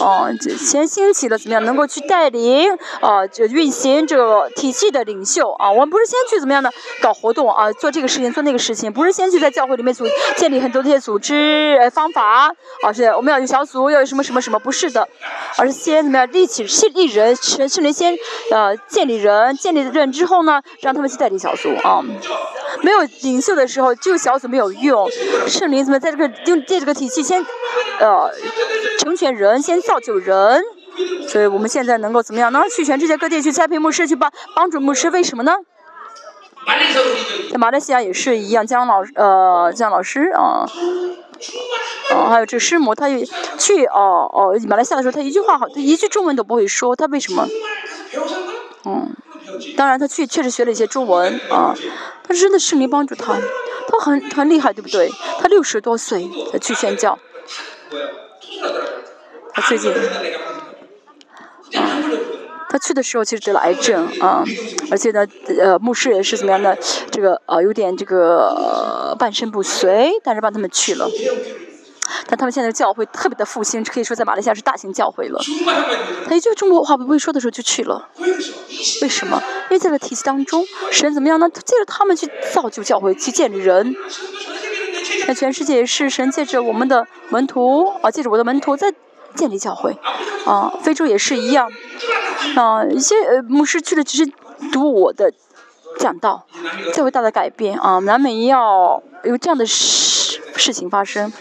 [0.00, 1.64] 哦，先兴起了怎么样？
[1.64, 5.70] 能够去带领啊，就运行这个体系的领袖啊。
[5.70, 6.70] 我们不是先去怎么样的
[7.02, 10.06] 搞活动啊，做这个事情，做那个事情，不是先去在教会里面组
[10.36, 12.52] 建立很多这些组织方法
[12.82, 15.08] 啊，是我们要有小组，要有什么什么什么，不是的，
[15.56, 16.64] 而是先怎么样立起
[16.94, 18.16] 立人，甚至先
[18.50, 22.02] 呃建立人，建立人之后呢，让他们去带领小组啊。
[22.82, 25.08] 没有领袖的时候，就小组没有用。
[25.46, 27.44] 圣灵怎么在这个用借这个体系先
[27.98, 28.30] 呃
[28.98, 29.60] 成全人。
[29.68, 30.62] 先造就人，
[31.28, 32.62] 所以我们现在能够怎么样呢？
[32.74, 35.52] 去全世界各地去栽培牧师，去帮帮助牧师，为什么呢？
[37.52, 40.64] 在马来西亚也是一样，姜老呃姜老师啊，
[42.14, 43.26] 啊还有这师母，他也
[43.58, 47.46] 去哦哦马来西亚的时候，他一句话好，他一句中文都不会说，他为什么？
[48.86, 49.14] 嗯。
[49.76, 51.74] 当然他去确实学了一些中文啊，
[52.26, 53.34] 他真的圣灵帮助他，
[53.88, 55.10] 他很很厉害，对不对？
[55.38, 56.26] 他六十多岁
[56.58, 57.18] 去宣教，
[59.58, 59.92] 他最近。
[62.70, 64.44] 他去的时候其实得了癌症啊，
[64.90, 65.26] 而且呢，
[65.58, 66.78] 呃，牧师也是怎么样的，
[67.10, 71.08] 这个呃有点这个半身不遂，但是帮他们去了。
[72.26, 75.40] 但他们现在教会特别的复兴，可以说在马来西亚是大型教会了。
[76.28, 78.10] 他一句中国话不会说的时候就去了，
[79.02, 79.42] 为什么？
[79.70, 81.48] 因为在这个体系当中，神怎么样呢？
[81.50, 83.96] 借着他们去造就教会，去建人。
[85.26, 88.92] 那全世界也是神借着我们的门徒啊，借着我的门徒在。
[89.38, 89.96] 建立教会，
[90.44, 91.70] 啊，非洲也是一样，
[92.56, 94.32] 啊，一些呃牧师去了只是
[94.72, 95.32] 读我的
[95.98, 96.44] 讲道，
[96.92, 97.78] 最伟大的改变。
[97.78, 101.32] 啊，南美要有这样的事事情发生。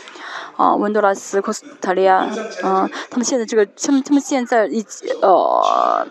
[0.58, 2.28] 啊，温多拉斯、科斯塔利亚，
[2.64, 4.84] 嗯，他们现在这个，他们他们现在一
[5.22, 6.04] 呃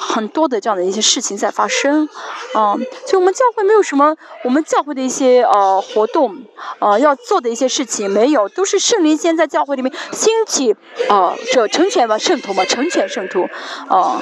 [0.00, 2.08] 很多的这样的一些事情在发生，
[2.54, 2.74] 啊，
[3.06, 6.36] 所以我们教会没有什么，我们教会的一些呃活动，
[6.78, 10.74] 啊要做的一些事情没有，都是圣灵先在教会里面兴起，
[11.08, 13.48] 啊，这成全吧圣徒嘛，成全圣徒，
[13.88, 14.20] 啊。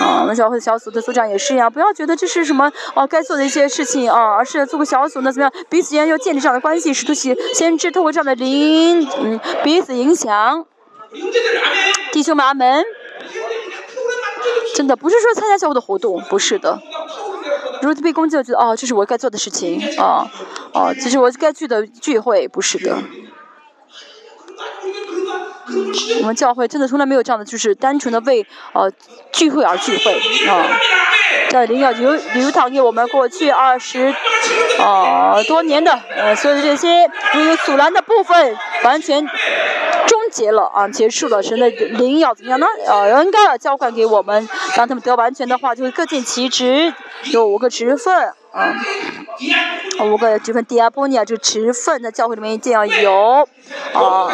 [0.00, 5.66] 啊，我们教会小组的组长也是一样，不要觉得这是什么哦该做的一些事情啊，而是做个小组呢怎么样？
[5.70, 10.66] 彼此间要建立这样的关系，使徒先先知透过这样的灵，嗯，彼此影响。
[12.12, 12.84] 弟兄们，阿门。
[14.74, 16.80] 真的不是说参加教会的活动，不是的。
[17.80, 20.26] 如果被攻击了，觉得哦，这是我该做的事情哦，
[20.72, 22.98] 哦，这是我该去的聚会，不是的。
[26.20, 28.90] 我们教会真的从来没有这样的，就是单纯的为呃
[29.32, 30.78] 聚会而聚会啊。
[31.50, 34.12] 在灵要流流淌给我们过去二十
[34.78, 39.34] 呃多年的呃所有的这些如有阻拦的部分，完全终
[40.34, 41.40] 结了啊，结束了。
[41.40, 42.66] 神的灵要怎么样呢？
[42.88, 46.92] 呃，应该要交换给我们，让他们得完全的话，就会各尽其职，
[47.30, 48.12] 有五个职分
[48.52, 48.74] 啊，
[50.02, 50.64] 五个职分。
[50.64, 53.48] 第二波尼亚这个职分在教会里面一定要有
[53.92, 54.28] 啊。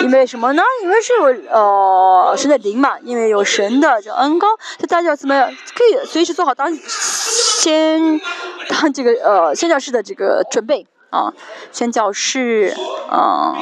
[0.00, 0.62] 因为什么呢？
[0.84, 4.46] 因为是有呃神的灵嘛，因为有神的这恩高，
[4.78, 8.20] 就大家怎么样可以随时做好当先
[8.68, 11.32] 当这个呃宣教士的这个准备啊，
[11.72, 12.72] 宣教士
[13.10, 13.56] 啊，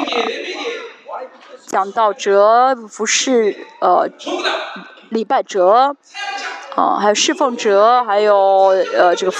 [1.67, 4.09] 讲道者、服侍呃
[5.11, 5.97] 礼拜者。
[6.77, 8.37] 啊，还有侍奉者，还有
[8.95, 9.33] 呃这个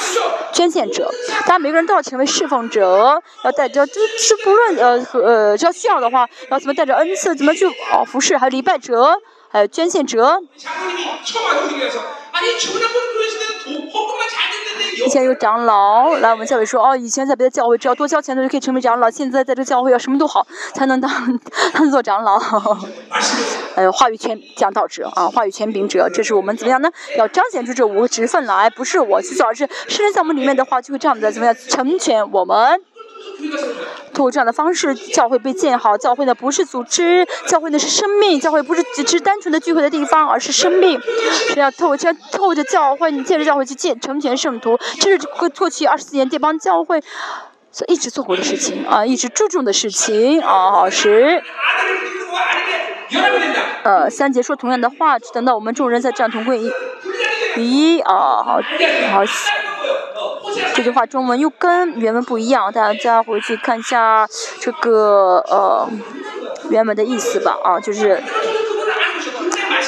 [0.55, 1.13] 捐献者，
[1.43, 9.21] 大家每个人都要成为侍奉者，要带着就是不论呃呃只要需要的话，要怎么带着恩赐，怎么去哦服侍，还有礼拜者，
[9.51, 10.41] 还有捐献者。
[15.07, 21.09] 以前有长老来我们教会说，哦，以前在别的教会只要多交钱就可以成为长老，现在在这个教会要什么都好才能当
[21.93, 22.37] 做长老。
[23.77, 26.91] 呃，话语权讲道者啊，话语权柄者，这是我们怎么样呢？
[27.17, 32.81] 要彰显出这五个职分来，不是我去做，而是圣人在我们里面的话就会这样的怎么样成全我们。
[34.13, 35.97] 通过这样的方式，教会被建好。
[35.99, 38.41] 教会呢不是组织，教会呢是生命。
[38.41, 41.01] 教会不是只是单纯的聚会的地方，而是生命。
[41.53, 44.79] 是要透过这透过教会，你借着教会去建成全圣徒。
[45.01, 45.19] 这是
[45.57, 47.03] 过去二十四年这帮教会
[47.71, 50.71] 所一直做过的事情啊，一直注重的事情啊。
[50.71, 51.43] 好，十，
[53.83, 58.61] 呃，三节说同样的话，等到我们众人在这同归一，一啊，好，
[59.13, 59.25] 好。
[60.75, 64.29] 这句话中文又跟原文不一样，大家回去看一下
[64.61, 65.89] 这个呃
[66.71, 68.23] 原文的意思吧啊，就是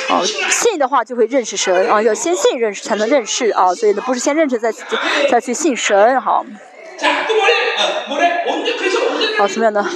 [0.08, 4.82] 哦信的话就会认识神啊，要先信认识才能认识啊，所以呢不是先认识再去
[5.30, 6.44] 再去信神好。
[9.38, 9.88] 好，怎么样呢？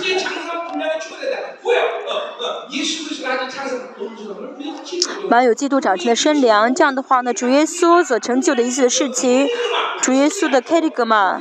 [5.29, 9.49] 满有基督长成的生粮，这样的话呢，主耶稣所成就的一切事情，
[10.01, 11.41] 主耶稣的凯利格嘛，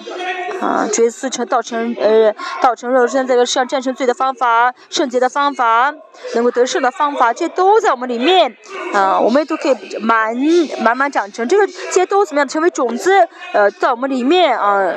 [0.61, 5.94] 啊，主耶稣成道成呃道成肉身，这个世上战胜罪的方法，圣洁的方法，
[6.36, 8.56] 能够得胜的方法，这都在我们里面，
[8.94, 10.36] 啊，我们都可以满
[10.82, 14.94] 满满长成，这个这些都怎么样成为种子，呃，在我们里面啊。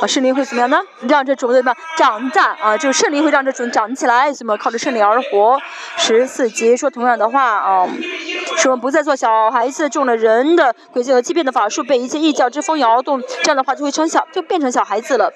[0.00, 0.80] 啊，圣灵会怎么样呢？
[1.08, 5.58] 让这种子么长大啊，就是圣灵会让这种长起来，什么靠着圣灵而活。
[5.96, 7.88] 十四节说同样的话啊，
[8.56, 15.32] 说不再做小孩子中了人的诡计和欺骗的法术，被一切异教之风摇动，这样的话就会成小，就变成小孩子了。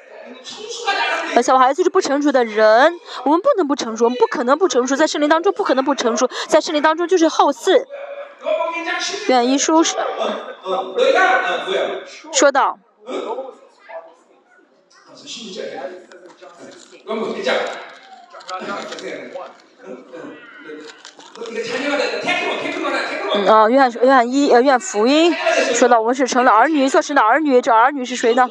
[1.35, 7.87] 啊，小孩子是不成熟的人，我们不能不成熟，我们不可能不成熟，在圣灵当中不可能不成熟，在圣灵当中就是好似。
[9.29, 9.83] 愿一书
[12.33, 12.79] 说到。
[23.35, 25.35] 嗯啊，愿愿一呃约翰福音
[25.75, 28.49] 说到我们是成了儿女，做神的儿女，这儿女是谁呢？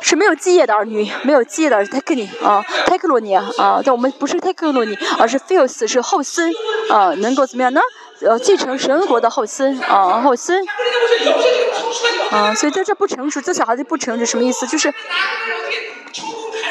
[0.00, 6.50] 是没有基业的儿女，没有基业的泰克尼啊，泰克罗尼啊，但我们不是泰克罗尼，而是 f e l s 是后嗣
[6.90, 7.80] 啊，能够怎么样呢？
[8.22, 10.62] 呃，继承神国的后嗣啊，后嗣
[12.30, 14.66] 啊，所以在这不成熟，这小孩子不成熟什么意思？
[14.66, 14.92] 就是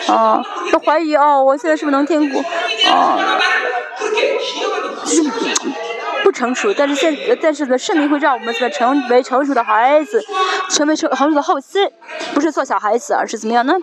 [0.08, 2.42] 啊，都怀疑哦，我现在是不是能天国
[2.90, 3.40] 啊？
[5.06, 5.32] 就是。
[6.22, 10.24] 不成熟，但是现但是呢，圣灵会让我们怎么成为成熟的孩子，
[10.70, 11.90] 成为成成熟的后嗣，
[12.34, 13.74] 不是做小孩子，而是怎么样呢？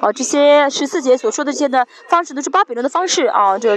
[0.00, 3.76] 哦，这些十四节所说的这些的方式都是巴比伦的方式啊，这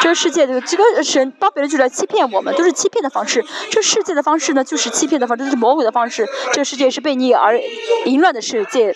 [0.00, 3.44] 这个世界的这个神巴比伦就在欺骗我们，都是欺骗的方式。
[3.70, 6.26] 这世界的方式呢，就是欺骗的方式，都是魔鬼的方式。
[6.52, 7.60] 这世界是被逆而
[8.06, 8.94] 淫乱的世界，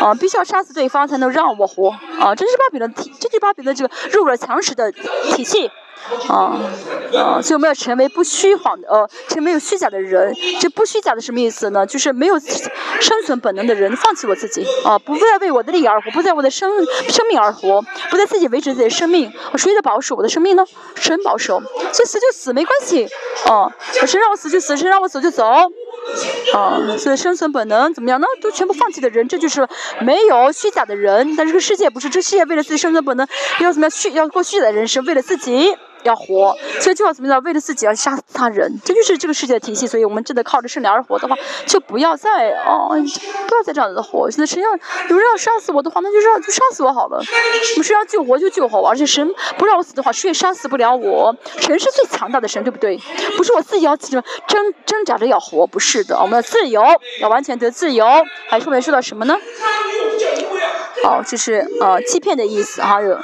[0.00, 1.90] 啊，必须要杀死对方才能让我活
[2.20, 2.34] 啊！
[2.34, 5.70] 这是巴比伦体，这是巴比伦这个弱肉强食的体系。
[6.28, 6.58] 啊
[7.16, 7.40] 啊！
[7.40, 10.34] 所以我们要成为不虚谎的，呃，成为没有虚假的人。
[10.60, 11.86] 这不虚假的什么意思呢？
[11.86, 16.70] 就是没有生存本能的人，放弃我自己啊，不再为我的利益而活，不在我的生
[17.08, 19.32] 生命而活，不在自己维持自己的生命。
[19.56, 20.64] 谁的保守我的生命呢？
[20.96, 21.62] 神保守。
[21.92, 23.08] 所以死就死没关系，
[23.46, 23.70] 啊，
[24.06, 25.44] 谁让我死就死，谁让我走就走。
[26.54, 28.26] 哦，所以生存本能怎么样呢？
[28.40, 29.66] 都全部放弃的人，这就是
[30.00, 31.34] 没有虚假的人。
[31.36, 33.26] 但这个世界不是，这世界为了自己生存本能，
[33.60, 35.76] 要怎么样虚，要过虚假的人生，为了自己。
[36.04, 37.42] 要活，所以就要怎么样？
[37.42, 39.86] 为了自己要杀死他人，这就是这个世界的体系。
[39.86, 41.36] 所以我们真的靠着圣灵而活的话，
[41.66, 42.90] 就不要再哦，
[43.48, 44.30] 不要再这样子活。
[44.30, 44.70] 现在谁要
[45.08, 47.18] 有人要杀死我的话，那就让就杀死我好了。
[47.18, 49.28] 我们是要救活就救活，而且神
[49.58, 51.34] 不让我死的话，谁也杀死不了我。
[51.58, 52.98] 神是最强大的神，对不对？
[53.36, 54.22] 不是我自己要挣
[54.86, 56.18] 挣扎着要活，不是的。
[56.20, 56.82] 我们要自由，
[57.20, 58.06] 要完全得自由。
[58.48, 59.36] 还后面说到什么呢？
[61.04, 63.18] 哦，就是呃欺骗的意思，还有。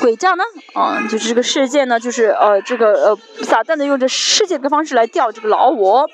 [0.00, 0.44] 鬼诈呢？
[0.74, 6.08] 啊，就是这个世界呢，就是呃，这个呃，撒旦呢用这世界的方式来钓这个老我，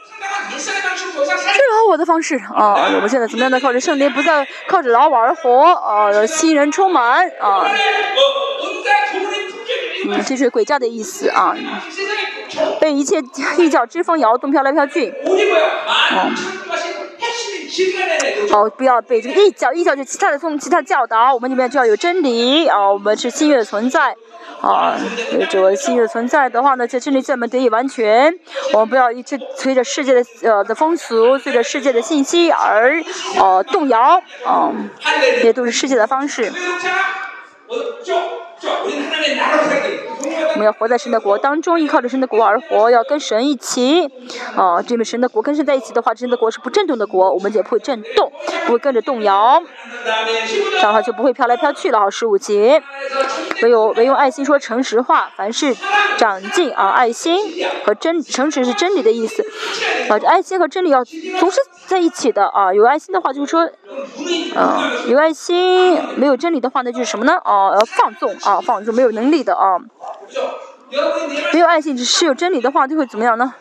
[0.56, 2.74] 这老我的方式啊。
[2.94, 6.26] 我们现在怎么样的靠着圣灵，不再靠着老我而活啊？
[6.26, 7.66] 新人充满啊。
[10.06, 11.56] 嗯，这是鬼诈的意思啊。
[12.80, 13.22] 被一切
[13.58, 15.08] 一脚之风摇动，飘来飘去。
[15.88, 16.30] 啊。
[18.52, 24.16] 哦，不要被这个一脚一脚就其他的风其他的教导，我们里面就要有真理啊，我们是新月的存在
[24.60, 24.98] 啊，
[25.48, 28.34] 这个新月的存在的话呢，这真理我们得以完全。
[28.72, 33.02] 我们不要一直随着世界的呃的风俗，随着世界的信息而
[33.38, 34.72] 呃动摇啊，
[35.02, 36.52] 这些都是世界的方式。
[40.52, 44.10] 我们要活在神的国当中，依靠着神的国而活，要跟神一起。
[44.56, 48.30] 啊，这边神的国跟神在一起的话，神的国是不震动的国，我们就不会震动，
[48.66, 49.62] 不会跟着动摇，
[50.04, 51.98] 这样的话就不会飘来飘去了。
[52.00, 52.82] 好，十五节，
[53.62, 55.74] 唯有唯用爱心说诚实话，凡事
[56.18, 57.38] 长进啊，爱心
[57.84, 59.42] 和真诚实是真理的意思。
[60.08, 61.02] 啊，爱心和真理要
[61.38, 62.74] 同时在一起的啊。
[62.74, 63.62] 有爱心的话，就是说，
[64.54, 67.34] 啊，有爱心没有真理的话，那就是什么呢？
[67.44, 69.78] 哦啊，放纵啊，啊放纵没有能力的啊。
[71.52, 73.54] 没有爱心，只是有真理的话，就会怎么样呢？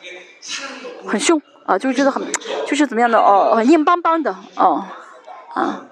[1.05, 2.23] 很凶啊，就是觉得很，
[2.65, 4.83] 就是怎么样的哦，很硬邦邦的哦，
[5.53, 5.85] 啊，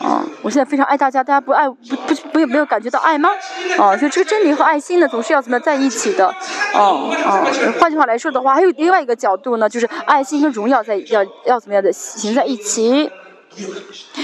[0.00, 3.30] 啊，我现在非常爱大家，大家不爱不不不有没有感觉到爱吗？
[3.78, 6.26] 啊，就这个真理和爱心呢，总是要怎么在一起的？
[6.74, 7.46] 哦哦，
[7.80, 13.10] 换句话来说的话，还有另外一个角度呢，就是爱心跟荣耀在要要怎么样的行在一起？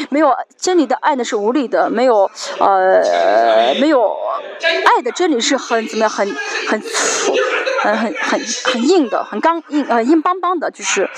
[0.08, 4.16] 没有真理的爱呢是无力的，没有呃没有
[4.60, 6.26] 爱的真理是很怎么样很
[6.68, 7.34] 很粗
[7.82, 11.08] 很很很很硬的很刚硬呃硬邦邦的就是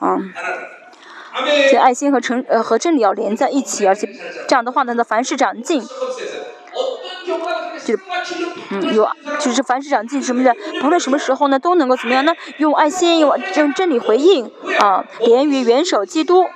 [0.00, 0.32] 嗯，
[1.70, 4.08] 这爱心和诚呃和真理要连在一起，而且
[4.48, 5.82] 这样的话呢，那凡事长进，
[7.84, 7.96] 就
[8.70, 9.08] 嗯有
[9.38, 12.34] 就是凡事长进什么的，不论什么时候呢都能够怎么样呢？
[12.56, 16.46] 用爱心用用真理回应啊，连于元首基督。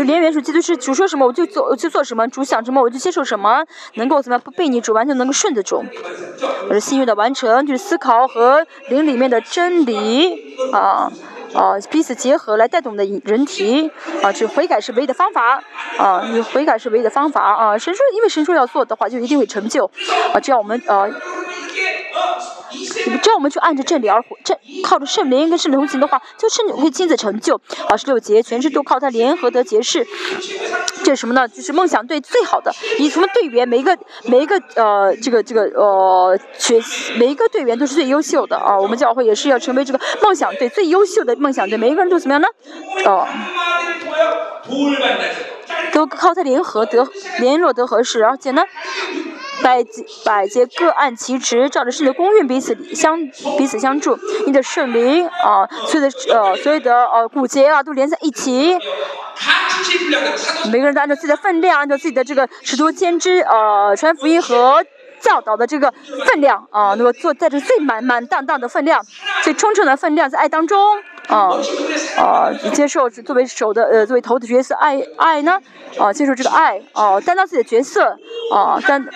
[0.00, 3.62] 就连元首基督是主说什么我就做我就做什么，主想什么我就接受什么，
[3.96, 5.84] 能够怎么样不被你主，完全能够顺着主。
[6.70, 11.12] 我是心愿的完成，就是思考和灵里面的真理啊
[11.52, 13.90] 啊彼此结合来带动的人体
[14.22, 15.62] 啊，就悔改是唯一的方法
[15.98, 16.24] 啊，
[16.54, 17.76] 悔改是唯一的方法啊。
[17.76, 19.84] 神说，因为神说要做的话，就一定会成就
[20.32, 21.06] 啊，只要我们啊。
[22.70, 27.60] 只要我们去按着真理而活，这靠着圣灵跟圣灵同行的话，就圣灵会亲自成就。
[27.88, 30.06] 二十六节，全是都靠他联合的结识。
[31.02, 31.48] 这是什么呢？
[31.48, 36.80] 就是梦想队最好的，以什么队员，每一个每一个呃，这个这个呃，学
[37.16, 38.78] 每一个队员都是最优秀的啊。
[38.78, 42.48] 我们教会也是要成为这个梦想队最优秀的梦想队，每一个人都怎么样呢？
[43.06, 43.26] 哦。
[45.92, 48.62] 都靠他联合得联络得合适，而且呢，
[49.62, 53.18] 百节百节各按其职，照着圣的公运彼此相
[53.58, 58.76] 彼此相助，你的圣灵啊，所有的呃所有的呃骨节啊都连在一起。
[60.70, 64.84] 每个人都按照自己的分量，按照自己的这个使徒先知呃传福音和
[65.20, 65.92] 教导的这个
[66.26, 69.02] 分量啊，那么做带着最满满当当的分量，
[69.42, 71.48] 最充充的分量，在爱当中啊
[72.18, 75.58] 啊接受作为手的呃作为头的角色爱爱呢
[75.98, 78.18] 啊接受这个爱啊担当自己的角色
[78.52, 79.08] 啊担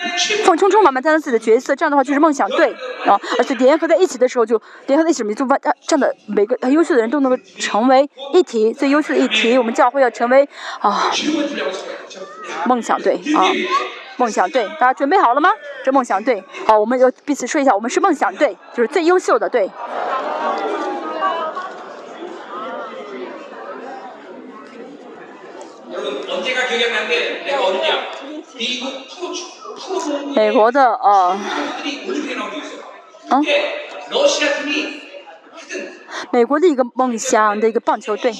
[0.45, 2.73] 放充充满满担当自己的角色，这样的话就是梦想队
[3.05, 10.47] 啊，而且联合在一起的时候就联合在一起，就把这样的每个很优秀的人都能够成为一体，最优秀的一体，我们教会要成为
[10.79, 11.11] 啊
[12.65, 13.45] 梦想队啊。
[14.17, 15.49] 梦想队，大家准备好了吗？
[15.83, 19.69] 这梦想队，好，我们就彼此说一下，我们是梦想队，就是最优秀的队。
[30.35, 31.37] 美国的呃，
[33.29, 33.43] 嗯，
[36.31, 38.33] 美国的一个梦想的一个棒球队。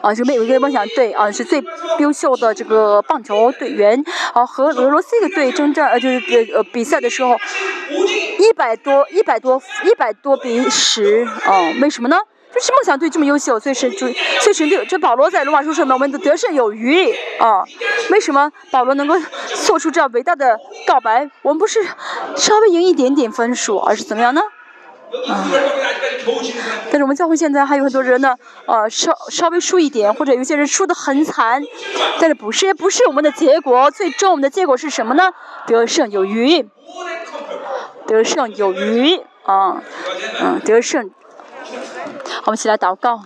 [0.00, 1.62] 啊，是美国一个梦想队啊，是最
[1.98, 4.04] 优秀的这个棒球队员
[4.34, 6.20] 啊，和俄罗斯一个队征战呃，就是
[6.52, 7.36] 呃比赛的时候，
[8.38, 12.18] 一百多一百多一百多比十啊，为什么呢？
[12.54, 14.06] 就是梦想队这么优秀，所以是主
[14.40, 17.64] 所以神队这保罗在罗马书上面，我们的得胜有余啊。
[18.10, 19.14] 为什么保罗能够
[19.66, 20.56] 做出这样伟大的
[20.86, 21.28] 告白？
[21.42, 21.82] 我们不是
[22.36, 24.40] 稍微赢一点点分数，而是怎么样呢？
[25.28, 25.46] 啊，
[26.90, 28.36] 但是我们教会现在还有很多人呢，
[28.66, 31.62] 呃，稍稍微输一点，或者有些人输的很惨，
[32.20, 35.32] 但是不是不是我们的结果，最终我们的结果是什么呢？
[35.66, 36.68] 得胜有余，
[38.06, 39.82] 得胜有余啊，
[40.40, 41.10] 嗯，得胜。
[42.44, 43.20] 我们一起来祷告。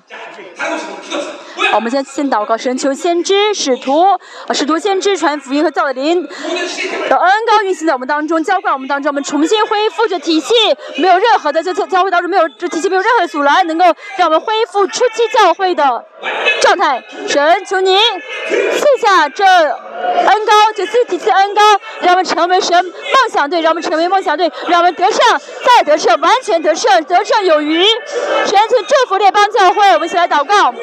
[1.75, 4.05] 我们先先祷告，神求先知、使徒、
[4.55, 10.55] 使徒先知传福音和造灵的恩高运行在我们当中，浇灌我们当中，我们重新恢复这体系，
[10.97, 13.85] 没有任何的在教教会当中没有这体系没有任何阻拦，能够
[14.17, 16.05] 让我们恢复初期教会的
[16.69, 17.03] 状态。
[17.27, 17.99] 神求您
[18.51, 21.63] 赐下这恩高，这四体系恩高，
[22.03, 22.95] 让我们成为神梦
[23.33, 25.19] 想队，让我们成为梦想队，让我们得胜，
[25.65, 27.83] 再得胜，完全得胜，得胜有余。
[28.45, 30.75] 神请祝福列邦教会，我们一起来祷告。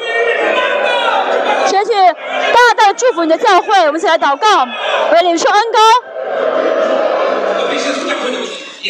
[1.68, 4.66] 神去大大的祝福你的教会，我们一起来祷告，
[5.12, 5.78] 为领受恩高。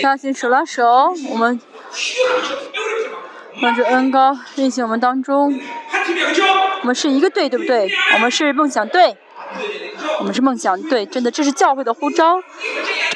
[0.02, 1.60] 大家手拉手，我们
[3.60, 5.60] 让这恩高运行我们当中。
[6.82, 7.90] 我们是一个队，对不对？
[8.14, 9.16] 我们是梦想队。
[10.18, 12.36] 我们是梦想队，真的，这是教会的呼召，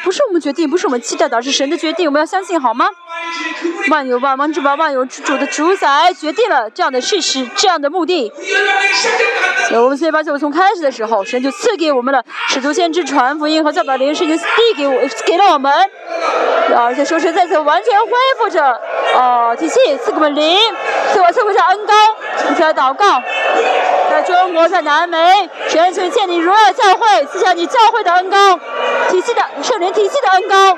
[0.03, 2.87] 不是我们决定，不是我们期待的，而是神的决定，我们要相信，好吗？
[3.91, 8.33] 万有万王之王，万有之主的主宰决定了这样的事实，这样的目的。
[9.69, 14.45] 所以我们所以把就从开始的时候，神就赐给我们了使徒先知传福音和教导灵，神就递
[14.77, 15.73] 给我，给了我们，
[16.73, 18.81] 而且说是再次完全恢复着
[19.17, 20.59] 啊体系，赐给我们灵，
[21.13, 21.95] 赐我赐给上恩高，
[22.51, 23.23] 一起来祷告。
[24.11, 28.59] 在中国，在南美，神求建立荣耀教会，赐下你教会的恩高，
[29.09, 30.77] 体系的圣灵体系的恩高。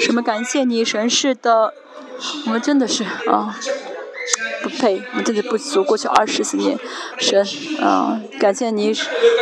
[0.00, 0.20] 什么？
[0.22, 1.72] 感谢你，神是的，
[2.46, 3.54] 我们真的是啊。
[4.62, 5.84] 不配，我们真的不足。
[5.84, 6.78] 过去二十四年，
[7.18, 7.46] 神
[7.80, 8.92] 啊，感谢你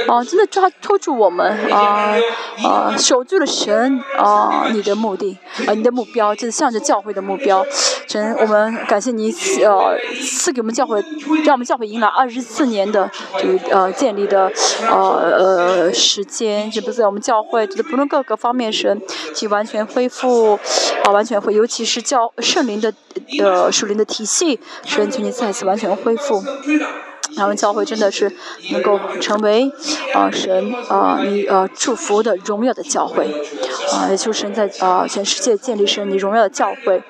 [0.08, 2.16] 啊，真的抓拖住我们啊
[2.64, 7.64] 啊，守住了神啊，你的目的啊，你的目标就是向着教会的目标。
[8.08, 9.32] 神，我们感谢你
[9.64, 11.02] 呃赐给我们教会，
[11.44, 14.50] 让我们教会迎来二十四年的这个呃建立的
[14.82, 14.98] 呃
[15.38, 19.00] 呃时间，这不在我们教会，就是不论各个方面，神
[19.34, 20.58] 去完全恢复
[21.04, 22.92] 啊，完全会，尤其是教圣灵的
[23.40, 24.58] 呃属灵的体系。
[24.84, 26.42] 神请你再次完全恢复，
[27.36, 28.34] 他们教会真的是
[28.72, 29.70] 能够成为
[30.14, 33.26] 啊神啊你呃祝福的荣耀的教会。
[33.92, 37.02] 啊，也就是神在啊全世界建立神你荣耀的教会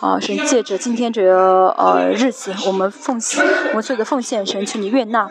[0.00, 5.28] 啊，神借着今天这个呃日子，我们奉献我们所有的奉献，神求你悦纳。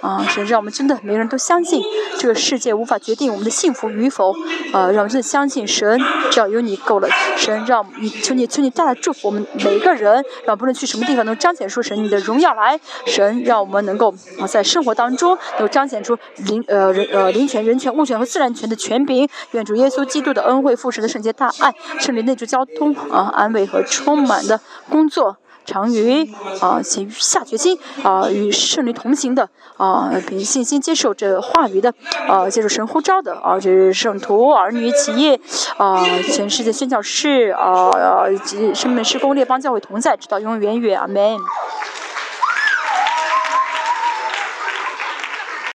[0.00, 1.82] 啊，神让我们真的每个人都相信，
[2.18, 4.32] 这个世界无法决定我们的幸福与否。
[4.72, 6.00] 啊，让我们真的相信神，
[6.30, 7.08] 只要有你够了。
[7.36, 12.80] 神让你求你求你大大祝福我们每一个人，让不论去什么地方能彰显出神你的荣耀来。
[13.04, 16.16] 神让我们能够啊在生活当中能够彰显出
[16.46, 19.28] 灵呃人呃灵权、人权、物权和自然权的权柄。
[19.50, 25.36] 愿主耶稣基督的恩惠、父神的圣洁大爱、圣灵内住交通啊安慰和充满的工作。
[25.66, 26.28] 长于
[26.60, 31.94] 啊，且下决心啊，与圣灵同行的啊，凭信心接受这话语的
[32.26, 35.38] 啊，接受神呼召的啊，这是圣徒儿女企业
[35.76, 41.38] 啊，全世界宣教士啊，以及圣门施工列邦教会同在，直到永永远远，阿门。